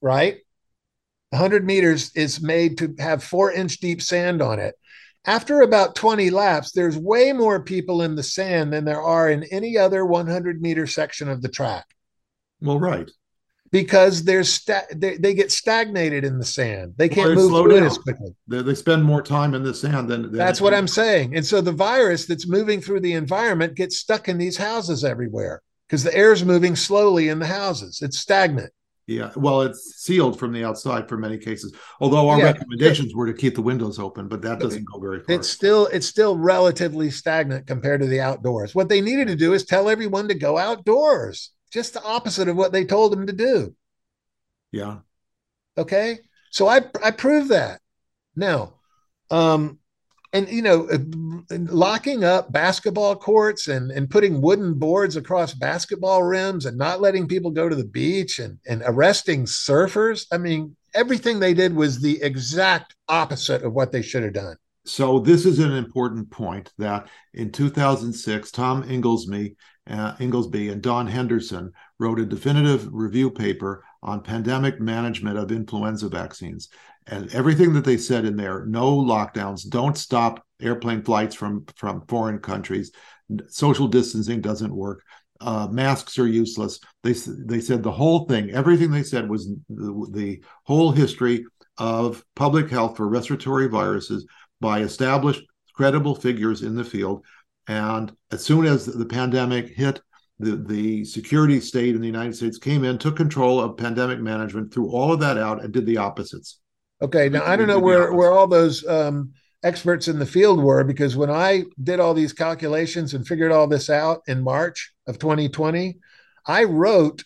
right? 0.00 0.38
100 1.32 1.64
meters 1.64 2.12
is 2.14 2.40
made 2.40 2.78
to 2.78 2.94
have 3.00 3.24
four 3.24 3.50
inch 3.50 3.78
deep 3.78 4.00
sand 4.00 4.40
on 4.40 4.60
it. 4.60 4.76
After 5.24 5.62
about 5.62 5.96
20 5.96 6.30
laps, 6.30 6.70
there's 6.70 6.96
way 6.96 7.32
more 7.32 7.60
people 7.60 8.02
in 8.02 8.14
the 8.14 8.22
sand 8.22 8.72
than 8.72 8.84
there 8.84 9.02
are 9.02 9.28
in 9.28 9.42
any 9.44 9.76
other 9.76 10.06
100 10.06 10.62
meter 10.62 10.86
section 10.86 11.28
of 11.28 11.42
the 11.42 11.48
track 11.48 11.86
Well, 12.60 12.78
right. 12.78 13.10
because 13.70 14.24
there's 14.24 14.52
sta- 14.52 14.86
they, 14.94 15.16
they 15.16 15.34
get 15.34 15.52
stagnated 15.52 16.24
in 16.24 16.38
the 16.38 16.44
sand. 16.44 16.94
They 16.96 17.08
can't 17.08 17.28
they 17.30 17.34
move 17.34 17.50
slow 17.50 17.66
down. 17.66 17.84
as 17.84 17.98
quickly. 17.98 18.34
They, 18.48 18.62
they 18.62 18.74
spend 18.74 19.04
more 19.04 19.22
time 19.22 19.54
in 19.54 19.62
the 19.62 19.74
sand 19.74 20.08
than. 20.08 20.22
than 20.22 20.32
That's 20.32 20.60
what 20.60 20.74
I'm 20.74 20.88
saying. 20.88 21.36
And 21.36 21.44
so 21.44 21.60
the 21.60 21.72
virus 21.72 22.26
that's 22.26 22.48
moving 22.48 22.80
through 22.80 23.00
the 23.00 23.12
environment 23.12 23.74
gets 23.74 23.98
stuck 23.98 24.28
in 24.28 24.38
these 24.38 24.56
houses 24.56 25.04
everywhere 25.04 25.62
because 25.88 26.02
the 26.02 26.14
air 26.14 26.32
is 26.32 26.44
moving 26.44 26.76
slowly 26.76 27.28
in 27.28 27.38
the 27.38 27.46
houses. 27.46 28.00
It's 28.02 28.18
stagnant. 28.18 28.72
Yeah, 29.08 29.30
well, 29.36 29.62
it's 29.62 30.02
sealed 30.02 30.36
from 30.36 30.52
the 30.52 30.64
outside 30.64 31.08
for 31.08 31.16
many 31.16 31.38
cases. 31.38 31.72
Although 32.00 32.28
our 32.28 32.38
Yeah, 32.38 32.46
recommendations 32.46 33.14
were 33.14 33.26
to 33.26 33.34
keep 33.34 33.54
the 33.54 33.62
windows 33.62 34.00
open, 34.00 34.26
but 34.26 34.42
that 34.42 34.58
doesn't 34.58 34.84
go 34.84 34.98
very 34.98 35.20
far. 35.20 35.36
It's 35.36 35.48
still 35.48 35.86
it's 35.86 36.08
still 36.08 36.36
relatively 36.36 37.12
stagnant 37.12 37.68
compared 37.68 38.00
to 38.00 38.08
the 38.08 38.20
outdoors. 38.20 38.74
What 38.74 38.88
they 38.88 39.00
needed 39.00 39.28
to 39.28 39.36
do 39.36 39.52
is 39.52 39.64
tell 39.64 39.88
everyone 39.88 40.26
to 40.26 40.34
go 40.34 40.58
outdoors. 40.58 41.52
Just 41.76 41.92
the 41.92 42.02
opposite 42.02 42.48
of 42.48 42.56
what 42.56 42.72
they 42.72 42.86
told 42.86 43.12
him 43.12 43.26
to 43.26 43.34
do. 43.34 43.74
yeah, 44.72 45.00
Okay. 45.76 46.20
So 46.50 46.66
I 46.68 46.80
I 47.04 47.10
proved 47.10 47.50
that. 47.50 47.82
Now, 48.34 48.76
um, 49.30 49.78
and 50.32 50.48
you 50.48 50.62
know, 50.62 50.88
uh, 50.88 50.96
locking 51.50 52.24
up 52.24 52.50
basketball 52.50 53.14
courts 53.14 53.68
and 53.68 53.90
and 53.90 54.08
putting 54.08 54.40
wooden 54.40 54.78
boards 54.78 55.16
across 55.16 55.52
basketball 55.52 56.22
rims 56.22 56.64
and 56.64 56.78
not 56.78 57.02
letting 57.02 57.28
people 57.28 57.50
go 57.50 57.68
to 57.68 57.76
the 57.76 57.84
beach 57.84 58.38
and 58.38 58.58
and 58.66 58.82
arresting 58.86 59.44
surfers. 59.44 60.26
I 60.32 60.38
mean, 60.38 60.74
everything 60.94 61.40
they 61.40 61.52
did 61.52 61.76
was 61.76 62.00
the 62.00 62.22
exact 62.22 62.94
opposite 63.06 63.64
of 63.64 63.74
what 63.74 63.92
they 63.92 64.00
should 64.00 64.22
have 64.22 64.32
done. 64.32 64.56
So 64.86 65.18
this 65.18 65.44
is 65.44 65.58
an 65.58 65.72
important 65.72 66.30
point 66.30 66.72
that 66.78 67.08
in 67.34 67.52
2006, 67.52 68.50
Tom 68.50 68.82
Inglesby, 68.88 69.56
uh, 69.88 70.14
Inglesby 70.18 70.68
and 70.68 70.82
Don 70.82 71.06
Henderson 71.06 71.72
wrote 71.98 72.18
a 72.18 72.26
definitive 72.26 72.88
review 72.92 73.30
paper 73.30 73.84
on 74.02 74.22
pandemic 74.22 74.80
management 74.80 75.38
of 75.38 75.52
influenza 75.52 76.08
vaccines. 76.08 76.68
And 77.06 77.32
everything 77.32 77.72
that 77.74 77.84
they 77.84 77.96
said 77.96 78.24
in 78.24 78.36
there, 78.36 78.66
no 78.66 78.96
lockdowns, 78.96 79.68
don't 79.68 79.96
stop 79.96 80.44
airplane 80.60 81.02
flights 81.02 81.34
from, 81.34 81.64
from 81.76 82.04
foreign 82.08 82.38
countries, 82.38 82.90
social 83.48 83.86
distancing 83.86 84.40
doesn't 84.40 84.74
work, 84.74 85.02
uh, 85.40 85.68
masks 85.70 86.18
are 86.18 86.26
useless. 86.26 86.80
They, 87.02 87.12
they 87.12 87.60
said 87.60 87.82
the 87.82 87.92
whole 87.92 88.26
thing, 88.26 88.50
everything 88.50 88.90
they 88.90 89.02
said 89.02 89.28
was 89.28 89.48
the, 89.68 90.06
the 90.10 90.42
whole 90.64 90.90
history 90.90 91.44
of 91.78 92.24
public 92.34 92.70
health 92.70 92.96
for 92.96 93.08
respiratory 93.08 93.68
viruses 93.68 94.26
by 94.60 94.80
established 94.80 95.44
credible 95.74 96.14
figures 96.14 96.62
in 96.62 96.74
the 96.74 96.84
field. 96.84 97.24
And 97.68 98.12
as 98.30 98.44
soon 98.44 98.64
as 98.66 98.86
the 98.86 99.06
pandemic 99.06 99.68
hit, 99.68 100.00
the, 100.38 100.56
the 100.56 101.04
security 101.04 101.60
state 101.60 101.94
in 101.94 102.00
the 102.00 102.06
United 102.06 102.36
States 102.36 102.58
came 102.58 102.84
in, 102.84 102.98
took 102.98 103.16
control 103.16 103.60
of 103.60 103.76
pandemic 103.76 104.20
management, 104.20 104.72
threw 104.72 104.90
all 104.90 105.12
of 105.12 105.20
that 105.20 105.38
out, 105.38 105.62
and 105.64 105.72
did 105.72 105.86
the 105.86 105.96
opposites. 105.96 106.58
Okay, 107.02 107.28
now 107.28 107.44
I 107.44 107.56
don't 107.56 107.66
know 107.66 107.78
where 107.78 108.12
where 108.14 108.32
all 108.32 108.46
those 108.46 108.86
um, 108.86 109.32
experts 109.62 110.08
in 110.08 110.18
the 110.18 110.26
field 110.26 110.62
were 110.62 110.84
because 110.84 111.16
when 111.16 111.30
I 111.30 111.64
did 111.82 112.00
all 112.00 112.14
these 112.14 112.32
calculations 112.32 113.12
and 113.14 113.26
figured 113.26 113.52
all 113.52 113.66
this 113.66 113.90
out 113.90 114.22
in 114.26 114.42
March 114.42 114.92
of 115.06 115.18
2020, 115.18 115.98
I 116.46 116.64
wrote 116.64 117.22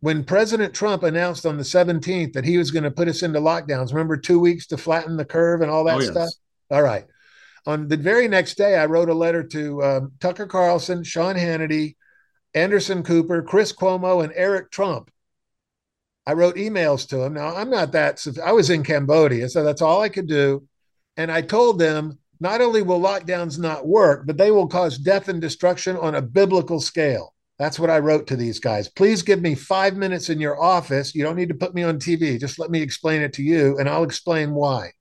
when 0.00 0.24
President 0.24 0.74
Trump 0.74 1.02
announced 1.02 1.46
on 1.46 1.56
the 1.56 1.64
17th 1.64 2.32
that 2.34 2.44
he 2.44 2.58
was 2.58 2.70
going 2.70 2.84
to 2.84 2.90
put 2.90 3.08
us 3.08 3.22
into 3.22 3.40
lockdowns. 3.40 3.90
Remember, 3.92 4.16
two 4.16 4.38
weeks 4.38 4.66
to 4.68 4.76
flatten 4.76 5.16
the 5.16 5.24
curve 5.24 5.60
and 5.60 5.70
all 5.70 5.84
that 5.84 5.96
Oh, 5.96 6.00
yes. 6.00 6.10
stuff. 6.10 6.30
All 6.70 6.82
right. 6.82 7.04
On 7.68 7.86
the 7.86 7.98
very 7.98 8.28
next 8.28 8.54
day, 8.54 8.76
I 8.76 8.86
wrote 8.86 9.10
a 9.10 9.14
letter 9.14 9.42
to 9.42 9.82
um, 9.82 10.12
Tucker 10.20 10.46
Carlson, 10.46 11.04
Sean 11.04 11.34
Hannity, 11.34 11.96
Anderson 12.54 13.02
Cooper, 13.02 13.42
Chris 13.42 13.74
Cuomo, 13.74 14.24
and 14.24 14.32
Eric 14.34 14.70
Trump. 14.70 15.10
I 16.26 16.32
wrote 16.32 16.56
emails 16.56 17.06
to 17.10 17.18
them. 17.18 17.34
Now, 17.34 17.54
I'm 17.54 17.68
not 17.68 17.92
that, 17.92 18.26
I 18.42 18.52
was 18.52 18.70
in 18.70 18.82
Cambodia, 18.84 19.50
so 19.50 19.62
that's 19.62 19.82
all 19.82 20.00
I 20.00 20.08
could 20.08 20.26
do. 20.26 20.66
And 21.18 21.30
I 21.30 21.42
told 21.42 21.78
them 21.78 22.18
not 22.40 22.62
only 22.62 22.80
will 22.80 23.00
lockdowns 23.00 23.58
not 23.58 23.86
work, 23.86 24.26
but 24.26 24.38
they 24.38 24.50
will 24.50 24.66
cause 24.66 24.96
death 24.96 25.28
and 25.28 25.38
destruction 25.38 25.94
on 25.98 26.14
a 26.14 26.22
biblical 26.22 26.80
scale. 26.80 27.34
That's 27.58 27.78
what 27.78 27.90
I 27.90 27.98
wrote 27.98 28.26
to 28.28 28.36
these 28.36 28.60
guys. 28.60 28.88
Please 28.88 29.20
give 29.20 29.42
me 29.42 29.54
five 29.54 29.94
minutes 29.94 30.30
in 30.30 30.40
your 30.40 30.58
office. 30.58 31.14
You 31.14 31.22
don't 31.22 31.36
need 31.36 31.50
to 31.50 31.54
put 31.54 31.74
me 31.74 31.82
on 31.82 31.98
TV. 31.98 32.40
Just 32.40 32.58
let 32.58 32.70
me 32.70 32.80
explain 32.80 33.20
it 33.20 33.34
to 33.34 33.42
you, 33.42 33.76
and 33.78 33.90
I'll 33.90 34.04
explain 34.04 34.54
why. 34.54 34.92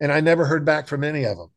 And 0.00 0.12
I 0.12 0.20
never 0.20 0.44
heard 0.44 0.64
back 0.64 0.86
from 0.86 1.02
any 1.02 1.24
of 1.24 1.36
them. 1.36 1.48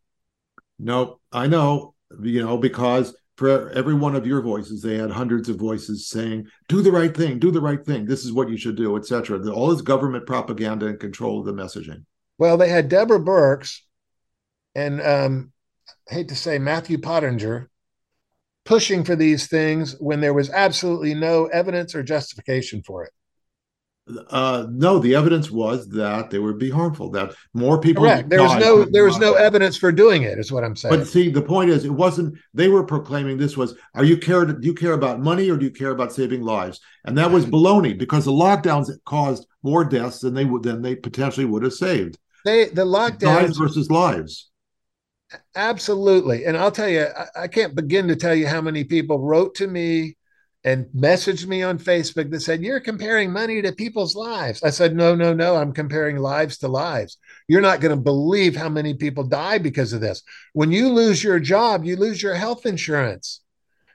No, 0.79 1.19
I 1.31 1.47
know, 1.47 1.95
you 2.21 2.43
know, 2.43 2.57
because 2.57 3.15
for 3.37 3.69
every 3.71 3.93
one 3.93 4.15
of 4.15 4.25
your 4.25 4.41
voices, 4.41 4.81
they 4.81 4.97
had 4.97 5.11
hundreds 5.11 5.49
of 5.49 5.57
voices 5.57 6.07
saying, 6.07 6.47
do 6.67 6.81
the 6.81 6.91
right 6.91 7.15
thing, 7.15 7.39
do 7.39 7.51
the 7.51 7.61
right 7.61 7.85
thing. 7.85 8.05
This 8.05 8.23
is 8.23 8.31
what 8.31 8.49
you 8.49 8.57
should 8.57 8.75
do, 8.75 8.97
etc. 8.97 9.49
All 9.51 9.69
this 9.69 9.81
government 9.81 10.25
propaganda 10.25 10.87
and 10.87 10.99
control 10.99 11.39
of 11.39 11.45
the 11.45 11.53
messaging. 11.53 12.05
Well, 12.37 12.57
they 12.57 12.69
had 12.69 12.89
Deborah 12.89 13.19
Birx 13.19 13.79
and 14.73 15.01
um, 15.01 15.51
I 16.09 16.15
hate 16.15 16.27
to 16.29 16.35
say 16.35 16.59
Matthew 16.59 16.97
Pottinger 16.97 17.69
pushing 18.65 19.03
for 19.03 19.15
these 19.15 19.47
things 19.47 19.95
when 19.99 20.19
there 20.19 20.33
was 20.33 20.49
absolutely 20.49 21.13
no 21.13 21.45
evidence 21.45 21.95
or 21.95 22.03
justification 22.03 22.81
for 22.83 23.05
it? 23.05 23.13
Uh, 24.29 24.67
no, 24.69 24.99
the 24.99 25.15
evidence 25.15 25.49
was 25.49 25.89
that 25.89 26.29
they 26.29 26.37
would 26.37 26.59
be 26.59 26.69
harmful. 26.69 27.09
That 27.09 27.33
more 27.55 27.79
people. 27.79 28.03
Correct. 28.03 28.29
There 28.29 28.43
was 28.43 28.55
no 28.55 28.85
there 28.85 29.03
was 29.03 29.17
no 29.17 29.33
evidence 29.33 29.77
for 29.77 29.91
doing 29.91 30.21
it. 30.21 30.37
Is 30.37 30.51
what 30.51 30.63
I'm 30.63 30.75
saying. 30.75 30.95
But 30.95 31.07
see, 31.07 31.29
the 31.29 31.41
point 31.41 31.71
is, 31.71 31.85
it 31.85 31.91
wasn't. 31.91 32.37
They 32.53 32.67
were 32.67 32.83
proclaiming 32.83 33.37
this 33.37 33.57
was. 33.57 33.75
Are 33.95 34.03
you 34.03 34.17
care? 34.17 34.45
Do 34.45 34.55
you 34.61 34.75
care 34.75 34.93
about 34.93 35.21
money 35.21 35.49
or 35.49 35.57
do 35.57 35.65
you 35.65 35.71
care 35.71 35.89
about 35.89 36.13
saving 36.13 36.43
lives? 36.43 36.79
And 37.05 37.17
that 37.17 37.31
was 37.31 37.47
baloney 37.47 37.97
because 37.97 38.25
the 38.25 38.31
lockdowns 38.31 38.91
caused 39.05 39.47
more 39.63 39.83
deaths 39.83 40.19
than 40.19 40.35
they 40.35 40.45
would 40.45 40.61
than 40.61 40.83
they 40.83 40.95
potentially 40.95 41.45
would 41.45 41.63
have 41.63 41.73
saved. 41.73 42.19
They 42.45 42.65
the 42.65 42.85
lockdowns 42.85 43.41
lives 43.41 43.57
versus 43.57 43.89
lives. 43.89 44.51
Absolutely, 45.55 46.45
and 46.45 46.55
I'll 46.55 46.71
tell 46.71 46.87
you, 46.87 47.07
I, 47.07 47.43
I 47.43 47.47
can't 47.47 47.73
begin 47.73 48.07
to 48.09 48.15
tell 48.15 48.35
you 48.35 48.47
how 48.47 48.61
many 48.61 48.83
people 48.83 49.19
wrote 49.19 49.55
to 49.55 49.67
me 49.67 50.15
and 50.65 50.87
messaged 50.87 51.45
me 51.45 51.61
on 51.61 51.77
Facebook 51.77 52.31
that 52.31 52.41
said, 52.41 52.63
You're 52.63 52.79
comparing 52.79 53.31
money 53.31 53.61
to 53.61 53.71
people's 53.71 54.15
lives. 54.15 54.63
I 54.63 54.71
said, 54.71 54.95
No, 54.95 55.13
no, 55.13 55.31
no. 55.31 55.55
I'm 55.55 55.71
comparing 55.71 56.17
lives 56.17 56.57
to 56.57 56.67
lives. 56.67 57.17
You're 57.47 57.61
not 57.61 57.81
going 57.81 57.95
to 57.95 58.01
believe 58.01 58.55
how 58.55 58.67
many 58.67 58.95
people 58.95 59.23
die 59.23 59.59
because 59.59 59.93
of 59.93 60.01
this. 60.01 60.23
When 60.53 60.71
you 60.71 60.89
lose 60.89 61.23
your 61.23 61.39
job, 61.39 61.85
you 61.85 61.95
lose 61.95 62.21
your 62.21 62.33
health 62.33 62.65
insurance. 62.65 63.41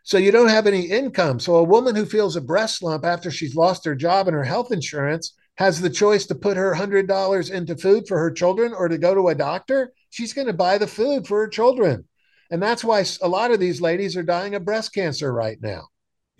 So 0.04 0.16
you 0.16 0.30
don't 0.30 0.48
have 0.48 0.68
any 0.68 0.82
income. 0.82 1.40
So 1.40 1.56
a 1.56 1.64
woman 1.64 1.96
who 1.96 2.06
feels 2.06 2.36
a 2.36 2.40
breast 2.40 2.84
lump 2.84 3.04
after 3.04 3.32
she's 3.32 3.56
lost 3.56 3.84
her 3.84 3.96
job 3.96 4.28
and 4.28 4.34
her 4.34 4.44
health 4.44 4.70
insurance 4.70 5.34
has 5.56 5.80
the 5.80 5.90
choice 5.90 6.24
to 6.26 6.34
put 6.36 6.56
her 6.56 6.72
$100 6.72 7.50
into 7.50 7.76
food 7.76 8.06
for 8.06 8.16
her 8.18 8.30
children 8.30 8.72
or 8.72 8.88
to 8.88 8.96
go 8.96 9.14
to 9.14 9.28
a 9.28 9.34
doctor. 9.34 9.92
She's 10.10 10.32
going 10.32 10.46
to 10.46 10.52
buy 10.52 10.78
the 10.78 10.86
food 10.86 11.26
for 11.26 11.40
her 11.40 11.48
children. 11.48 12.04
And 12.50 12.62
that's 12.62 12.84
why 12.84 13.04
a 13.20 13.28
lot 13.28 13.50
of 13.50 13.60
these 13.60 13.80
ladies 13.80 14.16
are 14.16 14.22
dying 14.22 14.54
of 14.54 14.64
breast 14.64 14.94
cancer 14.94 15.32
right 15.32 15.58
now. 15.60 15.89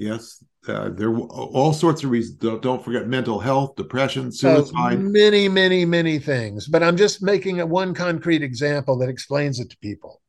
Yes, 0.01 0.43
uh, 0.67 0.89
there 0.89 1.11
are 1.11 1.19
all 1.19 1.75
sorts 1.75 2.03
of 2.03 2.11
reasons. 2.11 2.39
Don't, 2.39 2.63
don't 2.63 2.83
forget 2.83 3.07
mental 3.07 3.39
health, 3.39 3.77
depression, 3.77 4.33
suicide. 4.33 4.95
So 4.95 4.99
many, 4.99 5.47
many, 5.47 5.85
many 5.85 6.19
things. 6.19 6.67
But 6.67 6.83
I'm 6.83 6.97
just 6.97 7.23
making 7.23 7.61
a 7.61 7.67
one 7.67 7.93
concrete 7.93 8.43
example 8.43 8.97
that 9.01 9.11
explains 9.11 9.61
it 9.61 9.69
to 9.69 9.77
people. 9.77 10.23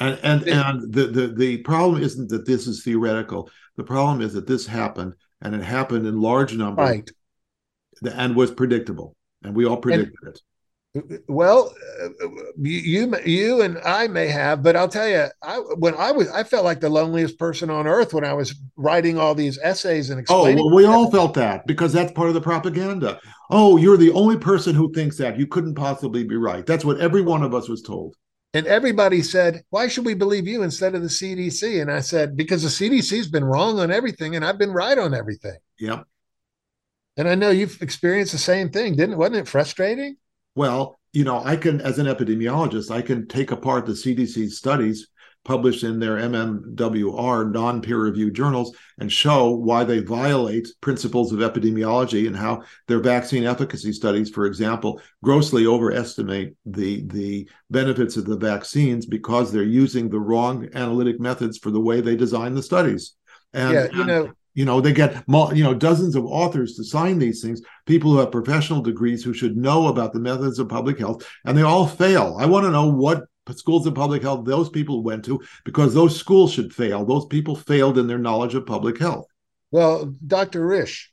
And 0.00 0.18
and, 0.22 0.48
and 0.48 0.90
the, 0.90 1.08
the 1.08 1.26
the 1.28 1.58
problem 1.58 2.02
isn't 2.02 2.30
that 2.30 2.46
this 2.46 2.66
is 2.66 2.82
theoretical. 2.82 3.50
The 3.76 3.84
problem 3.84 4.22
is 4.22 4.32
that 4.32 4.46
this 4.46 4.66
happened, 4.66 5.12
and 5.42 5.54
it 5.54 5.62
happened 5.62 6.06
in 6.06 6.18
large 6.18 6.56
numbers, 6.56 6.88
right? 6.88 7.10
And 8.14 8.34
was 8.34 8.50
predictable, 8.50 9.16
and 9.42 9.54
we 9.54 9.66
all 9.66 9.76
predicted 9.76 10.14
and, 10.22 10.34
it. 10.34 10.40
Well, 11.28 11.74
you 12.56 13.14
you 13.24 13.60
and 13.60 13.78
I 13.84 14.08
may 14.08 14.26
have, 14.28 14.62
but 14.62 14.74
I'll 14.74 14.88
tell 14.88 15.06
you, 15.06 15.26
I 15.42 15.56
when 15.76 15.94
I 15.94 16.12
was 16.12 16.30
I 16.30 16.44
felt 16.44 16.64
like 16.64 16.80
the 16.80 16.88
loneliest 16.88 17.38
person 17.38 17.68
on 17.68 17.86
earth 17.86 18.14
when 18.14 18.24
I 18.24 18.32
was 18.32 18.54
writing 18.76 19.18
all 19.18 19.34
these 19.34 19.58
essays 19.62 20.08
and 20.08 20.18
oh, 20.18 20.22
explaining. 20.22 20.60
Oh, 20.60 20.66
well, 20.66 20.74
we 20.74 20.86
all 20.86 21.10
felt 21.10 21.34
that 21.34 21.66
because 21.66 21.92
that's 21.92 22.12
part 22.12 22.28
of 22.28 22.34
the 22.34 22.40
propaganda. 22.40 23.20
Oh, 23.50 23.76
you're 23.76 23.98
the 23.98 24.12
only 24.12 24.38
person 24.38 24.74
who 24.74 24.90
thinks 24.92 25.18
that. 25.18 25.38
You 25.38 25.46
couldn't 25.46 25.74
possibly 25.74 26.24
be 26.24 26.36
right. 26.36 26.64
That's 26.64 26.86
what 26.86 27.00
every 27.00 27.22
one 27.22 27.42
of 27.42 27.54
us 27.54 27.68
was 27.68 27.82
told. 27.82 28.16
And 28.54 28.66
everybody 28.66 29.22
said, 29.22 29.62
"Why 29.68 29.88
should 29.88 30.06
we 30.06 30.14
believe 30.14 30.48
you 30.48 30.62
instead 30.62 30.94
of 30.94 31.02
the 31.02 31.10
CDC?" 31.10 31.82
And 31.82 31.92
I 31.92 32.00
said, 32.00 32.34
"Because 32.34 32.62
the 32.62 32.70
CDC's 32.70 33.28
been 33.28 33.44
wrong 33.44 33.78
on 33.78 33.90
everything, 33.90 34.36
and 34.36 34.44
I've 34.44 34.58
been 34.58 34.72
right 34.72 34.96
on 34.96 35.12
everything." 35.12 35.58
Yep. 35.80 36.06
And 37.18 37.28
I 37.28 37.34
know 37.34 37.50
you've 37.50 37.82
experienced 37.82 38.32
the 38.32 38.38
same 38.38 38.70
thing, 38.70 38.96
didn't? 38.96 39.18
Wasn't 39.18 39.36
it 39.36 39.48
frustrating? 39.48 40.16
Well, 40.58 40.98
you 41.12 41.22
know, 41.22 41.40
I 41.44 41.54
can, 41.54 41.80
as 41.80 42.00
an 42.00 42.06
epidemiologist, 42.06 42.90
I 42.90 43.00
can 43.00 43.28
take 43.28 43.52
apart 43.52 43.86
the 43.86 43.92
CDC 43.92 44.50
studies 44.50 45.06
published 45.44 45.84
in 45.84 46.00
their 46.00 46.16
MMWR 46.16 47.52
non 47.52 47.80
peer 47.80 47.98
reviewed 47.98 48.34
journals 48.34 48.76
and 48.98 49.10
show 49.10 49.50
why 49.50 49.84
they 49.84 50.00
violate 50.00 50.66
principles 50.80 51.32
of 51.32 51.38
epidemiology 51.38 52.26
and 52.26 52.36
how 52.36 52.62
their 52.88 52.98
vaccine 52.98 53.44
efficacy 53.44 53.92
studies, 53.92 54.30
for 54.30 54.46
example, 54.46 55.00
grossly 55.22 55.64
overestimate 55.64 56.56
the, 56.66 57.06
the 57.06 57.48
benefits 57.70 58.16
of 58.16 58.24
the 58.24 58.36
vaccines 58.36 59.06
because 59.06 59.52
they're 59.52 59.62
using 59.62 60.08
the 60.08 60.18
wrong 60.18 60.68
analytic 60.74 61.20
methods 61.20 61.56
for 61.56 61.70
the 61.70 61.80
way 61.80 62.00
they 62.00 62.16
design 62.16 62.56
the 62.56 62.64
studies. 62.64 63.14
And, 63.52 63.74
yeah, 63.74 63.86
you 63.92 64.00
um, 64.00 64.06
know, 64.08 64.32
you 64.58 64.64
know 64.64 64.80
they 64.80 64.92
get 64.92 65.22
you 65.54 65.62
know 65.62 65.72
dozens 65.72 66.16
of 66.16 66.26
authors 66.26 66.74
to 66.74 66.82
sign 66.82 67.20
these 67.20 67.40
things 67.40 67.62
people 67.86 68.10
who 68.10 68.18
have 68.18 68.32
professional 68.32 68.82
degrees 68.82 69.22
who 69.22 69.32
should 69.32 69.56
know 69.56 69.86
about 69.86 70.12
the 70.12 70.18
methods 70.18 70.58
of 70.58 70.68
public 70.68 70.98
health 70.98 71.24
and 71.44 71.56
they 71.56 71.62
all 71.62 71.86
fail. 71.86 72.36
I 72.40 72.46
want 72.46 72.64
to 72.64 72.72
know 72.72 72.88
what 72.88 73.22
schools 73.54 73.86
of 73.86 73.94
public 73.94 74.22
health 74.22 74.44
those 74.44 74.68
people 74.68 75.04
went 75.04 75.24
to 75.26 75.40
because 75.64 75.94
those 75.94 76.18
schools 76.18 76.52
should 76.52 76.74
fail. 76.74 77.04
Those 77.04 77.26
people 77.26 77.54
failed 77.54 77.98
in 77.98 78.08
their 78.08 78.18
knowledge 78.18 78.56
of 78.56 78.66
public 78.66 78.98
health. 78.98 79.26
Well 79.70 80.12
dr 80.26 80.58
risch 80.58 81.06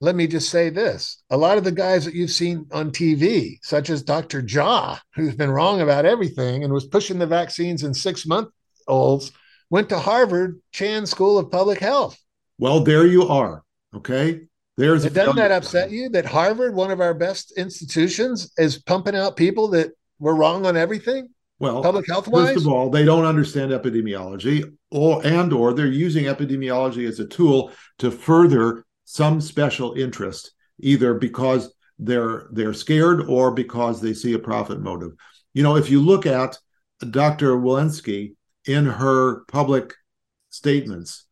let 0.00 0.16
me 0.16 0.26
just 0.26 0.48
say 0.48 0.68
this. 0.68 1.22
A 1.30 1.36
lot 1.36 1.58
of 1.58 1.64
the 1.64 1.70
guys 1.70 2.06
that 2.06 2.14
you've 2.14 2.30
seen 2.30 2.66
on 2.72 2.90
tv 2.90 3.58
such 3.60 3.90
as 3.90 4.02
dr 4.02 4.40
jha 4.44 4.98
who's 5.14 5.36
been 5.36 5.50
wrong 5.50 5.82
about 5.82 6.06
everything 6.06 6.64
and 6.64 6.72
was 6.72 6.86
pushing 6.86 7.18
the 7.18 7.26
vaccines 7.26 7.84
in 7.84 7.92
six 7.92 8.24
month 8.24 8.48
olds 8.88 9.30
went 9.68 9.90
to 9.90 9.98
harvard 9.98 10.58
chan 10.72 11.04
school 11.04 11.36
of 11.38 11.50
public 11.50 11.78
health 11.78 12.16
well, 12.62 12.78
there 12.78 13.08
you 13.08 13.26
are. 13.26 13.64
Okay. 13.92 14.42
There's 14.76 15.04
doesn't 15.04 15.34
that 15.34 15.50
upset 15.50 15.90
you 15.90 16.08
that 16.10 16.24
Harvard, 16.24 16.76
one 16.76 16.92
of 16.92 17.00
our 17.00 17.12
best 17.12 17.52
institutions, 17.58 18.52
is 18.56 18.80
pumping 18.80 19.16
out 19.16 19.36
people 19.36 19.66
that 19.70 19.90
were 20.20 20.36
wrong 20.36 20.64
on 20.64 20.76
everything? 20.76 21.28
Well, 21.58 21.82
public 21.82 22.06
health 22.06 22.28
wise. 22.28 22.54
First 22.54 22.66
of 22.66 22.72
all, 22.72 22.88
they 22.88 23.04
don't 23.04 23.24
understand 23.24 23.72
epidemiology, 23.72 24.62
or 24.92 25.26
and 25.26 25.52
or 25.52 25.74
they're 25.74 25.88
using 25.88 26.26
epidemiology 26.26 27.08
as 27.08 27.18
a 27.18 27.26
tool 27.26 27.72
to 27.98 28.12
further 28.12 28.84
some 29.06 29.40
special 29.40 29.94
interest, 29.94 30.52
either 30.78 31.14
because 31.14 31.74
they're 31.98 32.46
they're 32.52 32.74
scared 32.74 33.28
or 33.28 33.50
because 33.50 34.00
they 34.00 34.14
see 34.14 34.34
a 34.34 34.38
profit 34.38 34.80
motive. 34.80 35.14
You 35.52 35.64
know, 35.64 35.74
if 35.74 35.90
you 35.90 36.00
look 36.00 36.26
at 36.26 36.56
Dr. 37.10 37.56
Walensky 37.56 38.36
in 38.66 38.86
her 38.86 39.44
public 39.46 39.94
statements, 40.50 41.26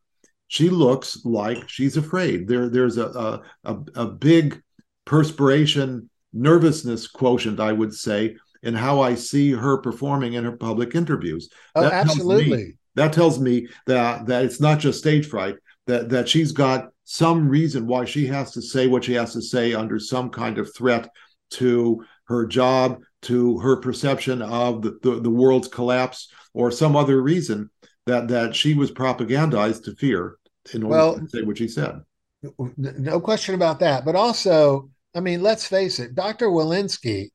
she 0.51 0.69
looks 0.69 1.23
like 1.23 1.69
she's 1.69 1.95
afraid. 1.95 2.45
There, 2.45 2.67
there's 2.67 2.97
a, 2.97 3.41
a, 3.63 3.77
a 3.95 4.05
big 4.05 4.61
perspiration 5.05 6.09
nervousness 6.33 7.07
quotient, 7.07 7.61
I 7.61 7.71
would 7.71 7.93
say, 7.93 8.35
in 8.61 8.73
how 8.73 8.99
I 8.99 9.15
see 9.15 9.53
her 9.53 9.77
performing 9.77 10.33
in 10.33 10.43
her 10.43 10.57
public 10.57 10.93
interviews. 10.93 11.49
Oh, 11.73 11.83
that 11.83 11.93
absolutely. 11.93 12.49
Tells 12.49 12.59
me, 12.59 12.73
that 12.95 13.13
tells 13.13 13.39
me 13.39 13.67
that 13.87 14.25
that 14.25 14.43
it's 14.43 14.59
not 14.59 14.79
just 14.79 14.99
stage 14.99 15.25
fright. 15.25 15.55
That 15.87 16.09
that 16.09 16.27
she's 16.27 16.51
got 16.51 16.89
some 17.05 17.47
reason 17.47 17.87
why 17.87 18.03
she 18.03 18.27
has 18.27 18.51
to 18.51 18.61
say 18.61 18.87
what 18.87 19.05
she 19.05 19.13
has 19.13 19.31
to 19.31 19.41
say 19.41 19.73
under 19.73 19.99
some 19.99 20.29
kind 20.31 20.57
of 20.57 20.75
threat 20.75 21.07
to 21.51 22.03
her 22.25 22.45
job, 22.45 22.99
to 23.21 23.57
her 23.59 23.77
perception 23.77 24.41
of 24.41 24.81
the, 24.81 24.99
the, 25.01 25.21
the 25.21 25.29
world's 25.29 25.69
collapse, 25.69 26.27
or 26.53 26.71
some 26.71 26.97
other 26.97 27.21
reason 27.21 27.69
that 28.05 28.27
that 28.27 28.53
she 28.53 28.73
was 28.73 28.91
propagandized 28.91 29.85
to 29.85 29.95
fear 29.95 30.35
in 30.73 30.83
order 30.83 30.95
well, 30.95 31.19
to 31.19 31.29
say 31.29 31.41
what 31.41 31.57
she 31.57 31.67
said. 31.67 32.01
No 32.77 33.19
question 33.19 33.55
about 33.55 33.79
that. 33.79 34.05
But 34.05 34.15
also, 34.15 34.89
I 35.15 35.19
mean, 35.19 35.43
let's 35.43 35.67
face 35.67 35.99
it, 35.99 36.15
Dr. 36.15 36.47
Walensky, 36.47 37.29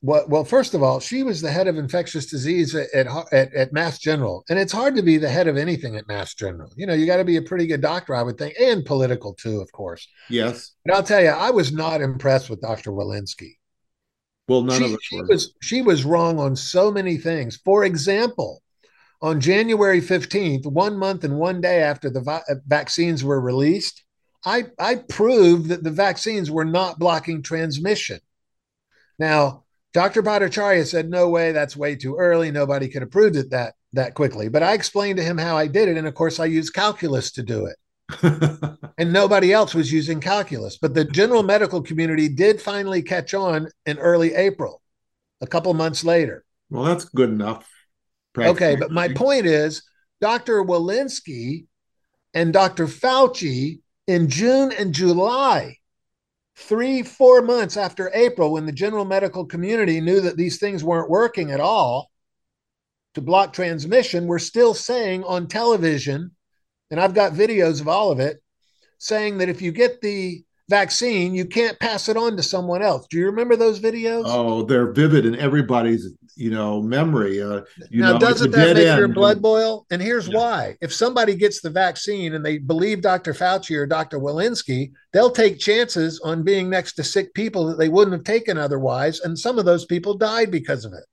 what, 0.00 0.28
well, 0.28 0.44
first 0.44 0.74
of 0.74 0.82
all, 0.82 1.00
she 1.00 1.22
was 1.24 1.40
the 1.40 1.50
head 1.50 1.66
of 1.66 1.76
infectious 1.76 2.26
disease 2.26 2.74
at, 2.74 2.88
at, 3.32 3.52
at 3.52 3.72
Mass 3.72 3.98
General. 3.98 4.44
And 4.48 4.58
it's 4.58 4.72
hard 4.72 4.94
to 4.96 5.02
be 5.02 5.16
the 5.16 5.28
head 5.28 5.48
of 5.48 5.56
anything 5.56 5.96
at 5.96 6.06
Mass 6.06 6.34
General. 6.34 6.72
You 6.76 6.86
know, 6.86 6.94
you 6.94 7.04
got 7.04 7.16
to 7.16 7.24
be 7.24 7.36
a 7.36 7.42
pretty 7.42 7.66
good 7.66 7.80
doctor, 7.80 8.14
I 8.14 8.22
would 8.22 8.38
think, 8.38 8.54
and 8.60 8.84
political 8.84 9.34
too, 9.34 9.60
of 9.60 9.70
course. 9.72 10.06
Yes. 10.30 10.72
But 10.84 10.94
I'll 10.94 11.02
tell 11.02 11.22
you, 11.22 11.30
I 11.30 11.50
was 11.50 11.72
not 11.72 12.00
impressed 12.00 12.48
with 12.48 12.60
Dr. 12.60 12.92
Walensky. 12.92 13.54
Well, 14.46 14.62
none 14.62 14.78
she, 14.78 14.84
of 14.84 14.92
us 14.92 14.98
she 15.02 15.20
was. 15.20 15.54
She 15.60 15.82
was 15.82 16.04
wrong 16.04 16.38
on 16.38 16.56
so 16.56 16.90
many 16.90 17.18
things. 17.18 17.56
For 17.56 17.84
example, 17.84 18.62
on 19.20 19.40
January 19.40 20.00
15th, 20.00 20.66
one 20.66 20.96
month 20.96 21.24
and 21.24 21.38
one 21.38 21.60
day 21.60 21.82
after 21.82 22.08
the 22.08 22.20
va- 22.20 22.44
uh, 22.48 22.54
vaccines 22.66 23.24
were 23.24 23.40
released, 23.40 24.04
I, 24.44 24.66
I 24.78 24.96
proved 24.96 25.68
that 25.68 25.82
the 25.82 25.90
vaccines 25.90 26.50
were 26.50 26.64
not 26.64 26.98
blocking 26.98 27.42
transmission. 27.42 28.20
Now, 29.18 29.64
Dr. 29.92 30.22
Bhattacharya 30.22 30.86
said, 30.86 31.10
no 31.10 31.28
way, 31.28 31.50
that's 31.50 31.76
way 31.76 31.96
too 31.96 32.16
early. 32.16 32.52
Nobody 32.52 32.88
could 32.88 33.02
have 33.02 33.10
proved 33.10 33.36
it 33.36 33.50
that, 33.50 33.74
that 33.94 34.14
quickly. 34.14 34.48
But 34.48 34.62
I 34.62 34.74
explained 34.74 35.16
to 35.16 35.24
him 35.24 35.38
how 35.38 35.56
I 35.56 35.66
did 35.66 35.88
it. 35.88 35.96
And 35.96 36.06
of 36.06 36.14
course, 36.14 36.38
I 36.38 36.44
used 36.44 36.74
calculus 36.74 37.32
to 37.32 37.42
do 37.42 37.66
it. 37.66 37.76
and 38.98 39.12
nobody 39.12 39.52
else 39.52 39.74
was 39.74 39.92
using 39.92 40.20
calculus. 40.20 40.78
But 40.80 40.94
the 40.94 41.04
general 41.04 41.42
medical 41.42 41.82
community 41.82 42.28
did 42.28 42.60
finally 42.60 43.02
catch 43.02 43.34
on 43.34 43.68
in 43.86 43.98
early 43.98 44.34
April, 44.34 44.80
a 45.40 45.46
couple 45.46 45.74
months 45.74 46.04
later. 46.04 46.44
Well, 46.70 46.84
that's 46.84 47.06
good 47.06 47.30
enough 47.30 47.68
Okay, 48.36 48.76
but 48.76 48.90
my 48.90 49.08
point 49.08 49.46
is 49.46 49.82
Dr. 50.20 50.62
Walensky 50.62 51.66
and 52.34 52.52
Dr. 52.52 52.86
Fauci 52.86 53.80
in 54.06 54.28
June 54.28 54.72
and 54.72 54.94
July, 54.94 55.76
three, 56.56 57.02
four 57.02 57.42
months 57.42 57.76
after 57.76 58.10
April, 58.14 58.52
when 58.52 58.66
the 58.66 58.72
general 58.72 59.04
medical 59.04 59.44
community 59.44 60.00
knew 60.00 60.20
that 60.20 60.36
these 60.36 60.58
things 60.58 60.84
weren't 60.84 61.10
working 61.10 61.50
at 61.50 61.60
all, 61.60 62.10
to 63.14 63.22
block 63.22 63.52
transmission, 63.52 64.26
we're 64.26 64.38
still 64.38 64.74
saying 64.74 65.24
on 65.24 65.48
television, 65.48 66.30
and 66.90 67.00
I've 67.00 67.14
got 67.14 67.32
videos 67.32 67.80
of 67.80 67.88
all 67.88 68.12
of 68.12 68.20
it, 68.20 68.42
saying 68.98 69.38
that 69.38 69.48
if 69.48 69.62
you 69.62 69.72
get 69.72 70.00
the 70.00 70.44
vaccine, 70.68 71.34
you 71.34 71.46
can't 71.46 71.78
pass 71.78 72.08
it 72.08 72.16
on 72.16 72.36
to 72.36 72.42
someone 72.42 72.82
else. 72.82 73.06
Do 73.08 73.18
you 73.18 73.26
remember 73.26 73.56
those 73.56 73.80
videos? 73.80 74.24
Oh, 74.26 74.62
they're 74.62 74.92
vivid 74.92 75.26
in 75.26 75.36
everybody's 75.36 76.10
you 76.36 76.50
know 76.50 76.80
memory. 76.80 77.42
Uh, 77.42 77.62
you 77.90 78.02
now, 78.02 78.12
know, 78.12 78.18
doesn't 78.18 78.50
that 78.52 78.74
make 78.74 78.86
your 78.96 79.08
blood 79.08 79.42
boil? 79.42 79.86
And 79.90 80.00
here's 80.00 80.28
Yeah. 80.28 80.36
why: 80.36 80.76
if 80.80 80.92
somebody 80.92 81.34
gets 81.34 81.60
the 81.60 81.70
vaccine 81.70 82.34
and 82.34 82.44
they 82.44 82.58
believe 82.58 83.00
Dr. 83.00 83.32
Fauci 83.34 83.76
or 83.76 83.86
Dr. 83.86 84.18
Walensky, 84.18 84.92
they'll 85.12 85.30
take 85.30 85.58
chances 85.58 86.20
on 86.20 86.42
being 86.42 86.70
next 86.70 86.94
to 86.94 87.04
sick 87.04 87.34
people 87.34 87.66
that 87.66 87.78
they 87.78 87.88
wouldn't 87.88 88.14
have 88.14 88.24
taken 88.24 88.58
otherwise, 88.58 89.20
and 89.20 89.38
some 89.38 89.58
of 89.58 89.64
those 89.64 89.84
people 89.86 90.14
died 90.16 90.50
because 90.50 90.84
of 90.84 90.92
it. 90.92 91.04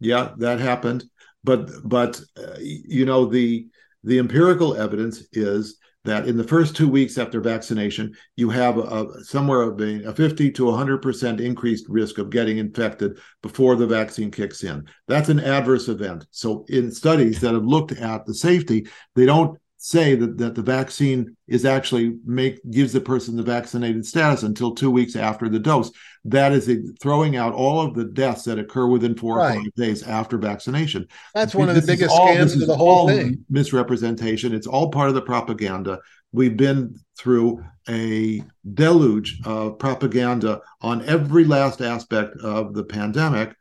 Yeah, 0.00 0.32
that 0.38 0.60
happened. 0.60 1.04
But 1.42 1.70
but 1.84 2.20
uh, 2.36 2.56
you 2.60 3.04
know 3.06 3.26
the 3.26 3.68
the 4.02 4.18
empirical 4.18 4.74
evidence 4.76 5.24
is 5.32 5.78
that 6.04 6.28
in 6.28 6.36
the 6.36 6.44
first 6.44 6.76
two 6.76 6.88
weeks 6.88 7.18
after 7.18 7.40
vaccination, 7.40 8.14
you 8.36 8.50
have 8.50 8.78
a, 8.78 9.24
somewhere 9.24 9.70
between 9.70 10.06
a 10.06 10.14
50 10.14 10.50
to 10.52 10.64
100% 10.64 11.40
increased 11.40 11.86
risk 11.88 12.18
of 12.18 12.30
getting 12.30 12.58
infected 12.58 13.18
before 13.42 13.76
the 13.76 13.86
vaccine 13.86 14.30
kicks 14.30 14.64
in. 14.64 14.86
That's 15.08 15.28
an 15.28 15.40
adverse 15.40 15.88
event. 15.88 16.26
So, 16.30 16.64
in 16.68 16.90
studies 16.90 17.40
that 17.40 17.54
have 17.54 17.64
looked 17.64 17.92
at 17.92 18.26
the 18.26 18.34
safety, 18.34 18.86
they 19.14 19.26
don't 19.26 19.58
say 19.84 20.14
that, 20.14 20.38
that 20.38 20.54
the 20.54 20.62
vaccine 20.62 21.36
is 21.46 21.66
actually 21.66 22.16
make 22.24 22.58
gives 22.70 22.94
the 22.94 23.00
person 23.00 23.36
the 23.36 23.42
vaccinated 23.42 24.06
status 24.06 24.42
until 24.42 24.74
two 24.74 24.90
weeks 24.90 25.14
after 25.14 25.48
the 25.48 25.58
dose. 25.58 25.90
That 26.26 26.52
is 26.52 26.68
a, 26.70 26.82
throwing 27.02 27.36
out 27.36 27.52
all 27.52 27.80
of 27.82 27.94
the 27.94 28.04
deaths 28.06 28.44
that 28.44 28.58
occur 28.58 28.86
within 28.86 29.14
four 29.14 29.36
Right. 29.36 29.58
or 29.58 29.62
five 29.62 29.74
days 29.74 30.02
after 30.02 30.38
vaccination. 30.38 31.06
That's 31.34 31.54
one 31.54 31.68
of 31.68 31.74
the 31.74 31.82
biggest 31.82 32.10
all- 32.10 32.28
scams 32.28 32.54
of 32.60 32.66
the 32.66 32.76
whole 32.76 33.08
thing. 33.08 33.44
Misrepresentation. 33.50 34.54
It's 34.54 34.66
all 34.66 34.90
part 34.90 35.08
of 35.10 35.14
the 35.14 35.22
propaganda. 35.22 36.00
We've 36.32 36.56
been 36.56 36.98
through 37.18 37.62
a 37.88 38.42
deluge 38.72 39.40
of 39.44 39.78
propaganda 39.78 40.62
on 40.80 41.04
every 41.04 41.44
last 41.44 41.82
aspect 41.82 42.38
of 42.38 42.72
the 42.74 42.84
pandemic. 42.84 43.54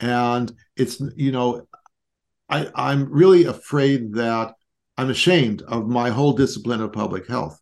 And 0.00 0.52
it's, 0.76 1.00
you 1.14 1.30
know, 1.30 1.68
I, 2.48 2.68
I'm 2.74 3.08
really 3.10 3.44
afraid 3.44 4.14
that 4.14 4.54
I'm 4.98 5.10
ashamed 5.10 5.62
of 5.62 5.86
my 5.86 6.10
whole 6.10 6.32
discipline 6.32 6.80
of 6.80 6.92
public 6.92 7.28
health 7.28 7.60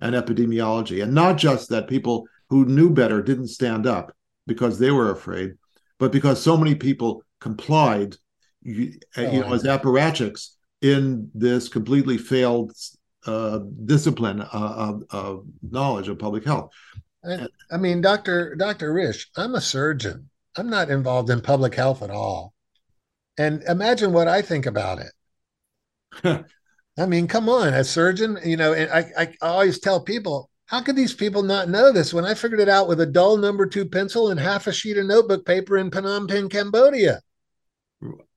and 0.00 0.14
epidemiology. 0.16 1.02
And 1.02 1.14
not 1.14 1.38
just 1.38 1.68
that 1.68 1.86
people 1.88 2.26
who 2.50 2.64
knew 2.64 2.90
better 2.90 3.22
didn't 3.22 3.48
stand 3.48 3.86
up 3.86 4.14
because 4.46 4.78
they 4.78 4.90
were 4.90 5.10
afraid, 5.10 5.54
but 5.98 6.12
because 6.12 6.42
so 6.42 6.56
many 6.56 6.74
people 6.74 7.22
complied, 7.40 8.16
you, 8.62 8.94
uh, 9.16 9.22
you 9.22 9.40
know, 9.40 9.46
Oh, 9.48 9.52
as 9.52 9.64
apparatchiks 9.64 10.50
in 10.80 11.30
this 11.34 11.68
completely 11.68 12.18
failed 12.18 12.72
uh, 13.26 13.60
discipline 13.86 14.40
uh, 14.42 14.46
of, 14.52 15.02
of 15.10 15.46
knowledge 15.62 16.08
of 16.08 16.18
public 16.18 16.44
health. 16.44 16.70
I, 17.24 17.46
I 17.70 17.76
mean, 17.78 18.00
Dr. 18.00 18.54
Dr. 18.54 18.92
Risch, 18.92 19.26
I'm 19.36 19.54
a 19.54 19.60
surgeon. 19.60 20.28
I'm 20.56 20.68
not 20.70 20.90
involved 20.90 21.30
in 21.30 21.40
public 21.40 21.74
health 21.74 22.02
at 22.02 22.10
all. 22.10 22.54
And 23.38 23.62
imagine 23.64 24.12
what 24.12 24.28
I 24.28 24.42
think 24.42 24.66
about 24.66 25.00
it. 25.00 26.44
I 26.98 27.06
mean, 27.06 27.26
come 27.26 27.48
on, 27.48 27.74
a 27.74 27.82
surgeon, 27.82 28.38
you 28.44 28.56
know, 28.56 28.72
and 28.72 28.90
I, 28.90 29.06
I 29.18 29.34
always 29.42 29.80
tell 29.80 30.00
people, 30.00 30.48
how 30.66 30.80
could 30.80 30.96
these 30.96 31.14
people 31.14 31.42
not 31.42 31.68
know 31.68 31.92
this 31.92 32.14
when 32.14 32.24
I 32.24 32.34
figured 32.34 32.60
it 32.60 32.68
out 32.68 32.88
with 32.88 33.00
a 33.00 33.06
dull 33.06 33.36
number 33.36 33.66
two 33.66 33.86
pencil 33.86 34.30
and 34.30 34.40
half 34.40 34.66
a 34.66 34.72
sheet 34.72 34.96
of 34.96 35.06
notebook 35.06 35.44
paper 35.44 35.76
in 35.78 35.90
Phnom 35.90 36.28
Penh, 36.28 36.48
Cambodia? 36.48 37.20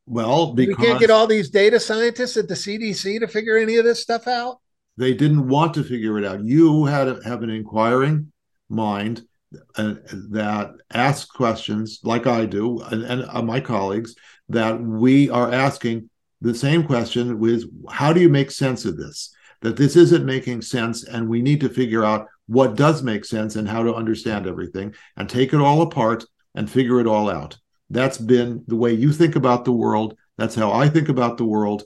Well, 0.05 0.53
because 0.53 0.77
we 0.77 0.85
can't 0.85 0.99
get 0.99 1.09
all 1.09 1.27
these 1.27 1.49
data 1.49 1.79
scientists 1.79 2.37
at 2.37 2.47
the 2.47 2.53
CDC 2.53 3.19
to 3.19 3.27
figure 3.27 3.57
any 3.57 3.75
of 3.77 3.85
this 3.85 4.01
stuff 4.01 4.27
out. 4.27 4.59
they 4.97 5.13
didn't 5.13 5.47
want 5.47 5.73
to 5.75 5.83
figure 5.83 6.17
it 6.17 6.25
out. 6.25 6.43
You 6.43 6.85
had 6.85 7.05
to 7.05 7.19
have 7.27 7.43
an 7.43 7.49
inquiring 7.49 8.31
mind 8.69 9.23
uh, 9.75 9.95
that 10.31 10.71
asks 10.91 11.29
questions 11.29 11.99
like 12.03 12.27
I 12.27 12.45
do 12.45 12.81
and, 12.81 13.03
and 13.03 13.25
uh, 13.29 13.41
my 13.41 13.61
colleagues 13.61 14.15
that 14.49 14.81
we 14.81 15.29
are 15.29 15.53
asking 15.53 16.09
the 16.41 16.53
same 16.53 16.83
question 16.83 17.39
with 17.39 17.63
how 17.89 18.11
do 18.11 18.19
you 18.19 18.29
make 18.29 18.51
sense 18.51 18.83
of 18.83 18.97
this? 18.97 19.33
That 19.61 19.77
this 19.77 19.95
isn't 19.95 20.25
making 20.25 20.61
sense 20.61 21.03
and 21.03 21.27
we 21.27 21.41
need 21.41 21.61
to 21.61 21.69
figure 21.69 22.03
out 22.03 22.27
what 22.47 22.75
does 22.75 23.03
make 23.03 23.25
sense 23.25 23.55
and 23.55 23.67
how 23.67 23.83
to 23.83 23.95
understand 23.95 24.47
everything 24.47 24.93
and 25.15 25.29
take 25.29 25.53
it 25.53 25.59
all 25.59 25.81
apart 25.81 26.25
and 26.55 26.69
figure 26.69 26.99
it 26.99 27.07
all 27.07 27.29
out. 27.29 27.57
That's 27.89 28.17
been 28.17 28.63
the 28.67 28.75
way 28.75 28.93
you 28.93 29.11
think 29.11 29.35
about 29.35 29.65
the 29.65 29.71
world. 29.71 30.17
That's 30.37 30.55
how 30.55 30.71
I 30.71 30.89
think 30.89 31.09
about 31.09 31.37
the 31.37 31.45
world. 31.45 31.83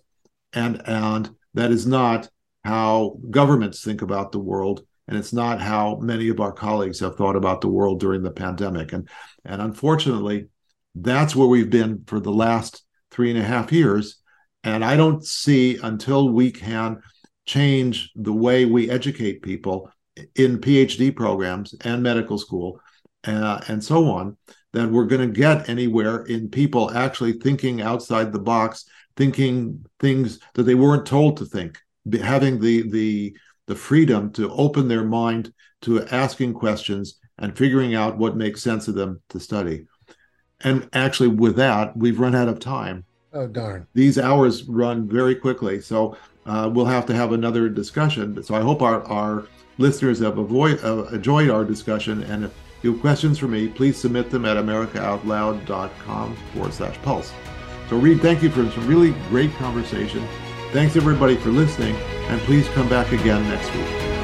And 0.53 0.81
and 0.87 1.29
that 1.53 1.71
is 1.71 1.85
not 1.85 2.29
how 2.63 3.17
governments 3.29 3.83
think 3.83 4.01
about 4.01 4.31
the 4.31 4.39
world 4.39 4.85
and 5.07 5.17
it's 5.17 5.33
not 5.33 5.59
how 5.59 5.97
many 5.97 6.29
of 6.29 6.39
our 6.39 6.51
colleagues 6.51 6.99
have 6.99 7.15
thought 7.15 7.35
about 7.35 7.61
the 7.61 7.67
world 7.67 7.99
during 7.99 8.21
the 8.21 8.31
pandemic 8.31 8.93
and 8.93 9.09
and 9.45 9.61
unfortunately 9.61 10.47
that's 10.95 11.35
where 11.35 11.47
we've 11.47 11.69
been 11.69 12.03
for 12.05 12.19
the 12.19 12.31
last 12.31 12.83
three 13.09 13.29
and 13.29 13.39
a 13.39 13.43
half 13.43 13.71
years 13.71 14.17
and 14.63 14.85
i 14.85 14.95
don't 14.95 15.25
see 15.25 15.77
until 15.83 16.29
we 16.29 16.51
can 16.51 17.01
change 17.55 18.11
the 18.15 18.37
way 18.45 18.57
we 18.65 18.89
educate 18.89 19.41
people 19.41 19.77
in 20.35 20.59
phd 20.59 21.15
programs 21.15 21.73
and 21.81 22.01
medical 22.01 22.37
school 22.37 22.79
uh, 23.25 23.59
and 23.67 23.83
so 23.83 24.09
on 24.09 24.25
that 24.73 24.89
we're 24.89 25.11
going 25.13 25.27
to 25.27 25.39
get 25.39 25.67
anywhere 25.69 26.17
in 26.25 26.49
people 26.49 26.91
actually 26.91 27.33
thinking 27.33 27.81
outside 27.81 28.31
the 28.31 28.45
box 28.53 28.85
thinking 29.17 29.83
things 29.99 30.39
that 30.53 30.63
they 30.63 30.75
weren't 30.75 31.05
told 31.05 31.37
to 31.37 31.45
think 31.45 31.77
having 32.21 32.59
the 32.59 32.89
the 32.89 33.35
the 33.67 33.75
freedom 33.75 34.31
to 34.33 34.51
open 34.51 34.87
their 34.87 35.03
mind 35.03 35.53
to 35.81 36.05
asking 36.07 36.53
questions 36.53 37.19
and 37.37 37.57
figuring 37.57 37.95
out 37.95 38.17
what 38.17 38.35
makes 38.35 38.61
sense 38.61 38.87
of 38.87 38.95
them 38.95 39.21
to 39.29 39.39
study. 39.39 39.85
And 40.61 40.89
actually 40.93 41.29
with 41.29 41.55
that 41.55 41.95
we've 41.95 42.19
run 42.19 42.35
out 42.35 42.47
of 42.47 42.59
time. 42.59 43.05
Oh, 43.33 43.47
darn. 43.47 43.87
these 43.93 44.19
hours 44.19 44.65
run 44.65 45.07
very 45.07 45.35
quickly. 45.35 45.79
So 45.79 46.17
uh, 46.45 46.69
we'll 46.71 46.85
have 46.85 47.05
to 47.07 47.13
have 47.13 47.31
another 47.31 47.69
discussion. 47.69 48.41
So 48.43 48.55
i 48.55 48.61
hope 48.61 48.81
our, 48.81 49.03
our 49.03 49.47
listeners 49.77 50.19
have 50.19 50.37
avoid, 50.37 50.83
uh, 50.83 51.05
enjoyed 51.05 51.49
our 51.49 51.63
discussion. 51.63 52.23
And 52.23 52.45
if 52.45 52.51
you 52.81 52.93
have 52.93 53.01
questions 53.01 53.37
for 53.37 53.47
me 53.47 53.67
please 53.67 53.97
submit 53.97 54.29
them 54.29 54.45
at 54.45 54.57
americaoutloud.com 54.57 56.35
forward 56.53 56.73
slash 56.73 56.97
pulse. 57.01 57.31
So 57.89 57.97
Reid 57.97 58.21
thank 58.21 58.41
you 58.41 58.49
for 58.49 58.69
some 58.71 58.87
really 58.87 59.11
great 59.29 59.53
conversation. 59.55 60.27
Thanks 60.71 60.95
everybody 60.95 61.35
for 61.35 61.49
listening. 61.49 61.95
And 62.29 62.39
please 62.41 62.67
come 62.69 62.87
back 62.87 63.11
again 63.11 63.43
next 63.49 63.73
week 63.75 64.20